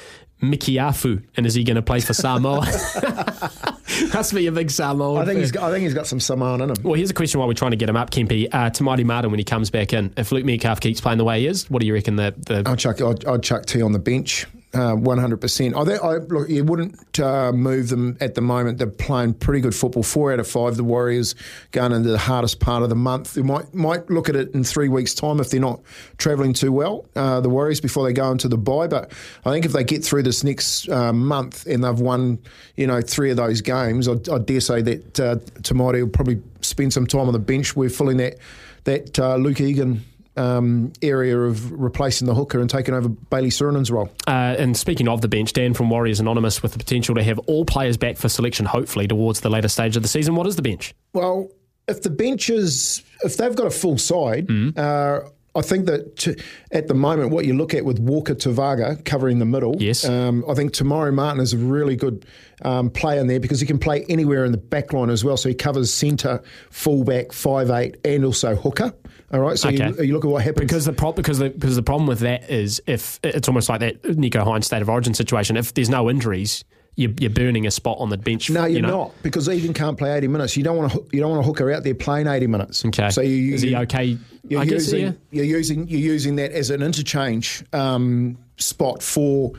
Mikiafu, 0.42 1.22
and 1.37 1.46
is 1.46 1.55
he 1.55 1.64
going 1.64 1.77
to 1.77 1.83
play 1.83 2.01
for 2.01 2.14
Samoa? 2.14 2.64
That's 4.12 4.33
be 4.33 4.46
a 4.46 4.53
big 4.53 4.70
Samoan. 4.70 5.16
I 5.16 5.24
think 5.24 5.37
fan. 5.37 5.40
he's 5.40 5.53
got, 5.53 5.64
I 5.64 5.72
think 5.72 5.83
he's 5.83 5.94
got 5.94 6.07
some 6.07 6.20
Samoan 6.20 6.61
in 6.61 6.70
him. 6.70 6.77
Well, 6.83 6.94
here's 6.94 7.11
a 7.11 7.14
question 7.14 7.40
while 7.40 7.48
we're 7.48 7.55
trying 7.55 7.72
to 7.72 7.77
get 7.77 7.88
him 7.88 7.96
up, 7.96 8.11
Kempy. 8.11 8.48
Uh, 8.53 8.70
Te 8.70 8.85
Maire 8.85 9.05
Martin, 9.05 9.31
when 9.31 9.38
he 9.38 9.44
comes 9.44 9.70
back 9.70 9.92
in, 9.92 10.12
if 10.16 10.31
Luke 10.31 10.44
Metcalf 10.44 10.81
keeps 10.81 11.01
playing 11.01 11.18
the 11.18 11.24
way 11.24 11.40
he 11.40 11.46
is, 11.46 11.68
what 11.70 11.81
do 11.81 11.87
you 11.87 11.94
reckon 11.94 12.16
the, 12.16 12.35
the 12.37 12.62
I'd 12.66 12.79
chuck 12.79 13.01
I'd, 13.01 13.24
I'd 13.24 13.42
chuck 13.42 13.66
T 13.66 13.83
on 13.83 13.92
the 13.92 13.98
bench. 13.98 14.46
Uh, 14.74 14.94
One 14.94 15.18
hundred 15.18 15.40
percent. 15.40 15.74
Look. 15.74 16.48
You 16.48 16.64
wouldn't 16.64 17.20
uh, 17.20 17.52
move 17.52 17.88
them 17.88 18.16
at 18.20 18.35
the 18.35 18.40
moment. 18.40 18.78
They're 18.78 18.87
playing 18.87 19.35
pretty 19.35 19.61
good 19.61 19.74
football. 19.74 20.02
Four 20.02 20.33
out 20.33 20.40
of 20.40 20.46
five. 20.46 20.76
The 20.76 20.85
Warriors 20.85 21.35
going 21.72 21.92
into 21.92 22.11
the 22.11 22.18
hardest 22.18 22.61
part 22.61 22.83
of 22.83 22.88
the 22.88 22.94
month. 22.94 23.35
They 23.35 23.42
might 23.42 23.72
might 23.74 24.11
look 24.11 24.28
at 24.28 24.37
it 24.37 24.54
in 24.54 24.64
three 24.64 24.88
weeks' 24.88 25.14
time 25.14 25.40
if 25.40 25.50
they're 25.50 25.61
not 25.61 25.81
travelling 26.18 26.52
too 26.52 26.72
well. 26.72 27.07
Uh, 27.16 27.40
the 27.40 27.48
Warriors 27.48 27.81
before 27.81 28.04
they 28.04 28.12
go 28.12 28.31
into 28.31 28.48
the 28.48 28.59
bye. 28.59 28.87
But 28.87 29.12
I 29.44 29.52
think 29.52 29.64
if 29.64 29.72
they 29.72 29.85
get 29.85 30.04
through 30.04 30.24
this 30.24 30.44
next 30.44 30.88
uh, 30.88 31.12
month 31.12 31.66
and 31.66 31.83
they've 31.83 31.98
won, 31.98 32.38
you 32.76 32.87
know, 32.87 33.00
three 33.00 33.31
of 33.31 33.37
those 33.37 33.61
games, 33.61 34.07
I, 34.09 34.12
I 34.33 34.38
dare 34.38 34.61
say 34.61 34.83
that 34.83 35.20
uh, 35.20 35.37
will 35.74 36.09
probably 36.09 36.42
spend 36.61 36.92
some 36.92 37.07
time 37.07 37.26
on 37.26 37.33
the 37.33 37.38
bench. 37.38 37.74
We're 37.74 37.88
filling 37.88 38.18
that 38.18 38.38
that 38.85 39.18
uh, 39.18 39.37
Luke 39.37 39.61
Egan 39.61 40.04
um, 40.38 40.92
area 41.03 41.38
of 41.38 41.70
replacing 41.72 42.27
the 42.27 42.35
hooker 42.35 42.61
and 42.61 42.70
taking 42.70 42.94
over 42.94 43.09
Bailey 43.09 43.51
Sironen's 43.51 43.90
role. 43.90 44.09
Uh, 44.27 44.55
and 44.59 44.77
speaking 44.77 45.09
of 45.09 45.20
the 45.20 45.29
bench, 45.29 45.53
Dan 45.53 45.74
from 45.74 45.90
Warriors 45.90 46.20
Anonymous 46.20 46.62
with 46.62 46.72
the 46.72 46.79
potential 46.79 47.14
to 47.16 47.22
have 47.22 47.38
all 47.40 47.64
players 47.64 47.96
back 47.96 48.16
for 48.16 48.29
selection, 48.29 48.64
hopefully 48.66 49.07
towards 49.09 49.40
the 49.40 49.51
later 49.51 49.68
stage 49.68 49.96
of 49.96 50.03
the 50.03 50.09
season. 50.09 50.35
What 50.37 50.46
is 50.46 50.57
the 50.57 50.62
bench? 50.62 50.94
Well, 51.12 51.48
if 51.88 52.03
the 52.03 52.11
bench 52.11 52.51
is, 52.51 53.03
if 53.24 53.37
they've 53.37 53.55
got 53.57 53.66
a 53.66 53.70
full 53.70 53.98
side, 53.98 54.46
Mm-hmm. 54.46 54.79
uh, 54.79 55.29
I 55.57 55.62
think 55.62 55.87
that 55.87 56.14
to, 56.18 56.37
at 56.70 56.87
the 56.87 56.94
moment, 56.94 57.31
what 57.31 57.44
you 57.44 57.55
look 57.57 57.74
at 57.74 57.85
with 57.85 57.98
Walker 57.98 58.35
Tevaga 58.35 59.05
covering 59.05 59.40
the 59.40 59.44
middle, 59.46 59.74
Yes. 59.81 60.05
um, 60.09 60.44
I 60.48 60.55
think 60.55 60.72
Te 60.72 60.85
Maire 60.85 61.11
Martin 61.11 61.40
is 61.42 61.53
a 61.53 61.59
really 61.59 61.96
good 61.96 62.27
um, 62.62 62.90
player 62.90 63.18
in 63.20 63.27
there 63.27 63.40
because 63.40 63.59
he 63.59 63.66
can 63.66 63.79
play 63.79 64.05
anywhere 64.09 64.44
in 64.44 64.53
the 64.53 64.59
back 64.59 64.92
line 64.92 65.11
as 65.11 65.24
well. 65.24 65.37
So 65.37 65.48
he 65.48 65.57
covers 65.57 65.92
centre, 65.92 66.42
fullback, 66.70 67.33
five 67.33 67.70
eight, 67.70 67.96
and 68.05 68.24
also 68.24 68.55
hooker. 68.55 68.92
All 69.33 69.41
right, 69.41 69.59
so 69.59 69.69
Okay. 69.69 69.88
you, 69.88 70.05
you 70.05 70.14
look 70.14 70.25
at 70.25 70.31
what 70.31 70.43
happens. 70.43 70.67
Because 70.67 70.87
the 70.87 70.93
pro- 70.93 71.12
because 71.12 71.38
the 71.38 71.51
because 71.51 71.77
the 71.77 71.83
problem 71.83 72.07
with 72.07 72.21
that 72.21 72.49
is 72.49 72.81
if 72.87 73.21
it's 73.23 73.47
almost 73.47 73.69
like 73.69 73.81
that 73.81 74.03
Nicho 74.03 74.45
Hynes 74.45 74.64
state 74.64 74.81
of 74.81 74.88
origin 74.88 75.12
situation. 75.12 75.57
If 75.57 75.75
there's 75.75 75.91
no 75.91 76.09
injuries, 76.09 76.64
you're, 76.97 77.12
you're 77.21 77.31
burning 77.31 77.67
a 77.67 77.71
spot 77.71 77.99
on 78.01 78.09
the 78.09 78.17
bench. 78.17 78.49
No, 78.49 78.62
you're 78.64 78.77
you 78.77 78.83
know? 78.83 78.88
not 78.88 79.23
because 79.23 79.49
Egan 79.49 79.75
can't 79.75 79.99
play 79.99 80.17
80 80.17 80.29
minutes. 80.29 80.57
You 80.57 80.64
don't 80.64 80.77
want 80.77 80.93
to 80.93 81.05
you 81.12 81.21
don't 81.21 81.31
want 81.31 81.43
to 81.43 81.47
hook 81.47 81.59
her 81.59 81.71
out 81.71 81.85
there 81.85 81.95
playing 81.95 82.27
80 82.27 82.47
minutes. 82.47 82.85
Okay. 82.87 83.11
So 83.11 83.21
you, 83.21 83.55
is 83.55 83.62
he 83.62 83.77
okay? 83.77 84.17
You're 84.49 84.62
I 84.62 84.64
guess 84.64 84.91
using 84.93 85.05
yeah. 85.05 85.12
you're 85.31 85.45
using 85.45 85.88
you're 85.88 86.01
using 86.01 86.37
that 86.37 86.53
as 86.53 86.71
an 86.71 86.83
interchange 86.83 87.64
um, 87.73 88.38
spot 88.57 89.03
for. 89.03 89.53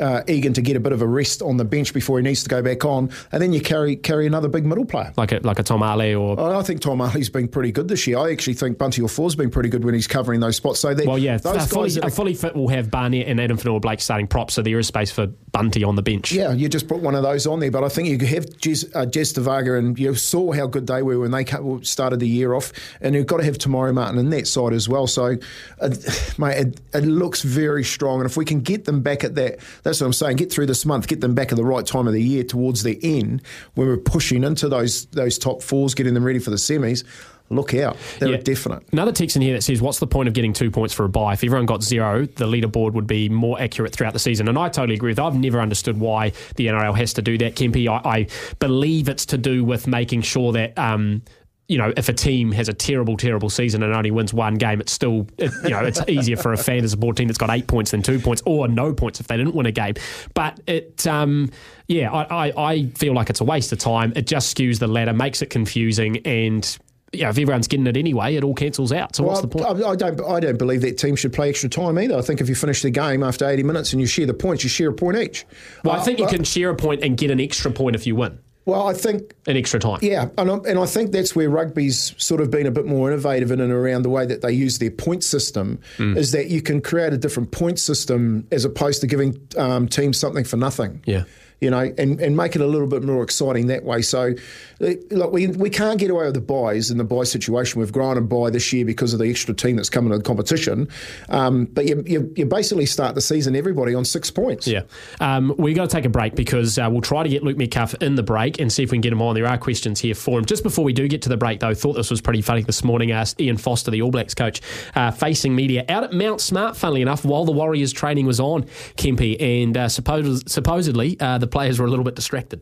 Uh, 0.00 0.22
Egan 0.26 0.52
to 0.54 0.62
get 0.62 0.76
a 0.76 0.80
bit 0.80 0.92
of 0.92 1.02
a 1.02 1.06
rest 1.06 1.42
on 1.42 1.56
the 1.56 1.64
bench 1.64 1.92
before 1.92 2.18
he 2.18 2.22
needs 2.24 2.42
to 2.42 2.48
go 2.48 2.62
back 2.62 2.84
on, 2.84 3.10
and 3.32 3.42
then 3.42 3.52
you 3.52 3.60
carry 3.60 3.96
carry 3.96 4.26
another 4.26 4.48
big 4.48 4.64
middle 4.64 4.84
player. 4.84 5.12
like 5.16 5.32
a 5.32 5.40
like 5.42 5.58
a 5.58 5.62
Tom 5.62 5.82
Ale 5.82 6.16
or 6.16 6.54
I 6.56 6.62
think 6.62 6.80
Tom 6.80 7.00
Harley's 7.00 7.28
been 7.28 7.48
pretty 7.48 7.70
good 7.72 7.88
this 7.88 8.06
year. 8.06 8.18
I 8.18 8.32
actually 8.32 8.54
think 8.54 8.78
Bunty 8.78 9.02
Afoa's 9.02 9.36
been 9.36 9.50
pretty 9.50 9.68
good 9.68 9.84
when 9.84 9.94
he's 9.94 10.06
covering 10.06 10.40
those 10.40 10.56
spots. 10.56 10.80
So 10.80 10.94
that, 10.94 11.06
well, 11.06 11.18
yeah, 11.18 11.36
those 11.36 11.54
a 11.54 11.58
guys 11.58 11.68
fully, 11.70 11.96
a 11.96 12.00
are- 12.02 12.10
fully 12.10 12.34
fit 12.34 12.54
will 12.56 12.68
have 12.68 12.90
Barnett 12.90 13.26
and 13.28 13.38
Addin 13.40 13.56
Fonua 13.56 13.80
Blake 13.80 14.00
starting 14.00 14.26
props, 14.26 14.54
so 14.54 14.62
there 14.62 14.78
is 14.78 14.86
space 14.86 15.10
for 15.10 15.26
Bunty 15.52 15.82
on 15.84 15.96
the 15.96 16.02
bench. 16.02 16.32
Yeah, 16.32 16.52
you 16.52 16.68
just 16.68 16.86
put 16.88 17.00
one 17.00 17.14
of 17.14 17.22
those 17.22 17.46
on 17.46 17.58
there. 17.60 17.70
But 17.70 17.82
I 17.84 17.88
think 17.88 18.08
you 18.08 18.18
could 18.18 18.28
have 18.28 18.46
Jez, 18.46 18.88
uh, 18.94 19.04
Jez 19.04 19.34
Tevaga, 19.36 19.78
and 19.78 19.98
you 19.98 20.14
saw 20.14 20.52
how 20.52 20.66
good 20.66 20.86
they 20.86 21.02
were 21.02 21.18
when 21.18 21.32
they 21.32 21.44
started 21.82 22.20
the 22.20 22.28
year 22.28 22.54
off. 22.54 22.72
And 23.00 23.14
you've 23.14 23.26
got 23.26 23.38
to 23.38 23.44
have 23.44 23.58
Te 23.58 23.68
Maire 23.68 23.92
Martin 23.92 24.18
in 24.18 24.30
that 24.30 24.46
side 24.46 24.72
as 24.72 24.88
well. 24.88 25.06
So, 25.06 25.36
uh, 25.80 25.90
mate, 26.38 26.56
it, 26.58 26.80
it 26.94 27.04
looks 27.04 27.42
very 27.42 27.82
strong. 27.84 28.20
And 28.20 28.30
if 28.30 28.36
we 28.36 28.44
can 28.44 28.60
get 28.60 28.84
them 28.84 29.02
back 29.02 29.24
at 29.24 29.34
that, 29.34 29.58
that's 29.90 30.00
what 30.00 30.06
I'm 30.06 30.12
saying. 30.12 30.36
Get 30.36 30.50
through 30.52 30.66
this 30.66 30.86
month, 30.86 31.06
get 31.08 31.20
them 31.20 31.34
back 31.34 31.52
at 31.52 31.56
the 31.56 31.64
right 31.64 31.84
time 31.84 32.06
of 32.06 32.12
the 32.12 32.22
year 32.22 32.42
towards 32.44 32.82
the 32.82 32.98
end 33.02 33.42
when 33.74 33.86
we're 33.88 33.96
pushing 33.96 34.44
into 34.44 34.68
those 34.68 35.06
those 35.06 35.38
top 35.38 35.62
fours, 35.62 35.94
getting 35.94 36.14
them 36.14 36.24
ready 36.24 36.38
for 36.38 36.50
the 36.50 36.56
semis. 36.56 37.04
Look 37.52 37.74
out, 37.74 37.96
they're 38.20 38.28
Yeah. 38.28 38.36
definite. 38.36 38.84
Another 38.92 39.10
text 39.10 39.34
in 39.34 39.42
here 39.42 39.54
that 39.54 39.62
says, 39.62 39.82
"What's 39.82 39.98
the 39.98 40.06
point 40.06 40.28
of 40.28 40.34
getting 40.34 40.52
two 40.52 40.70
points 40.70 40.94
for 40.94 41.04
a 41.04 41.08
buy? 41.08 41.32
If 41.32 41.42
everyone 41.42 41.66
got 41.66 41.82
zero, 41.82 42.24
the 42.36 42.44
leaderboard 42.46 42.92
would 42.92 43.08
be 43.08 43.28
more 43.28 43.60
accurate 43.60 43.92
throughout 43.92 44.12
the 44.12 44.20
season." 44.20 44.46
And 44.46 44.56
I 44.56 44.68
totally 44.68 44.94
agree 44.94 45.10
with. 45.10 45.16
That. 45.16 45.24
I've 45.24 45.34
never 45.36 45.60
understood 45.60 45.98
why 45.98 46.30
the 46.54 46.68
NRL 46.68 46.92
has 46.94 47.12
to 47.14 47.22
do 47.22 47.36
that, 47.38 47.56
Kempy. 47.56 47.88
I, 47.88 48.08
I 48.08 48.26
believe 48.60 49.08
it's 49.08 49.26
to 49.26 49.36
do 49.38 49.64
with 49.64 49.88
making 49.88 50.22
sure 50.22 50.52
that. 50.52 50.78
Um, 50.78 51.22
you 51.70 51.78
know, 51.78 51.92
if 51.96 52.08
a 52.08 52.12
team 52.12 52.50
has 52.50 52.68
a 52.68 52.72
terrible, 52.74 53.16
terrible 53.16 53.48
season 53.48 53.84
and 53.84 53.94
only 53.94 54.10
wins 54.10 54.34
one 54.34 54.56
game, 54.56 54.80
it's 54.80 54.90
still, 54.90 55.28
it, 55.38 55.52
you 55.62 55.70
know, 55.70 55.84
it's 55.84 56.00
easier 56.08 56.36
for 56.36 56.52
a 56.52 56.56
fan 56.56 56.82
to 56.82 56.88
support 56.88 57.14
a 57.14 57.18
team 57.18 57.28
that's 57.28 57.38
got 57.38 57.48
eight 57.48 57.68
points 57.68 57.92
than 57.92 58.02
two 58.02 58.18
points 58.18 58.42
or 58.44 58.66
no 58.66 58.92
points 58.92 59.20
if 59.20 59.28
they 59.28 59.36
didn't 59.36 59.54
win 59.54 59.66
a 59.66 59.70
game. 59.70 59.94
But 60.34 60.58
it, 60.66 61.06
um, 61.06 61.52
yeah, 61.86 62.10
I, 62.12 62.48
I, 62.48 62.70
I 62.72 62.86
feel 62.96 63.14
like 63.14 63.30
it's 63.30 63.40
a 63.40 63.44
waste 63.44 63.70
of 63.70 63.78
time. 63.78 64.12
It 64.16 64.26
just 64.26 64.56
skews 64.56 64.80
the 64.80 64.88
ladder, 64.88 65.12
makes 65.12 65.42
it 65.42 65.46
confusing, 65.50 66.16
and 66.26 66.76
yeah, 67.12 67.28
if 67.30 67.38
everyone's 67.38 67.68
getting 67.68 67.86
it 67.86 67.96
anyway, 67.96 68.34
it 68.34 68.42
all 68.42 68.54
cancels 68.54 68.92
out. 68.92 69.14
So 69.14 69.22
what's 69.22 69.40
the 69.40 69.46
point? 69.48 69.64
I, 69.66 69.90
I 69.90 69.94
don't. 69.96 70.20
I 70.24 70.40
don't 70.40 70.58
believe 70.58 70.80
that 70.82 70.98
team 70.98 71.14
should 71.14 71.32
play 71.32 71.50
extra 71.50 71.68
time 71.68 71.98
either. 72.00 72.16
I 72.16 72.20
think 72.22 72.40
if 72.40 72.48
you 72.48 72.54
finish 72.56 72.82
the 72.82 72.90
game 72.90 73.22
after 73.22 73.48
80 73.48 73.62
minutes 73.62 73.92
and 73.92 74.00
you 74.00 74.06
share 74.08 74.26
the 74.26 74.34
points, 74.34 74.62
you 74.64 74.70
share 74.70 74.90
a 74.90 74.92
point 74.92 75.18
each. 75.18 75.44
Well, 75.84 75.94
I 75.94 75.98
Uh, 75.98 76.02
think 76.04 76.18
you 76.18 76.24
uh, 76.26 76.30
can 76.30 76.42
share 76.44 76.70
a 76.70 76.76
point 76.76 77.02
and 77.02 77.16
get 77.16 77.30
an 77.30 77.40
extra 77.40 77.70
point 77.70 77.94
if 77.96 78.06
you 78.06 78.14
win 78.16 78.38
Well, 78.66 78.86
I 78.86 78.92
think 78.92 79.34
an 79.46 79.56
extra 79.56 79.80
time. 79.80 79.98
Yeah, 80.02 80.28
and 80.36 80.50
I, 80.50 80.54
and 80.68 80.78
I 80.78 80.86
think 80.86 81.12
that's 81.12 81.34
where 81.34 81.48
rugby's 81.48 82.14
sort 82.22 82.40
of 82.40 82.50
been 82.50 82.66
a 82.66 82.70
bit 82.70 82.86
more 82.86 83.10
innovative 83.10 83.50
in 83.50 83.60
and 83.60 83.72
around 83.72 84.02
the 84.02 84.10
way 84.10 84.26
that 84.26 84.42
they 84.42 84.52
use 84.52 84.78
their 84.78 84.90
point 84.90 85.24
system. 85.24 85.80
Mm. 85.96 86.16
Is 86.16 86.32
that 86.32 86.48
you 86.48 86.60
can 86.62 86.80
create 86.80 87.12
a 87.12 87.18
different 87.18 87.50
point 87.52 87.78
system 87.78 88.46
as 88.52 88.64
opposed 88.64 89.00
to 89.00 89.06
giving 89.06 89.40
um, 89.56 89.88
teams 89.88 90.18
something 90.18 90.44
for 90.44 90.56
nothing. 90.56 91.02
Yeah. 91.06 91.24
You 91.60 91.68
know, 91.68 91.92
and, 91.98 92.18
and 92.20 92.34
make 92.34 92.56
it 92.56 92.62
a 92.62 92.66
little 92.66 92.86
bit 92.86 93.02
more 93.02 93.22
exciting 93.22 93.66
that 93.66 93.84
way. 93.84 94.00
So, 94.00 94.32
uh, 94.80 94.92
look, 95.10 95.30
we, 95.30 95.48
we 95.48 95.68
can't 95.68 95.98
get 95.98 96.10
away 96.10 96.24
with 96.24 96.32
the 96.32 96.40
buys 96.40 96.90
in 96.90 96.96
the 96.96 97.04
buy 97.04 97.24
situation. 97.24 97.80
We've 97.80 97.92
grown 97.92 98.16
a 98.16 98.22
buy 98.22 98.48
this 98.48 98.72
year 98.72 98.86
because 98.86 99.12
of 99.12 99.18
the 99.18 99.28
extra 99.28 99.52
team 99.52 99.76
that's 99.76 99.90
coming 99.90 100.10
to 100.10 100.16
the 100.16 100.24
competition. 100.24 100.88
Um, 101.28 101.66
but 101.66 101.86
you, 101.86 102.02
you, 102.06 102.32
you 102.34 102.46
basically 102.46 102.86
start 102.86 103.14
the 103.14 103.20
season, 103.20 103.54
everybody, 103.54 103.94
on 103.94 104.06
six 104.06 104.30
points. 104.30 104.66
Yeah. 104.66 104.84
Um, 105.20 105.54
we 105.58 105.74
got 105.74 105.90
to 105.90 105.94
take 105.94 106.06
a 106.06 106.08
break 106.08 106.34
because 106.34 106.78
uh, 106.78 106.88
we'll 106.90 107.02
try 107.02 107.22
to 107.22 107.28
get 107.28 107.42
Luke 107.42 107.58
Metcalf 107.58 107.92
in 107.96 108.14
the 108.14 108.22
break 108.22 108.58
and 108.58 108.72
see 108.72 108.82
if 108.82 108.90
we 108.90 108.96
can 108.96 109.02
get 109.02 109.12
him 109.12 109.20
on. 109.20 109.34
There 109.34 109.46
are 109.46 109.58
questions 109.58 110.00
here 110.00 110.14
for 110.14 110.38
him. 110.38 110.46
Just 110.46 110.62
before 110.62 110.84
we 110.84 110.94
do 110.94 111.08
get 111.08 111.20
to 111.22 111.28
the 111.28 111.36
break, 111.36 111.60
though, 111.60 111.74
thought 111.74 111.92
this 111.92 112.10
was 112.10 112.22
pretty 112.22 112.40
funny 112.40 112.62
this 112.62 112.82
morning. 112.82 113.10
Asked 113.10 113.38
Ian 113.38 113.58
Foster, 113.58 113.90
the 113.90 114.00
All 114.00 114.10
Blacks 114.10 114.34
coach, 114.34 114.62
uh, 114.94 115.10
facing 115.10 115.54
media 115.54 115.84
out 115.90 116.04
at 116.04 116.14
Mount 116.14 116.40
Smart, 116.40 116.74
funnily 116.74 117.02
enough, 117.02 117.22
while 117.22 117.44
the 117.44 117.52
Warriors 117.52 117.92
training 117.92 118.24
was 118.24 118.40
on, 118.40 118.62
Kempy, 118.96 119.38
and 119.38 119.76
uh, 119.76 119.86
suppos- 119.86 120.48
supposedly 120.48 121.20
uh, 121.20 121.36
the 121.36 121.49
players 121.50 121.78
were 121.78 121.86
a 121.86 121.90
little 121.90 122.04
bit 122.04 122.14
distracted. 122.14 122.60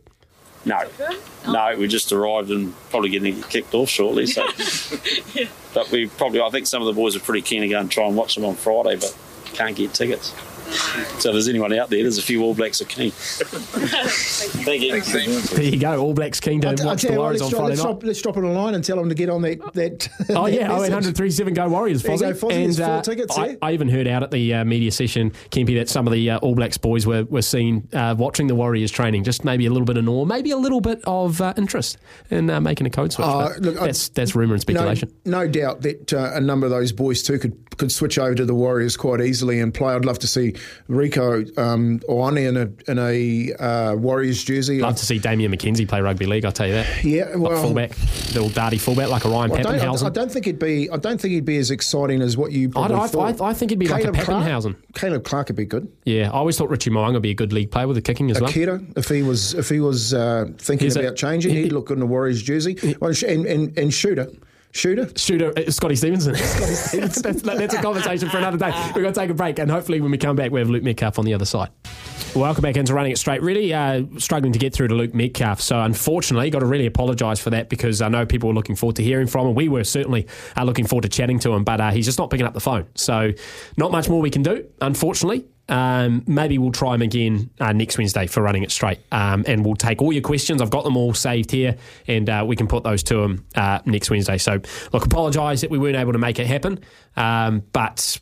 No, 0.64 0.82
no, 1.46 1.76
we 1.78 1.86
just 1.86 2.12
arrived 2.12 2.50
and 2.50 2.74
probably 2.90 3.10
getting 3.10 3.40
kicked 3.44 3.72
off 3.74 3.88
shortly. 3.88 4.26
So, 4.26 4.44
but 5.74 5.90
we 5.90 6.08
probably, 6.08 6.40
I 6.40 6.50
think 6.50 6.66
some 6.66 6.82
of 6.82 6.86
the 6.86 6.92
boys 6.92 7.16
are 7.16 7.20
pretty 7.20 7.42
keen 7.42 7.62
to 7.62 7.68
go 7.68 7.78
and 7.78 7.90
try 7.90 8.06
and 8.06 8.16
watch 8.16 8.34
them 8.34 8.44
on 8.44 8.54
Friday, 8.54 8.96
but 8.96 9.16
can't 9.54 9.76
get 9.76 9.94
tickets. 9.94 10.34
So 11.18 11.30
if 11.30 11.34
there's 11.34 11.48
anyone 11.48 11.72
out 11.72 11.90
there, 11.90 12.02
there's 12.02 12.18
a 12.18 12.22
few 12.22 12.42
All 12.42 12.54
Blacks 12.54 12.80
are 12.80 12.84
keen. 12.84 13.10
Thank 14.08 14.82
you. 14.82 15.00
There 15.00 15.62
you 15.64 15.78
go, 15.78 16.00
All 16.00 16.14
Blacks 16.14 16.40
keen 16.40 16.60
to 16.62 16.68
I, 16.68 16.70
I 16.70 16.84
watch 16.84 17.02
tell 17.02 17.12
the 17.12 17.18
Warriors 17.18 17.40
let's, 17.40 17.42
on 17.42 17.50
drop, 17.50 17.60
Friday 17.60 17.68
let's, 17.70 17.82
night. 17.82 17.90
drop, 17.90 18.04
let's 18.04 18.22
drop 18.22 18.36
it 18.36 18.40
online 18.40 18.74
and 18.74 18.84
tell 18.84 18.96
them 18.96 19.08
to 19.08 19.14
get 19.14 19.28
on 19.30 19.42
that. 19.42 19.72
that 19.74 20.08
Oh 20.30 20.46
yeah, 20.46 20.68
oh, 20.72 20.80
message. 20.80 20.90
837 20.92 21.54
go 21.54 21.68
Warriors. 21.68 22.02
There 22.02 22.12
you 22.12 22.18
go, 22.18 22.32
Fozzie. 22.32 22.48
There's 22.48 22.78
four 22.78 23.02
tickets, 23.02 23.36
I, 23.38 23.46
yeah. 23.46 23.54
I 23.62 23.72
even 23.72 23.88
heard 23.88 24.06
out 24.06 24.22
at 24.22 24.30
the 24.30 24.54
uh, 24.54 24.64
media 24.64 24.90
session, 24.90 25.30
Kempy, 25.50 25.74
that 25.76 25.88
some 25.88 26.06
of 26.06 26.12
the 26.12 26.30
uh, 26.30 26.38
All 26.38 26.54
Blacks 26.54 26.78
boys 26.78 27.06
were 27.06 27.24
were 27.24 27.42
seen 27.42 27.88
uh, 27.92 28.14
watching 28.18 28.46
the 28.46 28.54
Warriors 28.54 28.90
training. 28.90 29.24
Just 29.24 29.44
maybe 29.44 29.66
a 29.66 29.70
little 29.70 29.86
bit 29.86 29.96
of 29.96 30.08
awe, 30.08 30.24
maybe 30.24 30.50
a 30.50 30.56
little 30.56 30.80
bit 30.80 31.00
of 31.06 31.40
uh, 31.40 31.54
interest 31.56 31.98
in 32.30 32.50
uh, 32.50 32.60
making 32.60 32.86
a 32.86 32.90
code 32.90 33.12
switch. 33.12 33.26
Uh, 33.26 33.48
But 33.48 33.62
look, 33.62 33.78
I- 33.80 33.86
that's 33.86 34.08
that's 34.10 34.34
rumor 34.34 34.54
and 34.54 34.60
speculation. 34.60 35.12
No, 35.24 35.44
no 35.44 35.48
doubt 35.48 35.82
that 35.82 36.12
uh, 36.12 36.30
a 36.34 36.40
number 36.40 36.66
of 36.66 36.70
those 36.70 36.92
boys 36.92 37.22
too 37.22 37.38
could 37.38 37.56
could 37.78 37.92
switch 37.92 38.18
over 38.18 38.34
to 38.34 38.44
the 38.44 38.54
Warriors 38.54 38.96
quite 38.96 39.20
easily 39.20 39.60
and 39.60 39.72
play. 39.72 39.94
I'd 39.94 40.04
love 40.04 40.18
to 40.20 40.26
see 40.26 40.54
Rieko 40.88 41.56
um, 41.58 42.00
Ioane 42.08 42.48
in 42.48 42.56
a 42.56 42.90
in 42.90 42.98
a 42.98 43.52
uh, 43.54 43.94
Warriors 43.96 44.42
jersey. 44.42 44.80
Love 44.80 44.96
to 44.96 45.06
see 45.06 45.18
Damian 45.18 45.52
McKenzie 45.52 45.88
play 45.88 46.00
rugby 46.00 46.26
league. 46.26 46.44
I'll 46.44 46.52
tell 46.52 46.66
you 46.66 46.74
that. 46.74 47.04
yeah, 47.04 47.24
Like 47.36 47.56
fullback, 47.62 47.90
little 48.34 48.48
darty 48.50 48.80
fullback 48.80 49.08
like 49.08 49.24
a 49.24 49.28
Ryan 49.28 49.52
I 49.52 49.62
don't, 49.62 49.74
I, 49.74 49.78
Papenhuyzen. 49.78 50.06
I 50.06 50.10
don't 50.10 50.30
think 50.32 50.46
it'd 50.46 50.58
be. 50.58 50.90
I 50.90 50.96
don't 50.96 51.20
think 51.20 51.32
he'd 51.34 51.44
be 51.44 51.58
as 51.58 51.70
exciting 51.70 52.22
as 52.22 52.36
what 52.36 52.52
you. 52.52 52.70
I, 52.76 52.86
I. 52.86 53.06
I, 53.06 53.34
I 53.50 53.54
think 53.54 53.70
it'd 53.72 53.78
be 53.78 53.88
like 53.88 54.04
a 54.04 54.12
Caleb 54.12 54.26
Papenhuyzen. 54.26 54.62
Clarke, 54.72 54.94
Caleb 54.94 55.24
Clarke 55.24 55.48
would 55.48 55.56
be 55.56 55.66
good. 55.66 55.90
Yeah, 56.04 56.28
I 56.28 56.32
always 56.34 56.56
thought 56.56 56.70
Richie 56.70 56.90
Mo'unga 56.90 57.14
would 57.14 57.22
be 57.22 57.30
a 57.30 57.34
good 57.34 57.52
league 57.52 57.70
player 57.70 57.86
with 57.86 57.96
the 57.96 58.02
kicking 58.02 58.30
as 58.30 58.40
well. 58.40 58.50
Akira, 58.50 58.80
if 58.96 59.08
he 59.08 59.22
was 59.22 59.54
if 59.54 59.68
he 59.68 59.80
was 59.80 60.14
uh, 60.14 60.46
thinking 60.58 60.94
a- 60.96 61.00
about 61.00 61.16
changing, 61.16 61.54
he- 61.54 61.64
he'd 61.64 61.72
look 61.72 61.86
good 61.86 61.98
in 61.98 62.02
a 62.02 62.06
Warriors 62.06 62.42
jersey. 62.42 62.76
Well, 63.00 63.12
and, 63.26 63.46
and, 63.46 63.78
and 63.78 63.92
shooter, 63.92 64.28
shooter. 64.72 65.08
Shooter, 65.16 65.52
uh, 65.56 65.70
Scotty 65.70 65.96
Stevenson. 65.96 66.32
that's, 66.32 67.22
that's 67.22 67.74
a 67.74 67.82
conversation 67.82 68.28
for 68.28 68.38
another 68.38 68.58
day. 68.58 68.70
We're 68.94 69.02
going 69.02 69.14
to 69.14 69.20
take 69.20 69.30
a 69.30 69.34
break, 69.34 69.58
and 69.58 69.70
hopefully, 69.70 70.00
when 70.00 70.10
we 70.10 70.18
come 70.18 70.36
back, 70.36 70.50
we 70.50 70.60
have 70.60 70.70
Luke 70.70 70.82
Metcalf 70.82 71.18
on 71.18 71.24
the 71.24 71.34
other 71.34 71.44
side. 71.44 71.70
Welcome 72.34 72.62
back 72.62 72.76
into 72.76 72.94
Running 72.94 73.12
It 73.12 73.18
Straight. 73.18 73.42
Really 73.42 73.72
uh, 73.72 74.02
struggling 74.18 74.52
to 74.52 74.58
get 74.58 74.74
through 74.74 74.88
to 74.88 74.94
Luke 74.94 75.14
Metcalf. 75.14 75.60
So, 75.60 75.80
unfortunately, 75.80 76.50
got 76.50 76.60
to 76.60 76.66
really 76.66 76.86
apologise 76.86 77.40
for 77.40 77.50
that 77.50 77.68
because 77.68 78.02
I 78.02 78.08
know 78.08 78.26
people 78.26 78.48
were 78.48 78.54
looking 78.54 78.76
forward 78.76 78.96
to 78.96 79.02
hearing 79.02 79.26
from 79.26 79.46
him. 79.46 79.54
We 79.54 79.68
were 79.68 79.84
certainly 79.84 80.26
uh, 80.56 80.64
looking 80.64 80.86
forward 80.86 81.02
to 81.02 81.08
chatting 81.08 81.38
to 81.40 81.52
him, 81.52 81.64
but 81.64 81.80
uh, 81.80 81.90
he's 81.90 82.04
just 82.04 82.18
not 82.18 82.30
picking 82.30 82.46
up 82.46 82.54
the 82.54 82.60
phone. 82.60 82.86
So, 82.94 83.32
not 83.76 83.90
much 83.92 84.08
more 84.08 84.20
we 84.20 84.30
can 84.30 84.42
do, 84.42 84.66
unfortunately. 84.80 85.46
Um, 85.68 86.24
maybe 86.26 86.58
we'll 86.58 86.72
try 86.72 86.92
them 86.92 87.02
again 87.02 87.50
uh, 87.60 87.72
next 87.72 87.98
Wednesday 87.98 88.26
for 88.26 88.42
running 88.42 88.62
it 88.62 88.70
straight. 88.70 89.00
Um, 89.12 89.44
and 89.46 89.64
we'll 89.64 89.76
take 89.76 90.00
all 90.00 90.12
your 90.12 90.22
questions. 90.22 90.62
I've 90.62 90.70
got 90.70 90.84
them 90.84 90.96
all 90.96 91.14
saved 91.14 91.50
here, 91.50 91.76
and 92.06 92.28
uh, 92.28 92.44
we 92.46 92.56
can 92.56 92.66
put 92.66 92.84
those 92.84 93.02
to 93.04 93.16
them 93.16 93.46
uh, 93.54 93.80
next 93.84 94.10
Wednesday. 94.10 94.38
So, 94.38 94.60
look, 94.92 95.04
apologise 95.06 95.60
that 95.60 95.70
we 95.70 95.78
weren't 95.78 95.96
able 95.96 96.12
to 96.12 96.18
make 96.18 96.38
it 96.38 96.46
happen, 96.46 96.80
um, 97.16 97.62
but 97.72 98.18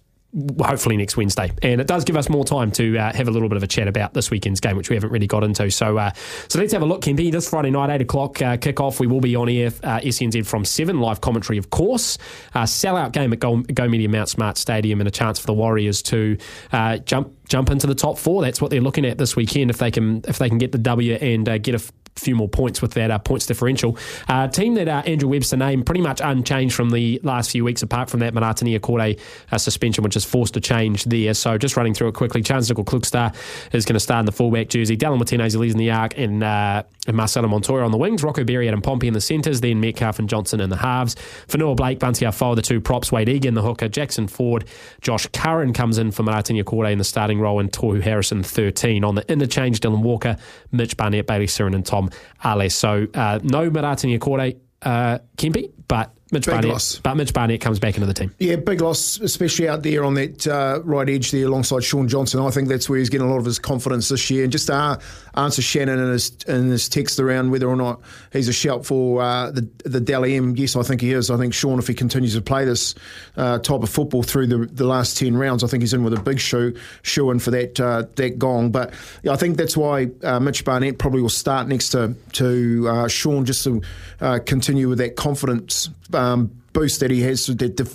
hopefully 0.61 0.97
next 0.97 1.17
Wednesday. 1.17 1.51
And 1.63 1.81
it 1.81 1.87
does 1.87 2.05
give 2.05 2.17
us 2.17 2.29
more 2.29 2.45
time 2.45 2.71
to 2.73 2.99
uh, 2.99 3.13
have 3.15 3.29
a 3.29 3.31
little 3.31 3.49
bit 3.49 3.57
of 3.57 3.63
a 3.63 3.67
chat 3.67 3.89
about 3.89 4.15
this 4.15 4.31
weekend's 4.31 4.61
game, 4.61 4.77
which 4.77 4.91
we 4.91 4.97
haven't 4.97 5.11
really 5.11 5.27
got 5.27 5.45
into. 5.45 5.71
So 5.71 5.99
uh, 5.99 6.13
so 6.49 6.59
let's 6.59 6.73
have 6.73 6.83
a 6.83 6.87
look, 6.87 7.03
Kempy. 7.03 7.33
This 7.33 7.49
Friday 7.49 7.71
night, 7.71 7.91
8 7.91 8.03
o'clock 8.03 8.43
uh, 8.43 8.57
kick-off. 8.57 9.01
We 9.01 9.07
will 9.07 9.21
be 9.21 9.35
on 9.37 9.49
air, 9.49 9.69
uh, 9.83 10.01
SENZ 10.01 10.47
from 10.47 10.65
7, 10.65 11.01
live 11.01 11.21
commentary, 11.21 11.59
of 11.59 11.71
course. 11.71 12.19
Uh, 12.55 12.65
sellout 12.65 13.13
game 13.13 13.33
at 13.33 13.41
Go, 13.41 13.59
Go 13.63 13.89
Media 13.89 14.09
Mount 14.09 14.29
Smart 14.29 14.59
Stadium 14.59 15.01
and 15.01 15.09
a 15.09 15.11
chance 15.11 15.39
for 15.39 15.47
the 15.47 15.55
Warriors 15.55 16.03
to 16.03 16.37
uh, 16.73 16.99
jump 16.99 17.33
jump 17.49 17.71
into 17.71 17.87
the 17.87 17.95
top 17.95 18.19
four. 18.19 18.43
That's 18.43 18.61
what 18.61 18.71
they're 18.71 18.81
looking 18.81 19.05
at 19.05 19.19
this 19.19 19.37
weekend 19.37 19.71
if 19.71 19.79
they 19.79 19.91
can 19.91 20.23
if 20.27 20.39
they 20.39 20.49
can 20.49 20.59
get 20.59 20.73
the 20.73 20.79
W 20.79 21.15
and 21.15 21.49
uh, 21.49 21.59
get 21.59 21.75
a 21.75 21.93
few 22.19 22.35
more 22.35 22.49
points 22.49 22.83
with 22.83 22.95
that 22.95 23.11
uh, 23.11 23.19
points 23.19 23.47
differential. 23.47 23.97
Uh, 24.29 24.49
team 24.49 24.75
that 24.75 24.89
uh, 24.89 25.03
Andrew 25.07 25.29
Webster 25.29 25.57
named 25.57 25.87
pretty 25.87 26.01
much 26.01 26.21
unchanged 26.23 26.75
from 26.75 26.91
the 26.91 27.21
last 27.23 27.51
few 27.51 27.65
weeks, 27.65 27.83
apart 27.83 28.11
from 28.11 28.21
that 28.21 28.35
Marata 28.35 28.65
Niukore 28.65 29.19
uh, 29.53 29.59
suspension, 29.59 30.03
which 30.03 30.17
is 30.17 30.25
forced 30.25 30.57
a 30.57 30.61
change 30.61 31.05
there. 31.05 31.35
So 31.35 31.59
just 31.59 31.77
running 31.77 31.95
through 31.95 32.09
it 32.09 32.15
quickly, 32.15 32.43
Charnze 32.43 32.73
Nicoll-Klokstad 32.73 33.35
is 33.73 33.85
going 33.85 33.95
to 33.95 34.01
start 34.01 34.21
in 34.21 34.27
the 34.27 34.33
fullback 34.33 34.69
jersey. 34.69 34.97
Dallin 34.97 35.19
Martinez 35.19 35.57
leads 35.57 35.75
in 35.75 35.79
the 35.79 35.91
arc, 35.91 36.17
and, 36.19 36.43
uh, 36.43 36.83
and 37.07 37.17
Marcelo 37.17 37.49
Montoya 37.49 37.85
on 37.85 37.93
the 37.93 37.99
wings. 37.99 38.23
Rocco 38.23 38.45
Berry, 38.45 38.69
and 38.69 38.83
Pompey 38.83 39.09
in 39.09 39.15
the 39.15 39.21
centres. 39.21 39.61
Then 39.61 39.81
Metcalf 39.81 40.19
and 40.19 40.29
Johnson 40.29 40.61
in 40.61 40.71
the 40.71 40.77
halves. 40.77 41.15
Fonua 41.49 41.77
Blake, 41.77 41.99
Bunty 41.99 42.25
Afoa, 42.25 42.57
the 42.57 42.63
two 42.63 42.81
props. 42.81 43.11
Wayde 43.11 43.29
Egan, 43.29 43.55
the 43.55 43.63
hooker. 43.63 43.89
Jackson 43.89 44.27
Ford. 44.27 44.65
Josh 45.01 45.27
Curran 45.33 45.73
comes 45.73 45.99
in 45.99 46.11
for 46.11 46.23
Marata 46.23 46.55
Niukore 46.55 46.91
in 46.91 46.99
the 46.99 47.05
starting 47.05 47.41
role, 47.41 47.61
and 47.61 47.71
Tohu 47.71 48.03
Harrison 48.03 48.43
13. 48.43 49.05
On 49.05 49.15
the 49.15 49.31
interchange, 49.31 49.81
Dylan 49.81 50.03
Walker, 50.03 50.37
Mitch 50.73 50.97
Barnett, 50.97 51.27
Bailey 51.27 51.47
Sironen, 51.47 51.77
and 51.77 51.87
Tom 51.87 52.06
Ale. 52.45 52.71
So 52.71 53.07
uh, 53.15 53.39
no 53.43 53.71
Marata 53.71 54.07
Niukore, 54.07 54.57
uh, 54.83 55.19
Kempy, 55.37 55.71
but 55.89 56.16
Mitch 56.33 56.45
Big 56.47 56.55
Barnett, 56.55 56.73
loss. 56.73 56.99
but 56.99 57.15
Mitch 57.15 57.33
Barnett 57.33 57.61
comes 57.61 57.79
back 57.79 57.95
into 57.95 58.07
the 58.07 58.15
team. 58.15 58.35
Yeah, 58.39 58.57
big 58.57 58.81
loss, 58.81 59.21
especially 59.21 59.69
out 59.69 59.85
there 59.85 60.05
on 60.05 60.15
that 60.15 60.47
uh, 60.47 60.81
right 60.83 61.09
edge 61.09 61.31
there 61.31 61.47
alongside 61.47 61.85
Shaun 61.85 62.09
Johnson. 62.09 62.41
I 62.41 62.51
think 62.51 62.69
that's 62.69 62.89
where 62.89 62.99
he's 62.99 63.11
getting 63.11 63.29
a 63.29 63.31
lot 63.31 63.39
of 63.39 63.45
his 63.45 63.61
confidence 63.61 64.09
this 64.09 64.29
year. 64.29 64.43
And 64.43 64.51
just 64.51 64.67
to 64.67 64.75
uh, 64.75 65.01
answer 65.37 65.63
Shannon 65.63 66.01
in 66.01 66.11
his, 66.11 66.37
in 66.49 66.69
his 66.69 66.89
text 66.89 67.21
around 67.21 67.53
whether 67.53 67.69
or 67.69 67.77
not 67.77 68.01
he's 68.33 68.49
a 68.49 68.53
shout 68.53 68.85
for 68.85 69.23
uh, 69.23 69.53
the 69.53 69.69
the 69.85 70.01
Dally 70.01 70.35
M, 70.35 70.57
yes, 70.57 70.75
I 70.75 70.83
think 70.83 71.01
he 71.01 71.13
is. 71.13 71.31
I 71.31 71.37
think 71.37 71.55
Shaun, 71.55 71.79
if 71.79 71.87
he 71.87 71.95
continues 71.95 72.35
to 72.35 72.41
play 72.41 72.65
this 72.65 72.97
uh, 73.37 73.61
type 73.61 73.83
of 73.83 73.89
football 73.89 74.25
through 74.25 74.49
the, 74.49 74.67
the 74.67 74.87
last 74.87 75.17
10 75.19 75.37
rounds, 75.37 75.63
I 75.63 75.69
think 75.69 75.83
he's 75.83 75.95
in 75.95 76.03
with 76.03 76.13
a 76.13 76.21
big 76.21 76.41
shoe, 76.41 76.77
shoe 77.03 77.31
in 77.31 77.39
for 77.39 77.53
that 77.53 77.79
uh, 77.79 78.05
that 78.17 78.39
gong. 78.39 78.73
But 78.73 78.95
yeah, 79.23 79.33
I 79.33 79.37
think 79.37 79.59
that's 79.59 79.77
why 79.77 80.09
uh, 80.25 80.41
Mitch 80.41 80.65
Barnett 80.65 80.99
probably 80.99 81.23
will 81.23 81.29
start 81.29 81.69
next 81.69 81.91
to, 81.91 82.15
to 82.33 82.89
uh, 82.89 83.09
Shaun 83.09 83.45
just 83.45 83.63
to 83.65 83.81
uh, 84.21 84.41
continue 84.45 84.89
with 84.89 84.99
that 84.99 85.15
confidence. 85.15 85.89
Um, 86.15 86.63
boost 86.77 87.01
that 87.01 87.11
he 87.11 87.23
has, 87.23 87.49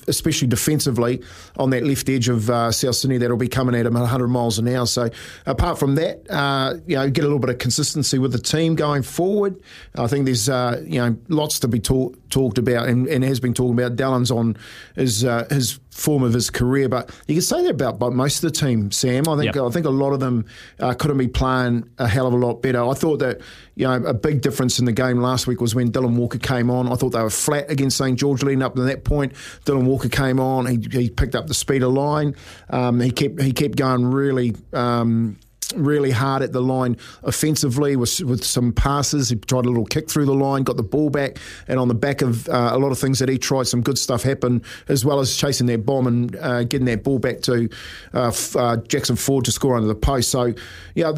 especially 0.07 0.47
defensively 0.47 1.21
on 1.57 1.69
that 1.69 1.83
left 1.83 2.09
edge 2.09 2.27
of 2.29 2.49
uh, 2.49 2.71
South 2.71 2.95
Sydney, 2.95 3.19
that'll 3.19 3.37
be 3.37 3.47
coming 3.47 3.75
at 3.75 3.85
him 3.85 3.95
at 3.95 3.99
100 3.99 4.27
miles 4.27 4.57
an 4.57 4.67
hour. 4.67 4.87
So, 4.87 5.11
apart 5.45 5.77
from 5.77 5.95
that, 5.95 6.27
uh, 6.31 6.77
you 6.87 6.95
know, 6.95 7.07
get 7.07 7.23
a 7.23 7.27
little 7.27 7.37
bit 7.37 7.51
of 7.51 7.59
consistency 7.59 8.17
with 8.17 8.31
the 8.31 8.39
team 8.39 8.73
going 8.73 9.03
forward. 9.03 9.61
I 9.95 10.07
think 10.07 10.25
there's 10.25 10.49
uh, 10.49 10.81
you 10.83 10.99
know 10.99 11.15
lots 11.27 11.59
to 11.59 11.67
be 11.67 11.79
talk- 11.79 12.17
talked 12.29 12.57
about, 12.57 12.89
and, 12.89 13.07
and 13.07 13.23
has 13.23 13.39
been 13.39 13.53
talked 13.53 13.79
about. 13.79 13.95
Dallin's 13.95 14.31
on 14.31 14.57
his 14.95 15.23
uh, 15.23 15.45
his 15.51 15.79
form 15.91 16.23
of 16.23 16.33
his 16.33 16.49
career, 16.49 16.89
but 16.89 17.11
you 17.27 17.35
can 17.35 17.41
say 17.41 17.61
that 17.63 17.71
about, 17.71 17.95
about 17.95 18.13
most 18.13 18.43
of 18.43 18.51
the 18.51 18.57
team, 18.57 18.91
Sam. 18.91 19.27
I 19.27 19.37
think 19.37 19.55
Yep. 19.55 19.63
I 19.63 19.69
think 19.69 19.85
a 19.85 19.89
lot 19.89 20.13
of 20.13 20.19
them 20.19 20.45
uh, 20.79 20.93
could 20.93 21.09
have 21.09 21.17
been 21.17 21.31
playing 21.31 21.89
a 21.97 22.07
hell 22.07 22.27
of 22.27 22.33
a 22.33 22.37
lot 22.37 22.61
better. 22.61 22.81
I 22.83 22.93
thought 22.93 23.19
that 23.19 23.41
you 23.75 23.85
know 23.85 23.93
a 24.05 24.13
big 24.13 24.41
difference 24.41 24.79
in 24.79 24.85
the 24.85 24.93
game 24.93 25.17
last 25.17 25.47
week 25.47 25.59
was 25.59 25.75
when 25.75 25.91
Dylan 25.91 26.15
Walker 26.15 26.37
came 26.37 26.69
on. 26.69 26.91
I 26.91 26.95
thought 26.95 27.09
they 27.09 27.21
were 27.21 27.29
flat 27.29 27.69
against 27.69 27.97
St 27.97 28.17
George 28.17 28.41
leading 28.41 28.63
up 28.63 28.75
to 28.75 28.81
that 28.83 29.03
point. 29.03 29.33
Dylan 29.65 29.83
Walker 29.83 30.09
came 30.09 30.39
on. 30.39 30.65
He, 30.65 30.77
he 30.91 31.09
picked 31.09 31.35
up 31.35 31.47
the 31.47 31.53
speed 31.53 31.83
of 31.83 31.91
line. 31.91 32.35
Um, 32.69 32.99
he 32.99 33.11
kept 33.11 33.41
he 33.41 33.51
kept 33.51 33.75
going 33.75 34.05
really. 34.05 34.55
Um, 34.73 35.37
Really 35.75 36.11
hard 36.11 36.41
at 36.41 36.51
the 36.51 36.61
line 36.61 36.97
offensively 37.23 37.95
with, 37.95 38.19
with 38.21 38.43
some 38.43 38.73
passes. 38.73 39.29
He 39.29 39.35
tried 39.35 39.65
a 39.65 39.69
little 39.69 39.85
kick 39.85 40.09
through 40.09 40.25
the 40.25 40.33
line, 40.33 40.63
got 40.63 40.77
the 40.77 40.83
ball 40.83 41.09
back, 41.09 41.37
and 41.67 41.79
on 41.79 41.87
the 41.87 41.95
back 41.95 42.21
of 42.21 42.47
uh, 42.49 42.71
a 42.73 42.77
lot 42.77 42.91
of 42.91 42.99
things 42.99 43.19
that 43.19 43.29
he 43.29 43.37
tried, 43.37 43.67
some 43.67 43.81
good 43.81 43.97
stuff 43.97 44.23
happened, 44.23 44.63
as 44.87 45.05
well 45.05 45.19
as 45.19 45.35
chasing 45.35 45.67
that 45.67 45.85
bomb 45.85 46.07
and 46.07 46.35
uh, 46.37 46.63
getting 46.63 46.85
that 46.85 47.03
ball 47.03 47.19
back 47.19 47.41
to 47.41 47.69
uh, 48.13 48.31
uh, 48.55 48.77
Jackson 48.77 49.15
Ford 49.15 49.45
to 49.45 49.51
score 49.51 49.75
under 49.75 49.87
the 49.87 49.95
post. 49.95 50.29
So, 50.29 50.53
yeah, 50.95 51.11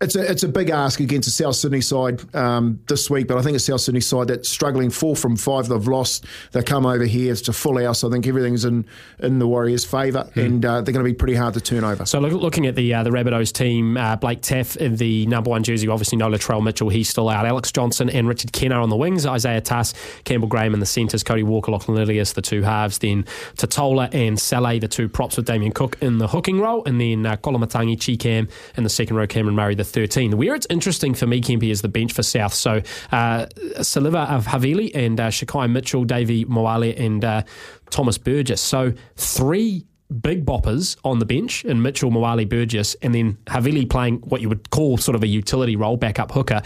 it's 0.00 0.14
a 0.14 0.30
it's 0.30 0.44
a 0.44 0.48
big 0.48 0.70
ask 0.70 1.00
against 1.00 1.26
the 1.26 1.32
South 1.32 1.56
Sydney 1.56 1.80
side 1.80 2.22
um, 2.34 2.80
this 2.86 3.10
week, 3.10 3.26
but 3.26 3.36
I 3.36 3.42
think 3.42 3.56
a 3.56 3.60
South 3.60 3.80
Sydney 3.80 4.00
side 4.00 4.28
that's 4.28 4.48
struggling 4.48 4.90
four 4.90 5.16
from 5.16 5.36
five 5.36 5.66
they've 5.66 5.88
lost. 5.88 6.24
They 6.52 6.62
come 6.62 6.86
over 6.86 7.04
here 7.04 7.32
it's 7.32 7.48
a 7.48 7.52
full 7.52 7.82
house. 7.82 8.04
I 8.04 8.10
think 8.10 8.26
everything's 8.26 8.64
in 8.64 8.86
in 9.18 9.40
the 9.40 9.48
Warriors' 9.48 9.84
favour, 9.84 10.30
and 10.36 10.64
uh, 10.64 10.82
they're 10.82 10.92
going 10.92 11.04
to 11.04 11.10
be 11.10 11.14
pretty 11.14 11.34
hard 11.34 11.54
to 11.54 11.60
turn 11.60 11.82
over. 11.82 12.06
So 12.06 12.20
look, 12.20 12.32
looking 12.32 12.66
at 12.66 12.76
the 12.76 12.94
uh, 12.94 13.02
the 13.02 13.10
Rabbitohs 13.10 13.52
team, 13.52 13.96
uh, 13.96 14.14
Blake 14.14 14.40
Taaffe 14.40 14.76
in 14.76 14.96
the 14.96 15.26
number 15.26 15.50
one 15.50 15.64
jersey, 15.64 15.88
obviously 15.88 16.16
no 16.16 16.28
Latrell 16.28 16.62
Mitchell, 16.62 16.90
he's 16.90 17.08
still 17.08 17.28
out. 17.28 17.44
Alex 17.44 17.72
Johnson 17.72 18.08
and 18.08 18.28
Richard 18.28 18.52
Kennar 18.52 18.80
on 18.80 18.90
the 18.90 18.96
wings, 18.96 19.26
Isaiah 19.26 19.60
Tass, 19.60 19.94
Campbell 20.22 20.48
Graham 20.48 20.74
in 20.74 20.80
the 20.80 20.86
centres, 20.86 21.24
Cody 21.24 21.42
Walker, 21.42 21.72
Lachlan 21.72 21.98
Ilias, 21.98 22.34
the 22.34 22.42
two 22.42 22.62
halves, 22.62 22.98
then 22.98 23.24
Tatola 23.56 24.14
and 24.14 24.38
Saleh, 24.38 24.80
the 24.80 24.88
two 24.88 25.08
props 25.08 25.36
with 25.36 25.46
Damien 25.46 25.72
Cook 25.72 25.96
in 26.00 26.18
the 26.18 26.28
hooking 26.28 26.60
role, 26.60 26.84
and 26.84 27.00
then 27.00 27.26
uh, 27.26 27.36
Koloamatangi, 27.36 27.96
Chicam 27.96 28.48
in 28.76 28.84
the 28.84 28.90
second 28.90 29.16
row, 29.16 29.26
Cameron 29.26 29.56
Murray, 29.56 29.74
the 29.74 29.87
13. 29.88 30.36
Where 30.36 30.54
it's 30.54 30.66
interesting 30.70 31.14
for 31.14 31.26
me, 31.26 31.40
Kempy, 31.40 31.70
is 31.70 31.82
the 31.82 31.88
bench 31.88 32.12
for 32.12 32.22
South. 32.22 32.54
So 32.54 32.82
uh, 33.12 33.46
Siliva 33.80 34.28
of 34.30 34.46
Havili 34.46 34.90
and 34.94 35.18
uh, 35.18 35.28
Shaquai 35.28 35.70
Mitchell, 35.70 36.04
Davvy 36.04 36.46
Moale 36.46 36.94
and 36.96 37.24
uh, 37.24 37.42
Thomas 37.90 38.18
Burgess. 38.18 38.60
So 38.60 38.92
three 39.16 39.86
big 40.22 40.46
boppers 40.46 40.96
on 41.04 41.18
the 41.18 41.26
bench 41.26 41.64
in 41.64 41.82
Mitchell, 41.82 42.10
Moale, 42.10 42.44
Burgess, 42.46 42.94
and 43.02 43.14
then 43.14 43.36
Havili 43.46 43.88
playing 43.88 44.18
what 44.18 44.40
you 44.40 44.48
would 44.48 44.70
call 44.70 44.96
sort 44.96 45.14
of 45.14 45.22
a 45.22 45.26
utility 45.26 45.76
role, 45.76 45.96
backup 45.96 46.32
hooker. 46.32 46.62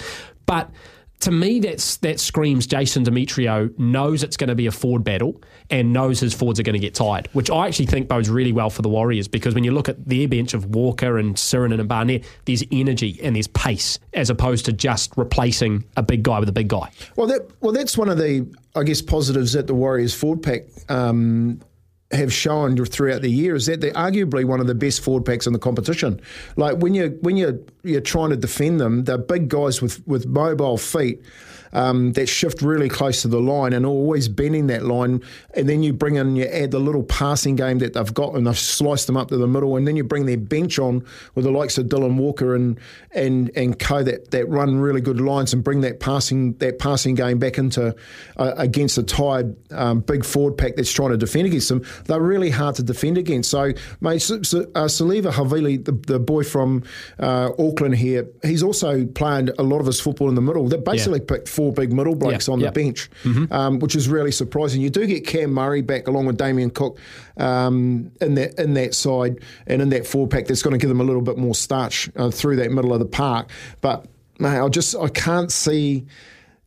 But 0.46 0.70
to 1.22 1.30
me, 1.30 1.60
that's 1.60 1.98
that 1.98 2.18
screams 2.18 2.66
Jason 2.66 3.04
Demetriou 3.04 3.78
knows 3.78 4.24
it's 4.24 4.36
going 4.36 4.48
to 4.48 4.56
be 4.56 4.66
a 4.66 4.72
Ford 4.72 5.04
battle 5.04 5.40
and 5.70 5.92
knows 5.92 6.18
his 6.18 6.34
Fords 6.34 6.58
are 6.58 6.64
going 6.64 6.74
to 6.74 6.80
get 6.80 6.94
tired, 6.94 7.28
which 7.32 7.48
I 7.48 7.68
actually 7.68 7.86
think 7.86 8.08
bodes 8.08 8.28
really 8.28 8.52
well 8.52 8.70
for 8.70 8.82
the 8.82 8.88
Warriors 8.88 9.28
because 9.28 9.54
when 9.54 9.62
you 9.62 9.70
look 9.70 9.88
at 9.88 10.04
their 10.04 10.26
bench 10.26 10.52
of 10.52 10.66
Walker 10.66 11.18
and 11.18 11.36
Sironen 11.36 11.78
and 11.78 11.88
Barnett, 11.88 12.24
there's 12.44 12.64
energy 12.72 13.20
and 13.22 13.36
there's 13.36 13.46
pace 13.46 14.00
as 14.14 14.30
opposed 14.30 14.64
to 14.64 14.72
just 14.72 15.12
replacing 15.16 15.84
a 15.96 16.02
big 16.02 16.24
guy 16.24 16.40
with 16.40 16.48
a 16.48 16.52
big 16.52 16.68
guy. 16.68 16.90
Well, 17.14 17.28
that 17.28 17.48
well, 17.60 17.72
that's 17.72 17.96
one 17.96 18.08
of 18.08 18.18
the 18.18 18.46
I 18.74 18.82
guess 18.82 19.00
positives 19.00 19.52
that 19.52 19.68
the 19.68 19.74
Warriors 19.74 20.14
Ford 20.14 20.42
pack 20.42 20.62
um, 20.88 21.60
have 22.12 22.32
shown 22.32 22.76
throughout 22.84 23.22
the 23.22 23.30
year 23.30 23.54
is 23.54 23.66
that 23.66 23.80
they're 23.80 23.92
arguably 23.92 24.44
one 24.44 24.60
of 24.60 24.66
the 24.66 24.74
best 24.74 25.00
forward 25.00 25.24
packs 25.24 25.46
in 25.46 25.52
the 25.52 25.58
competition. 25.58 26.20
Like 26.56 26.78
when 26.78 26.94
you 26.94 27.18
when 27.22 27.36
you 27.36 27.64
you're 27.82 28.00
trying 28.00 28.30
to 28.30 28.36
defend 28.36 28.80
them, 28.80 29.04
they're 29.04 29.18
big 29.18 29.48
guys 29.48 29.80
with 29.80 30.06
with 30.06 30.26
mobile 30.26 30.78
feet. 30.78 31.22
Um, 31.72 32.12
that 32.12 32.28
shift 32.28 32.60
really 32.60 32.88
close 32.88 33.22
to 33.22 33.28
the 33.28 33.40
line 33.40 33.72
and 33.72 33.86
always 33.86 34.28
bending 34.28 34.66
that 34.66 34.84
line, 34.84 35.22
and 35.54 35.68
then 35.68 35.82
you 35.82 35.92
bring 35.92 36.16
in, 36.16 36.36
you 36.36 36.44
add 36.44 36.70
the 36.70 36.78
little 36.78 37.02
passing 37.02 37.56
game 37.56 37.78
that 37.78 37.94
they've 37.94 38.14
got, 38.14 38.34
and 38.34 38.46
they've 38.46 38.58
sliced 38.58 39.06
them 39.06 39.16
up 39.16 39.28
to 39.28 39.36
the 39.36 39.46
middle, 39.46 39.76
and 39.76 39.86
then 39.88 39.96
you 39.96 40.04
bring 40.04 40.26
their 40.26 40.36
bench 40.36 40.78
on 40.78 41.04
with 41.34 41.44
the 41.44 41.50
likes 41.50 41.78
of 41.78 41.86
Dylan 41.86 42.16
Walker 42.16 42.54
and 42.54 42.78
and 43.12 43.50
and 43.56 43.78
Co 43.78 44.02
that, 44.02 44.30
that 44.32 44.48
run 44.48 44.80
really 44.80 45.00
good 45.00 45.20
lines 45.20 45.52
and 45.52 45.62
bring 45.62 45.80
that 45.82 46.00
passing 46.00 46.54
that 46.54 46.78
passing 46.78 47.14
game 47.14 47.38
back 47.38 47.58
into 47.58 47.94
uh, 48.36 48.52
against 48.56 48.98
a 48.98 49.02
tired 49.02 49.56
um, 49.72 50.00
big 50.00 50.24
forward 50.24 50.58
pack 50.58 50.76
that's 50.76 50.92
trying 50.92 51.10
to 51.10 51.16
defend 51.16 51.46
against 51.46 51.68
them. 51.68 51.84
They're 52.04 52.20
really 52.20 52.50
hard 52.50 52.74
to 52.76 52.82
defend 52.82 53.18
against. 53.18 53.50
So, 53.50 53.72
mate, 54.00 54.22
uh, 54.30 54.88
Siliva 54.88 55.30
Havili, 55.30 55.84
the, 55.84 55.92
the 55.92 56.18
boy 56.18 56.42
from 56.42 56.82
uh, 57.18 57.50
Auckland 57.58 57.94
here, 57.94 58.26
he's 58.42 58.62
also 58.62 59.06
playing 59.06 59.50
a 59.58 59.62
lot 59.62 59.80
of 59.80 59.86
his 59.86 60.00
football 60.00 60.28
in 60.28 60.34
the 60.34 60.40
middle. 60.40 60.68
They 60.68 60.78
basically 60.78 61.20
picked 61.20 61.48
four 61.48 61.61
big 61.70 61.92
middle 61.92 62.16
blokes 62.16 62.48
Yeah, 62.48 62.54
on 62.54 62.60
yeah. 62.60 62.66
the 62.66 62.72
bench, 62.72 63.08
um, 63.52 63.78
which 63.78 63.94
is 63.94 64.08
really 64.08 64.32
surprising. 64.32 64.80
You 64.80 64.90
do 64.90 65.06
get 65.06 65.24
Cam 65.26 65.52
Murray 65.52 65.82
back 65.82 66.08
along 66.08 66.26
with 66.26 66.36
Damien 66.38 66.70
Cook 66.70 66.98
um, 67.36 68.10
in 68.20 68.34
that 68.34 68.58
in 68.58 68.74
that 68.74 68.94
side 68.94 69.38
and 69.68 69.80
in 69.80 69.90
that 69.90 70.06
four 70.06 70.26
pack. 70.26 70.46
That's 70.46 70.62
going 70.62 70.72
to 70.72 70.78
give 70.78 70.88
them 70.88 71.00
a 71.00 71.04
little 71.04 71.22
bit 71.22 71.38
more 71.38 71.54
starch 71.54 72.10
uh, 72.16 72.30
through 72.30 72.56
that 72.56 72.72
middle 72.72 72.92
of 72.92 72.98
the 72.98 73.06
park. 73.06 73.50
But 73.80 74.06
mate, 74.40 74.58
I 74.58 74.68
just 74.68 74.96
I 74.96 75.08
can't 75.08 75.52
see 75.52 76.06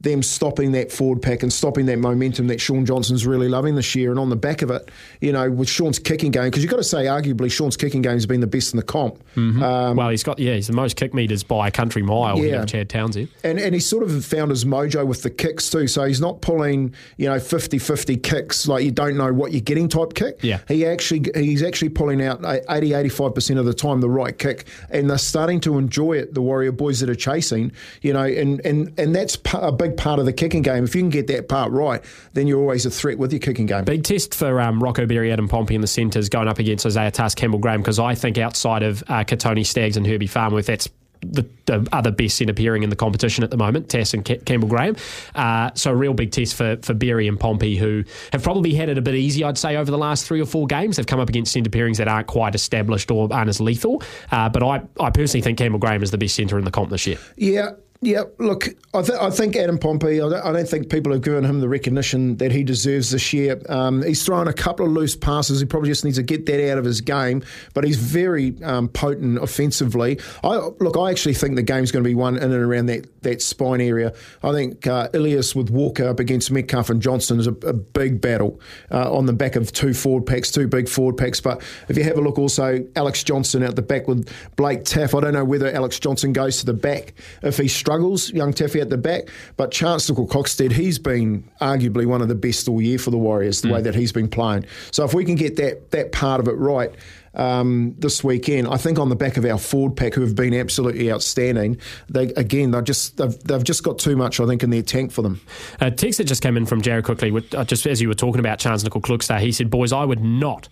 them 0.06 0.24
stopping 0.24 0.72
that 0.72 0.92
forward 0.92 1.22
pack 1.22 1.44
and 1.44 1.52
stopping 1.52 1.88
that 1.88 1.98
momentum 1.98 2.48
that 2.48 2.62
Shaun 2.62 2.86
Johnson's 2.86 3.26
really 3.26 3.50
loving 3.50 3.76
this 3.76 3.96
year. 3.96 4.12
And 4.12 4.20
on 4.20 4.30
the 4.30 4.36
back 4.36 4.62
of 4.62 4.72
it, 4.72 4.90
you 5.20 5.34
know, 5.34 5.52
with 5.52 5.68
Shaun's 5.68 6.00
kicking 6.00 6.32
game, 6.32 6.46
because 6.46 6.64
you've 6.64 6.72
got 6.72 6.78
to 6.78 6.84
say, 6.84 7.06
arguably, 7.06 7.52
Shaun's 7.52 7.76
kicking 7.76 8.02
game 8.02 8.14
has 8.14 8.26
been 8.26 8.40
the 8.40 8.48
best 8.48 8.72
in 8.74 8.78
the 8.78 8.84
comp. 8.84 9.18
Mm-hmm. 9.36 9.62
Um, 9.62 9.98
well, 9.98 10.10
he's 10.10 10.24
got, 10.24 10.40
yeah, 10.40 10.54
he's 10.54 10.68
the 10.68 10.74
most 10.74 10.96
kick 10.96 11.14
meters 11.14 11.44
by 11.44 11.68
a 11.68 11.72
country 11.72 12.04
mile, 12.04 12.38
yeah. 12.38 12.64
Chad 12.66 12.90
Townsend. 12.90 13.28
And, 13.44 13.60
and 13.60 13.74
he's 13.74 13.86
sort 13.86 14.04
of 14.04 14.24
found 14.24 14.52
his 14.52 14.64
mojo 14.64 15.06
with 15.06 15.24
the 15.24 15.30
kicks 15.30 15.70
too. 15.70 15.88
So 15.88 16.06
he's 16.06 16.22
not 16.22 16.42
pulling, 16.42 16.94
you 17.18 17.28
know, 17.28 17.40
50 17.40 17.80
50 17.80 18.18
kicks 18.18 18.68
like 18.68 18.86
you 18.86 18.92
don't 18.92 19.18
know 19.18 19.34
what 19.34 19.52
you're 19.52 19.62
getting 19.62 19.90
type 19.90 20.14
kick. 20.14 20.40
Yeah. 20.44 20.60
He 20.68 20.86
actually, 20.86 21.26
he's 21.34 21.64
actually 21.64 21.90
pulling 21.90 22.22
out 22.24 22.46
80, 22.46 22.92
85% 22.92 23.60
of 23.60 23.66
the 23.66 23.74
time 23.74 24.02
the 24.02 24.10
right 24.10 24.38
kick. 24.38 24.68
And 24.92 25.10
they're 25.10 25.18
starting 25.18 25.60
to 25.62 25.80
enjoy 25.80 26.14
it, 26.14 26.36
the 26.36 26.42
Warrior 26.42 26.72
boys 26.72 27.00
that 27.00 27.10
are 27.10 27.16
chasing, 27.16 27.72
you 28.02 28.14
know, 28.14 28.24
and, 28.24 28.64
and, 28.64 28.98
and 29.00 29.16
that's 29.16 29.38
a 29.54 29.72
big 29.72 29.95
part 29.98 30.20
of 30.20 30.26
the 30.26 30.34
kicking 30.34 30.62
game. 30.62 30.84
If 30.84 30.96
you 30.96 31.02
can 31.02 31.10
get 31.10 31.28
that 31.28 31.48
part 31.50 31.72
right, 31.72 32.04
then 32.34 32.48
you're 32.48 32.60
always 32.60 32.86
a 32.86 32.92
threat 32.92 33.18
with 33.18 33.32
your 33.32 33.40
kicking 33.40 33.66
game. 33.66 33.84
Big 33.86 34.04
test 34.04 34.34
for 34.34 34.60
um, 34.62 34.82
Rocco 34.82 35.06
Berry, 35.06 35.32
Adam 35.32 35.48
Pompey 35.48 35.76
in 35.76 35.82
the 35.82 35.88
centres 35.88 36.30
going 36.30 36.48
up 36.48 36.60
against 36.60 36.86
Isaiah 36.86 37.12
Tass, 37.12 37.36
Campbell 37.36 37.60
Graham, 37.60 37.82
because 37.82 38.00
I 38.00 38.16
think 38.16 38.38
outside 38.38 38.84
of 38.84 39.04
uh, 39.04 39.24
Kotoni 39.24 39.66
Staggs 39.66 39.98
and 39.98 40.06
Herbie 40.06 40.28
Farnworth, 40.28 40.68
that's 40.68 40.90
the, 41.32 41.48
the, 41.66 41.88
other 41.92 42.12
best 42.12 42.38
centre 42.38 42.54
pairing 42.54 42.84
in 42.84 42.90
the 42.90 42.96
competition 42.96 43.44
at 43.44 43.52
the 43.52 43.58
moment, 43.58 43.90
Tass 43.90 44.14
and 44.14 44.24
Campbell 44.24 44.68
Graham. 44.68 44.96
Uh, 45.34 45.72
so 45.76 45.92
a 45.92 45.96
real 45.96 46.14
big 46.14 46.32
test 46.32 46.56
for, 46.56 46.78
for 46.82 46.94
Berry 46.94 47.28
and 47.28 47.40
Pompey, 47.40 47.76
who 47.76 48.04
have 48.32 48.44
probably 48.44 48.74
had 48.74 48.90
it 48.90 48.98
a 48.98 49.02
bit 49.02 49.16
easy, 49.16 49.44
I'd 49.44 49.58
say, 49.58 49.76
over 49.76 49.90
the 49.90 49.98
last 49.98 50.26
three 50.26 50.42
or 50.42 50.46
four 50.46 50.68
games. 50.68 50.98
They've 50.98 51.08
come 51.08 51.20
up 51.20 51.30
against 51.30 51.54
centre 51.54 51.70
pairings 51.70 51.98
that 51.98 52.08
aren't 52.08 52.28
quite 52.28 52.56
established 52.56 53.12
or 53.12 53.32
aren't 53.32 53.50
as 53.50 53.60
lethal. 53.60 54.04
Uh, 54.32 54.50
but 54.50 54.64
I, 54.64 54.82
I 55.00 55.10
personally 55.10 55.42
think 55.42 55.58
Campbell 55.58 55.80
Graham 55.80 56.04
is 56.04 56.12
the 56.12 56.18
best 56.18 56.36
centre 56.36 56.58
in 56.58 56.66
the 56.66 56.72
comp 56.72 56.90
this 56.90 57.08
year. 57.08 57.18
Yeah, 57.36 57.72
yeah, 58.06 58.24
look, 58.38 58.68
I, 58.94 59.02
th- 59.02 59.20
I, 59.20 59.30
think 59.32 59.56
Adam 59.56 59.80
Pompey, 59.80 60.22
I 60.22 60.30
don't, 60.30 60.46
I 60.46 60.52
don't, 60.52 60.68
think 60.68 60.90
people 60.90 61.12
have 61.12 61.22
given 61.22 61.44
him 61.44 61.60
the 61.60 61.68
recognition 61.68 62.38
that 62.38 62.52
he 62.52 62.64
deserves 62.64 63.10
this 63.10 63.34
year. 63.34 63.60
Um, 63.68 64.04
he's 64.04 64.24
thrown 64.24 64.48
a 64.48 64.54
couple 64.54 64.86
of 64.86 64.92
loose 64.92 65.16
passes. 65.16 65.60
He 65.60 65.66
probably 65.66 65.90
just 65.90 66.06
needs 66.06 66.18
to 66.18 66.24
get 66.24 66.46
that 66.46 66.72
out 66.72 66.78
of 66.78 66.86
his 66.86 67.02
game, 67.02 67.44
but 67.74 67.84
he's 67.84 67.98
very 67.98 68.56
um, 68.64 68.90
potent 68.90 69.40
offensively. 69.40 70.20
I, 70.44 70.56
look, 70.80 70.98
I 70.98 71.10
actually 71.10 71.34
think 71.34 71.56
the 71.56 71.64
game's 71.64 71.92
going 71.92 72.04
to 72.04 72.08
be 72.08 72.16
won 72.16 72.38
in 72.38 72.44
and 72.44 72.54
around 72.54 72.86
that, 72.88 73.24
that 73.24 73.42
spine 73.42 73.82
area. 73.82 74.14
I 74.44 74.52
think 74.52 74.86
uh, 74.86 75.10
Ilias 75.14 75.56
with 75.56 75.72
Walker 75.72 76.08
up 76.08 76.20
against 76.20 76.52
Metcalf 76.52 76.90
and 76.90 77.02
Johnson 77.02 77.40
is 77.40 77.48
a, 77.48 77.54
a 77.66 77.74
big 77.74 78.22
battle 78.22 78.60
uh, 78.92 79.12
on 79.12 79.26
the 79.26 79.34
back 79.34 79.56
of 79.56 79.72
two 79.72 79.94
forward 79.94 80.26
packs, 80.26 80.52
two 80.52 80.68
big 80.68 80.88
forward 80.88 81.18
packs. 81.18 81.42
But 81.42 81.64
if 81.90 81.98
you 81.98 82.04
have 82.04 82.18
a 82.18 82.22
look 82.22 82.38
also, 82.38 82.86
Alex 82.96 83.24
Johnson 83.24 83.64
out 83.64 83.76
the 83.76 83.82
back 83.82 84.08
with 84.08 84.32
Blake 84.56 84.84
Taaffe, 84.84 85.18
I 85.18 85.22
don't 85.22 85.34
know 85.34 85.46
whether 85.46 85.72
Alex 85.72 86.00
Johnson 86.00 86.34
goes 86.34 86.60
to 86.60 86.66
the 86.66 86.74
back 86.74 87.14
if 87.42 87.58
he 87.58 87.68
struggles, 87.96 88.32
young 88.32 88.54
Taaffe 88.54 88.82
at 88.82 88.90
the 88.90 88.98
back. 88.98 89.30
But 89.58 89.72
Charnze 89.72 90.12
Klokstad, 90.12 90.72
he's 90.72 91.00
been 91.00 91.50
arguably 91.62 92.06
one 92.06 92.22
of 92.22 92.28
the 92.28 92.36
best 92.36 92.68
all 92.68 92.82
year 92.82 93.00
for 93.00 93.12
the 93.12 93.18
Warriors, 93.18 93.62
the 93.62 93.70
mm. 93.70 93.74
way 93.74 93.82
that 93.82 93.96
he's 93.96 94.12
been 94.12 94.28
playing. 94.28 94.66
So 94.92 95.06
if 95.06 95.14
we 95.14 95.24
can 95.24 95.36
get 95.36 95.56
that 95.58 95.92
that 95.92 96.12
part 96.12 96.40
of 96.40 96.48
it 96.48 96.54
right, 96.54 96.92
um, 97.36 97.96
this 98.00 98.24
weekend. 98.24 98.68
I 98.68 98.78
think 98.78 98.98
on 98.98 99.10
the 99.10 99.16
back 99.16 99.36
of 99.36 99.44
our 99.44 99.58
forward 99.58 99.98
pack, 99.98 100.14
who 100.14 100.22
have 100.22 100.36
been 100.36 100.54
absolutely 100.54 101.12
outstanding. 101.12 101.78
They 102.10 102.26
again, 102.36 102.72
they 102.72 102.82
just 102.82 103.18
they've, 103.18 103.38
they've 103.44 103.64
just 103.64 103.84
got 103.84 104.00
too 104.00 104.16
much, 104.16 104.40
I 104.40 104.46
think, 104.46 104.64
in 104.64 104.70
their 104.70 104.82
tank 104.82 105.12
for 105.12 105.22
them. 105.22 105.42
A 105.82 105.92
text 105.92 106.18
that 106.20 106.26
just 106.26 106.42
came 106.42 106.56
in 106.56 106.66
from 106.66 106.82
Jared 106.82 107.04
quickly, 107.04 107.34
uh, 107.54 107.66
just 107.66 107.86
as 107.88 108.02
you 108.02 108.08
were 108.08 108.16
talking 108.16 108.40
about 108.40 108.60
Charnze 108.60 108.86
Nicoll-Klokstad, 108.86 109.42
he 109.42 109.52
said, 109.52 109.70
"Boys, 109.70 109.92
I 109.92 110.06
would 110.06 110.24
not." 110.24 110.70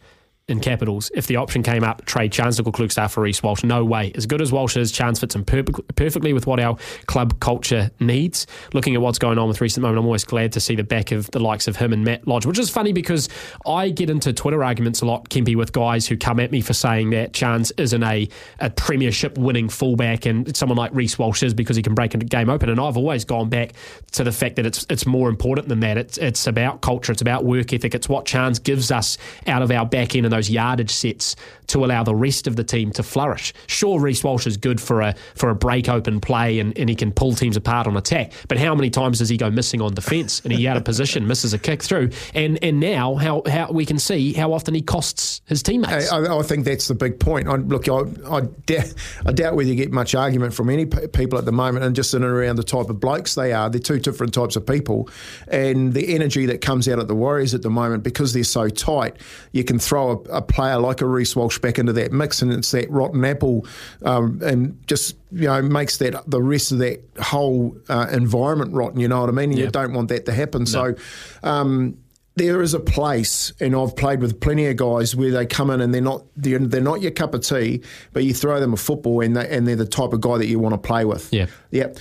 In 0.49 0.59
Capitals 0.59 1.09
if 1.15 1.27
the 1.27 1.37
option 1.37 1.63
came 1.63 1.85
up, 1.85 2.03
trade 2.03 2.33
Charnze 2.33 2.59
Nicoll-Klokstad 2.59 3.09
for 3.09 3.23
Reece 3.23 3.41
Walsh. 3.41 3.63
No 3.63 3.85
way. 3.85 4.11
As 4.15 4.25
good 4.25 4.41
as 4.41 4.51
Walsh 4.51 4.75
is, 4.75 4.91
Charnze 4.91 5.21
fits 5.21 5.35
in 5.35 5.45
per- 5.45 5.63
perfectly 5.63 6.33
with 6.33 6.45
what 6.45 6.59
our 6.59 6.77
club 7.05 7.39
culture 7.39 7.89
needs. 8.01 8.45
Looking 8.73 8.93
at 8.93 8.99
what's 8.99 9.17
going 9.17 9.37
on 9.37 9.47
with 9.47 9.61
recent 9.61 9.83
moment, 9.83 9.99
I'm 9.99 10.05
always 10.05 10.25
glad 10.25 10.51
to 10.51 10.59
see 10.59 10.75
the 10.75 10.83
back 10.83 11.13
of 11.13 11.31
the 11.31 11.39
likes 11.39 11.69
of 11.69 11.77
him 11.77 11.93
and 11.93 12.03
Matt 12.03 12.27
Lodge, 12.27 12.45
which 12.45 12.59
is 12.59 12.69
funny 12.69 12.91
because 12.91 13.29
I 13.65 13.89
get 13.89 14.09
into 14.09 14.33
Twitter 14.33 14.65
arguments 14.65 14.99
a 14.99 15.05
lot, 15.05 15.29
Kempy, 15.29 15.55
with 15.55 15.71
guys 15.71 16.07
who 16.07 16.17
come 16.17 16.41
at 16.41 16.51
me 16.51 16.59
for 16.59 16.73
saying 16.73 17.11
that 17.11 17.31
Charnze 17.31 17.71
isn't 17.77 18.03
a, 18.03 18.27
a 18.59 18.69
premiership 18.69 19.37
winning 19.37 19.69
fullback 19.69 20.25
and 20.25 20.53
someone 20.57 20.77
like 20.77 20.93
Reece 20.93 21.17
Walsh 21.17 21.41
is 21.43 21.53
because 21.53 21.77
he 21.77 21.81
can 21.81 21.95
break 21.95 22.15
a 22.15 22.17
game 22.17 22.49
open. 22.49 22.67
And 22.67 22.81
I've 22.81 22.97
always 22.97 23.23
gone 23.23 23.47
back 23.47 23.71
to 24.11 24.25
the 24.25 24.33
fact 24.33 24.57
that 24.57 24.65
it's 24.65 24.85
it's 24.89 25.05
more 25.05 25.29
important 25.29 25.69
than 25.69 25.79
that. 25.79 25.97
It's, 25.97 26.17
it's 26.17 26.47
about 26.47 26.81
culture, 26.81 27.13
it's 27.13 27.21
about 27.21 27.45
work 27.45 27.71
ethic, 27.71 27.95
it's 27.95 28.09
what 28.09 28.25
Charnze 28.25 28.61
gives 28.61 28.91
us 28.91 29.17
out 29.47 29.61
of 29.61 29.71
our 29.71 29.85
back 29.85 30.17
end 30.17 30.32
those 30.33 30.49
yardage 30.49 30.91
sets 30.91 31.35
to 31.67 31.85
allow 31.85 32.03
the 32.03 32.15
rest 32.15 32.47
of 32.47 32.55
the 32.55 32.63
team 32.63 32.91
to 32.91 33.03
flourish. 33.03 33.53
Sure, 33.67 33.99
Reece 33.99 34.23
Walsh 34.23 34.45
is 34.45 34.57
good 34.57 34.81
for 34.81 35.01
a 35.01 35.15
for 35.35 35.49
a 35.49 35.55
break 35.55 35.87
open 35.89 36.19
play 36.19 36.59
and, 36.59 36.77
and 36.77 36.89
he 36.89 36.95
can 36.95 37.11
pull 37.11 37.33
teams 37.33 37.55
apart 37.55 37.87
on 37.87 37.95
attack, 37.95 38.33
but 38.47 38.57
how 38.57 38.75
many 38.75 38.89
times 38.89 39.19
does 39.19 39.29
he 39.29 39.37
go 39.37 39.49
missing 39.49 39.81
on 39.81 39.93
defence 39.93 40.41
and 40.41 40.51
he 40.51 40.67
out 40.67 40.77
of 40.77 40.83
position, 40.83 41.27
misses 41.27 41.53
a 41.53 41.59
kick 41.59 41.81
through? 41.81 42.09
And 42.33 42.59
and 42.63 42.79
now 42.79 43.15
how 43.15 43.43
how 43.47 43.71
we 43.71 43.85
can 43.85 43.99
see 43.99 44.33
how 44.33 44.53
often 44.53 44.73
he 44.73 44.81
costs 44.81 45.41
his 45.45 45.63
teammates. 45.63 46.11
I, 46.11 46.37
I 46.37 46.41
think 46.43 46.65
that's 46.65 46.87
the 46.87 46.95
big 46.95 47.19
point. 47.19 47.47
I, 47.47 47.55
look, 47.55 47.87
I, 47.87 48.01
I 48.29 49.31
doubt 49.31 49.55
whether 49.55 49.69
you 49.69 49.75
get 49.75 49.91
much 49.91 50.15
argument 50.15 50.53
from 50.53 50.69
any 50.69 50.85
p- 50.85 51.07
people 51.07 51.37
at 51.37 51.45
the 51.45 51.51
moment, 51.51 51.85
and 51.85 51.95
just 51.95 52.13
in 52.13 52.23
and 52.23 52.31
around 52.31 52.57
the 52.57 52.63
type 52.63 52.89
of 52.89 52.99
blokes 52.99 53.35
they 53.35 53.53
are. 53.53 53.69
They're 53.69 53.79
two 53.79 53.99
different 53.99 54.33
types 54.33 54.55
of 54.55 54.65
people, 54.65 55.09
and 55.47 55.93
the 55.93 56.13
energy 56.13 56.45
that 56.47 56.61
comes 56.61 56.87
out 56.87 56.99
at 56.99 57.07
the 57.07 57.15
Warriors 57.15 57.53
at 57.53 57.61
the 57.61 57.69
moment 57.69 58.03
because 58.03 58.33
they're 58.33 58.43
so 58.43 58.69
tight, 58.69 59.17
you 59.51 59.63
can 59.63 59.79
throw 59.79 60.11
a, 60.11 60.22
a 60.29 60.41
player 60.41 60.77
like 60.77 61.01
a 61.01 61.05
Reece 61.05 61.35
Walsh 61.35 61.59
back 61.59 61.79
into 61.79 61.93
that 61.93 62.11
mix, 62.11 62.41
and 62.41 62.51
it's 62.51 62.71
that 62.71 62.89
rotten 62.89 63.23
apple, 63.25 63.65
um, 64.03 64.41
and 64.43 64.85
just 64.87 65.15
you 65.31 65.47
know 65.47 65.61
makes 65.61 65.97
that 65.97 66.29
the 66.29 66.41
rest 66.41 66.71
of 66.71 66.79
that 66.79 67.01
whole 67.19 67.77
uh, 67.89 68.07
environment 68.11 68.73
rotten. 68.73 68.99
You 68.99 69.07
know 69.07 69.21
what 69.21 69.29
I 69.29 69.33
mean? 69.33 69.51
And 69.51 69.59
yep. 69.59 69.65
you 69.65 69.71
don't 69.71 69.93
want 69.93 70.09
that 70.09 70.25
to 70.25 70.33
happen. 70.33 70.61
No. 70.61 70.65
So. 70.65 70.95
Um, 71.43 71.97
there 72.35 72.63
is 72.63 72.73
a 72.73 72.79
place, 72.79 73.53
and 73.59 73.75
I've 73.75 73.95
played 73.95 74.19
with 74.19 74.39
plenty 74.39 74.65
of 74.65 74.75
guys 74.77 75.15
where 75.15 75.29
they 75.29 75.45
come 75.45 75.69
in 75.69 75.81
and 75.81 75.93
they're 75.93 76.01
not 76.01 76.23
they're, 76.35 76.57
they're 76.57 76.81
not 76.81 76.99
your 76.99 77.11
cup 77.11 77.35
of 77.35 77.45
tea, 77.45 77.83
but 78.11 78.23
you 78.23 78.33
throw 78.33 78.59
them 78.59 78.73
a 78.73 78.77
football 78.77 79.21
and 79.21 79.35
they, 79.37 79.47
and 79.47 79.67
they're 79.67 79.75
the 79.75 79.85
type 79.85 80.13
of 80.13 80.21
guy 80.21 80.39
that 80.39 80.47
you 80.47 80.57
want 80.57 80.73
to 80.73 80.79
play 80.79 81.05
with. 81.05 81.31
Yeah, 81.31 81.45
yeah. 81.69 81.93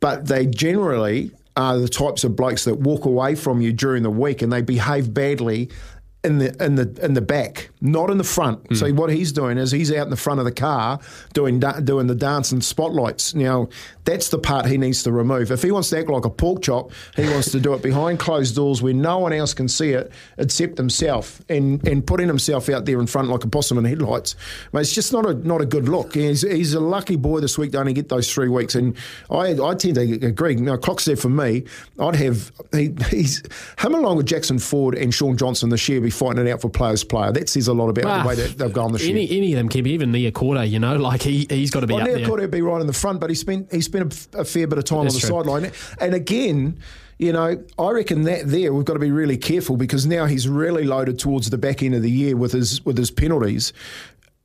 But 0.00 0.28
they 0.28 0.46
generally 0.46 1.30
are 1.56 1.78
the 1.78 1.88
types 1.88 2.22
of 2.22 2.36
blokes 2.36 2.64
that 2.64 2.76
walk 2.76 3.06
away 3.06 3.34
from 3.34 3.60
you 3.60 3.72
during 3.72 4.02
the 4.02 4.10
week 4.10 4.42
and 4.42 4.52
they 4.52 4.60
behave 4.60 5.12
badly 5.12 5.70
in 6.26 6.38
the 6.38 6.64
in 6.64 6.74
the 6.74 6.86
in 7.02 7.14
the 7.14 7.20
back, 7.20 7.70
not 7.80 8.10
in 8.10 8.18
the 8.18 8.24
front. 8.24 8.64
Mm. 8.68 8.76
So 8.76 8.92
what 8.94 9.10
he's 9.10 9.32
doing 9.32 9.58
is 9.58 9.70
he's 9.70 9.92
out 9.92 10.04
in 10.04 10.10
the 10.10 10.16
front 10.16 10.40
of 10.40 10.46
the 10.46 10.52
car 10.52 10.98
doing 11.34 11.60
doing 11.60 12.06
the 12.06 12.14
dance 12.14 12.52
and 12.52 12.64
spotlights. 12.64 13.34
Now 13.34 13.68
that's 14.04 14.28
the 14.30 14.38
part 14.38 14.66
he 14.66 14.78
needs 14.78 15.02
to 15.02 15.12
remove. 15.12 15.50
If 15.50 15.62
he 15.62 15.70
wants 15.70 15.90
to 15.90 15.98
act 15.98 16.08
like 16.08 16.24
a 16.24 16.30
pork 16.30 16.62
chop, 16.62 16.92
he 17.16 17.28
wants 17.28 17.50
to 17.50 17.60
do 17.60 17.74
it 17.74 17.82
behind 17.82 18.18
closed 18.18 18.54
doors 18.54 18.80
where 18.80 18.94
no 18.94 19.18
one 19.18 19.32
else 19.32 19.52
can 19.52 19.68
see 19.68 19.90
it 19.90 20.12
except 20.38 20.78
himself, 20.78 21.42
and 21.48 21.86
and 21.86 22.06
putting 22.06 22.28
himself 22.28 22.68
out 22.68 22.84
there 22.84 23.00
in 23.00 23.06
front 23.06 23.28
like 23.28 23.44
a 23.44 23.48
possum 23.48 23.78
in 23.78 23.84
headlights. 23.84 24.36
But 24.72 24.82
it's 24.82 24.94
just 24.94 25.12
not 25.12 25.26
a 25.26 25.34
not 25.34 25.60
a 25.60 25.66
good 25.66 25.88
look. 25.88 26.14
He's, 26.14 26.42
he's 26.42 26.74
a 26.74 26.80
lucky 26.80 27.16
boy 27.16 27.40
this 27.40 27.58
week 27.58 27.72
to 27.72 27.80
only 27.80 27.92
get 27.92 28.08
those 28.08 28.32
three 28.32 28.48
weeks, 28.48 28.74
and 28.74 28.96
I 29.30 29.56
I 29.62 29.74
tend 29.74 29.96
to 29.96 30.26
agree. 30.26 30.54
Now 30.54 30.76
Clock's 30.76 31.04
there 31.04 31.16
for 31.16 31.28
me. 31.28 31.64
I'd 31.98 32.16
have 32.16 32.52
he, 32.72 32.94
he's 33.10 33.42
him 33.78 33.94
along 33.94 34.16
with 34.16 34.26
Jackson 34.26 34.58
Ford 34.58 34.94
and 34.94 35.12
Shaun 35.12 35.36
Johnson 35.36 35.70
this 35.70 35.88
year 35.88 36.00
be 36.00 36.10
fighting 36.10 36.46
it 36.46 36.50
out 36.50 36.60
for 36.60 36.70
players 36.70 37.04
player. 37.04 37.32
That 37.32 37.48
says 37.48 37.65
a 37.68 37.72
lot 37.72 37.88
about 37.88 38.04
well, 38.04 38.22
the 38.22 38.28
way 38.28 38.34
ah, 38.34 38.36
that 38.36 38.58
they've 38.58 38.72
gone 38.72 38.92
this 38.92 39.06
any, 39.06 39.24
year. 39.24 39.38
Any 39.38 39.52
of 39.52 39.58
them 39.58 39.68
can 39.68 39.84
be, 39.84 39.90
even 39.92 40.12
Niukore, 40.12 40.68
you 40.68 40.78
know, 40.78 40.96
like 40.96 41.22
he, 41.22 41.46
he's 41.48 41.70
got 41.70 41.80
to 41.80 41.86
be 41.86 41.94
well, 41.94 42.02
up 42.02 42.08
Niukore 42.08 42.40
would 42.40 42.50
be 42.50 42.62
right 42.62 42.80
in 42.80 42.86
the 42.86 42.92
front, 42.92 43.20
but 43.20 43.30
he 43.30 43.36
spent, 43.36 43.72
he 43.72 43.80
spent 43.80 44.28
a, 44.34 44.40
a 44.40 44.44
fair 44.44 44.66
bit 44.66 44.78
of 44.78 44.84
time 44.84 45.04
That's 45.04 45.16
on 45.16 45.20
the 45.20 45.26
sideline. 45.26 45.72
And 46.00 46.14
again, 46.14 46.78
you 47.18 47.32
know, 47.32 47.62
I 47.78 47.90
reckon 47.90 48.22
that 48.22 48.46
there 48.46 48.72
we've 48.74 48.84
got 48.84 48.92
to 48.94 48.98
be 48.98 49.10
really 49.10 49.38
careful 49.38 49.76
because 49.76 50.06
now 50.06 50.26
he's 50.26 50.48
really 50.48 50.84
loaded 50.84 51.18
towards 51.18 51.48
the 51.48 51.56
back 51.56 51.82
end 51.82 51.94
of 51.94 52.02
the 52.02 52.10
year 52.10 52.36
with 52.36 52.52
his 52.52 52.84
with 52.84 52.98
his 52.98 53.10
penalties 53.10 53.72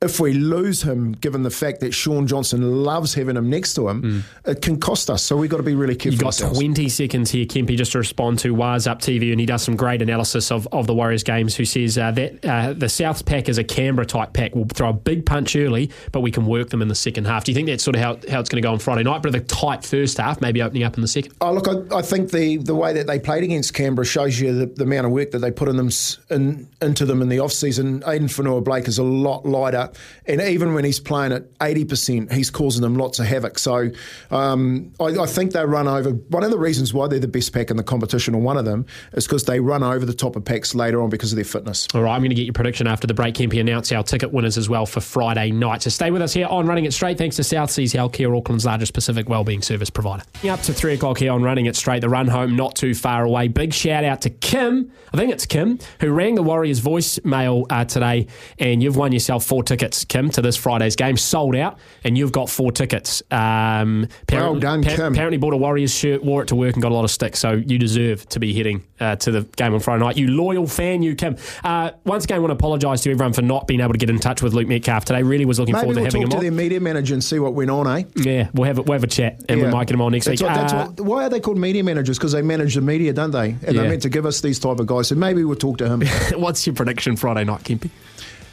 if 0.02 0.18
we 0.18 0.32
lose 0.32 0.82
him, 0.82 1.12
given 1.12 1.44
the 1.44 1.50
fact 1.50 1.80
that 1.80 1.94
Shaun 1.94 2.26
Johnson 2.26 2.82
loves 2.82 3.14
having 3.14 3.36
him 3.36 3.48
next 3.48 3.74
to 3.74 3.88
him, 3.88 4.02
mm. 4.02 4.50
it 4.50 4.60
can 4.60 4.80
cost 4.80 5.08
us. 5.08 5.22
So 5.22 5.36
we've 5.36 5.48
got 5.48 5.58
to 5.58 5.62
be 5.62 5.74
really 5.74 5.94
careful. 5.94 6.12
You've 6.12 6.20
got 6.20 6.26
ourselves. 6.26 6.58
20 6.58 6.88
seconds 6.88 7.30
here, 7.30 7.46
Kempy, 7.46 7.76
just 7.76 7.92
to 7.92 7.98
respond 7.98 8.40
to 8.40 8.50
Waz 8.52 8.88
Up 8.88 9.00
TV, 9.00 9.30
and 9.30 9.38
he 9.38 9.46
does 9.46 9.62
some 9.62 9.76
great 9.76 10.02
analysis 10.02 10.50
of, 10.50 10.66
of 10.72 10.88
the 10.88 10.94
Warriors 10.94 11.22
games, 11.22 11.54
who 11.54 11.64
says 11.64 11.96
uh, 11.96 12.10
that 12.10 12.44
uh, 12.44 12.72
the 12.72 12.88
South 12.88 13.24
pack 13.24 13.48
is 13.48 13.58
a 13.58 13.64
Canberra 13.64 14.04
type 14.04 14.32
pack. 14.32 14.54
We'll 14.54 14.64
throw 14.66 14.90
a 14.90 14.92
big 14.92 15.24
punch 15.24 15.54
early, 15.54 15.90
but 16.10 16.20
we 16.20 16.32
can 16.32 16.46
work 16.46 16.70
them 16.70 16.82
in 16.82 16.88
the 16.88 16.96
second 16.96 17.26
half. 17.26 17.44
Do 17.44 17.52
you 17.52 17.54
think 17.54 17.68
that's 17.68 17.84
sort 17.84 17.94
of 17.94 18.02
how, 18.02 18.14
how 18.28 18.40
it's 18.40 18.48
going 18.48 18.60
to 18.60 18.66
go 18.66 18.72
on 18.72 18.80
Friday 18.80 19.04
night? 19.04 19.22
But 19.22 19.34
a 19.36 19.40
tight 19.40 19.84
first 19.84 20.18
half, 20.18 20.40
maybe 20.40 20.62
opening 20.62 20.82
up 20.82 20.96
in 20.96 21.02
the 21.02 21.08
second? 21.08 21.32
Oh, 21.40 21.52
look, 21.52 21.68
I, 21.68 21.98
I 21.98 22.02
think 22.02 22.32
the, 22.32 22.56
the 22.56 22.74
way 22.74 22.92
that 22.92 23.06
they 23.06 23.20
played 23.20 23.44
against 23.44 23.72
Canberra 23.74 24.04
shows 24.04 24.40
you 24.40 24.52
the, 24.52 24.66
the 24.66 24.82
amount 24.82 25.06
of 25.06 25.12
work 25.12 25.30
that 25.30 25.38
they 25.38 25.52
put 25.52 25.68
in 25.68 25.76
them 25.76 25.90
in, 26.30 26.68
into 26.80 27.06
them 27.06 27.22
in 27.22 27.28
the 27.28 27.38
off 27.38 27.52
season. 27.52 28.02
Addin 28.02 28.26
Fonua 28.26 28.64
Blake 28.64 28.88
is 28.88 28.98
a 28.98 29.04
lot 29.04 29.46
lighter 29.46 29.91
and 30.26 30.40
even 30.40 30.74
when 30.74 30.84
he's 30.84 31.00
playing 31.00 31.32
at 31.32 31.44
eighty 31.60 31.84
percent, 31.84 32.32
he's 32.32 32.50
causing 32.50 32.82
them 32.82 32.96
lots 32.96 33.18
of 33.18 33.26
havoc. 33.26 33.58
So 33.58 33.90
um, 34.30 34.92
I, 35.00 35.04
I, 35.04 35.26
think 35.26 35.52
they 35.52 35.64
run 35.64 35.88
over. 35.88 36.10
One 36.10 36.44
of 36.44 36.50
the 36.50 36.58
reasons 36.58 36.92
why 36.94 37.08
they're 37.08 37.18
the 37.18 37.28
best 37.28 37.52
pack 37.52 37.70
in 37.70 37.76
the 37.76 37.82
competition, 37.82 38.34
or 38.34 38.40
one 38.40 38.56
of 38.56 38.64
them, 38.64 38.86
is 39.12 39.26
because 39.26 39.44
they 39.44 39.60
run 39.60 39.82
over 39.82 40.04
the 40.04 40.14
top 40.14 40.36
of 40.36 40.44
packs 40.44 40.74
later 40.74 41.02
on 41.02 41.10
because 41.10 41.32
of 41.32 41.36
their 41.36 41.44
fitness. 41.44 41.86
All 41.94 42.02
right, 42.02 42.14
I'm 42.14 42.20
going 42.20 42.30
to 42.30 42.36
get 42.36 42.44
your 42.44 42.52
prediction 42.52 42.86
after 42.86 43.06
the 43.06 43.14
break. 43.14 43.34
Kempy 43.34 43.60
announce 43.60 43.92
our 43.92 44.02
ticket 44.02 44.32
winners 44.32 44.58
as 44.58 44.68
well 44.68 44.86
for 44.86 45.00
Friday 45.00 45.50
night. 45.50 45.82
So 45.82 45.90
stay 45.90 46.10
with 46.10 46.22
us 46.22 46.32
here 46.32 46.46
on 46.46 46.66
Running 46.66 46.84
It 46.84 46.92
Straight. 46.92 47.18
Thanks 47.18 47.36
to 47.36 47.44
South 47.44 47.70
Seas 47.70 47.92
Healthcare, 47.92 48.36
Auckland's 48.36 48.64
largest 48.64 48.94
Pacific 48.94 49.28
wellbeing 49.28 49.62
service 49.62 49.90
provider. 49.90 50.24
Up 50.48 50.60
to 50.62 50.72
three 50.72 50.94
o'clock 50.94 51.18
here 51.18 51.32
on 51.32 51.42
Running 51.42 51.66
It 51.66 51.76
Straight. 51.76 52.00
The 52.00 52.08
run 52.08 52.28
home 52.28 52.56
not 52.56 52.76
too 52.76 52.94
far 52.94 53.24
away. 53.24 53.48
Big 53.48 53.72
shout 53.72 54.04
out 54.04 54.22
to 54.22 54.30
Kim. 54.30 54.90
I 55.12 55.16
think 55.16 55.32
it's 55.32 55.46
Kim 55.46 55.78
who 56.00 56.12
rang 56.12 56.34
the 56.34 56.42
Warriors 56.42 56.80
voicemail 56.80 57.66
uh, 57.70 57.84
today, 57.84 58.26
and 58.58 58.82
you've 58.82 58.96
won 58.96 59.12
yourself 59.12 59.44
four 59.44 59.62
tickets, 59.62 59.81
Kim, 60.08 60.30
to 60.30 60.40
this 60.42 60.56
Friday's 60.56 60.96
game. 60.96 61.16
Sold 61.16 61.56
out, 61.56 61.78
and 62.04 62.16
you've 62.16 62.32
got 62.32 62.48
four 62.48 62.70
tickets. 62.72 63.22
Um, 63.30 64.06
well 64.30 64.54
done, 64.56 64.82
pa- 64.82 64.96
Kim. 64.96 65.12
Apparently 65.12 65.36
bought 65.38 65.52
a 65.52 65.56
Warriors 65.56 65.92
shirt, 65.94 66.22
wore 66.24 66.42
it 66.42 66.46
to 66.48 66.56
work, 66.56 66.74
and 66.74 66.82
got 66.82 66.92
a 66.92 66.94
lot 66.94 67.04
of 67.04 67.10
sticks. 67.10 67.38
So 67.38 67.52
you 67.52 67.78
deserve 67.78 68.28
to 68.30 68.40
be 68.40 68.54
heading 68.54 68.84
uh, 69.00 69.16
to 69.16 69.30
the 69.30 69.42
game 69.56 69.74
on 69.74 69.80
Friday 69.80 70.04
night. 70.04 70.16
You 70.16 70.28
loyal 70.28 70.66
fan, 70.66 71.02
you 71.02 71.14
Kim. 71.14 71.36
Uh, 71.64 71.90
once 72.04 72.24
again, 72.24 72.36
I 72.36 72.40
want 72.40 72.50
to 72.50 72.54
apologise 72.54 73.00
to 73.02 73.10
everyone 73.10 73.32
for 73.32 73.42
not 73.42 73.66
being 73.66 73.80
able 73.80 73.92
to 73.92 73.98
get 73.98 74.10
in 74.10 74.18
touch 74.18 74.42
with 74.42 74.54
Luke 74.54 74.68
Metcalf 74.68 75.04
today. 75.04 75.22
Really 75.22 75.44
was 75.44 75.58
looking 75.58 75.72
Maybe 75.74 75.82
forward 75.84 75.96
we'll 75.96 76.04
to 76.10 76.16
having 76.18 76.20
talk 76.22 76.24
him 76.26 76.30
to 76.30 76.36
on. 76.36 76.42
their 76.42 76.52
media 76.52 76.80
manager 76.80 77.14
and 77.14 77.22
see 77.24 77.38
what 77.38 77.54
went 77.54 77.70
on, 77.70 77.86
eh? 77.88 78.04
Yeah, 78.16 78.48
we'll 78.54 78.66
have 78.66 78.78
a, 78.78 78.82
we'll 78.82 78.94
have 78.94 79.04
a 79.04 79.08
chat, 79.08 79.42
and 79.48 79.58
Yeah. 79.60 79.66
we 79.66 79.72
might 79.72 79.86
get 79.88 79.94
him 79.94 80.02
on 80.02 80.12
next 80.12 80.26
That's 80.26 80.40
week. 80.40 80.50
what- 80.50 80.56
that's 80.56 80.72
Uh, 80.72 80.86
what- 80.96 81.00
why 81.06 81.24
are 81.24 81.28
they 81.30 81.40
called 81.40 81.58
media 81.58 81.82
managers? 81.82 82.18
Because 82.18 82.32
they 82.32 82.42
manage 82.42 82.74
the 82.74 82.80
media, 82.80 83.12
don't 83.12 83.30
they? 83.30 83.50
And 83.50 83.62
Yeah. 83.62 83.72
they're 83.72 83.90
meant 83.90 84.02
to 84.02 84.08
give 84.08 84.26
us 84.26 84.40
these 84.40 84.58
type 84.58 84.78
of 84.80 84.86
guys. 84.86 85.08
So 85.08 85.14
maybe 85.14 85.42
we'll 85.44 85.56
talk 85.56 85.78
to 85.78 85.88
him. 85.88 86.02
what's 86.40 86.66
your 86.66 86.74
prediction 86.74 87.16
Friday 87.16 87.44
night, 87.44 87.64
Kempy? 87.64 87.90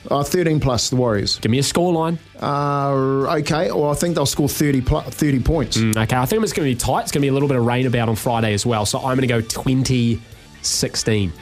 Uh, 0.09 0.23
13 0.23 0.59
plus, 0.59 0.89
the 0.89 0.95
Warriors. 0.95 1.37
Give 1.39 1.51
me 1.51 1.59
a 1.59 1.63
scoreline. 1.63 2.17
Uh, 2.41 3.35
okay, 3.39 3.71
well, 3.71 3.89
I 3.91 3.95
think 3.95 4.15
they'll 4.15 4.25
score 4.25 4.47
30, 4.49 4.81
plus, 4.81 5.05
30 5.13 5.39
points. 5.41 5.77
Okay, 5.77 6.15
I 6.15 6.25
think 6.25 6.43
it's 6.43 6.53
going 6.53 6.67
to 6.69 6.73
be 6.73 6.79
tight. 6.79 7.01
It's 7.01 7.11
going 7.11 7.21
to 7.21 7.25
be 7.25 7.27
a 7.27 7.33
little 7.33 7.47
bit 7.49 7.57
of 7.57 7.65
rain 7.65 7.85
about 7.85 8.07
on 8.09 8.15
Friday 8.15 8.53
as 8.53 8.65
well. 8.65 8.85
So 8.85 8.99
I'm 8.99 9.17
going 9.17 9.21
to 9.21 9.27
go 9.27 9.41
2016. 9.41 11.33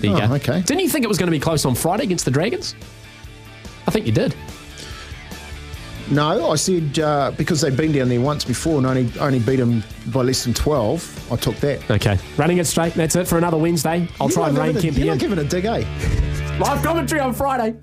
There 0.00 0.10
you 0.10 0.16
Oh, 0.16 0.28
go. 0.28 0.34
okay. 0.34 0.60
Didn't 0.62 0.80
you 0.80 0.88
think 0.88 1.04
it 1.04 1.08
was 1.08 1.18
going 1.18 1.26
to 1.28 1.32
be 1.36 1.40
close 1.40 1.64
on 1.64 1.74
Friday 1.74 2.04
against 2.04 2.24
the 2.24 2.30
Dragons? 2.30 2.74
I 3.86 3.90
think 3.90 4.06
you 4.06 4.12
did. 4.12 4.34
No, 6.10 6.50
I 6.50 6.56
said 6.56 6.98
uh, 6.98 7.32
because 7.36 7.60
they've 7.60 7.76
been 7.76 7.92
down 7.92 8.08
there 8.08 8.20
once 8.20 8.44
before 8.44 8.78
and 8.78 8.86
only 8.86 9.10
only 9.20 9.38
beat 9.40 9.56
them 9.56 9.82
by 10.06 10.22
less 10.22 10.44
than 10.44 10.54
12, 10.54 11.32
I 11.32 11.36
took 11.36 11.56
that. 11.56 11.90
Okay, 11.90 12.18
running 12.36 12.58
it 12.58 12.66
straight. 12.66 12.94
That's 12.94 13.14
it 13.16 13.28
for 13.28 13.36
another 13.38 13.58
Wednesday. 13.58 14.08
I'll 14.20 14.28
You 14.28 14.34
try 14.34 14.48
and 14.48 14.56
rein 14.58 14.74
Kempy 14.74 14.94
You're 14.96 15.02
in. 15.02 15.06
not 15.08 15.18
giving 15.18 15.38
a 15.38 15.44
dig, 15.44 15.64
eh? 15.66 15.84
Live 16.58 16.82
commentary 16.82 17.20
on 17.20 17.34
Friday. 17.34 17.78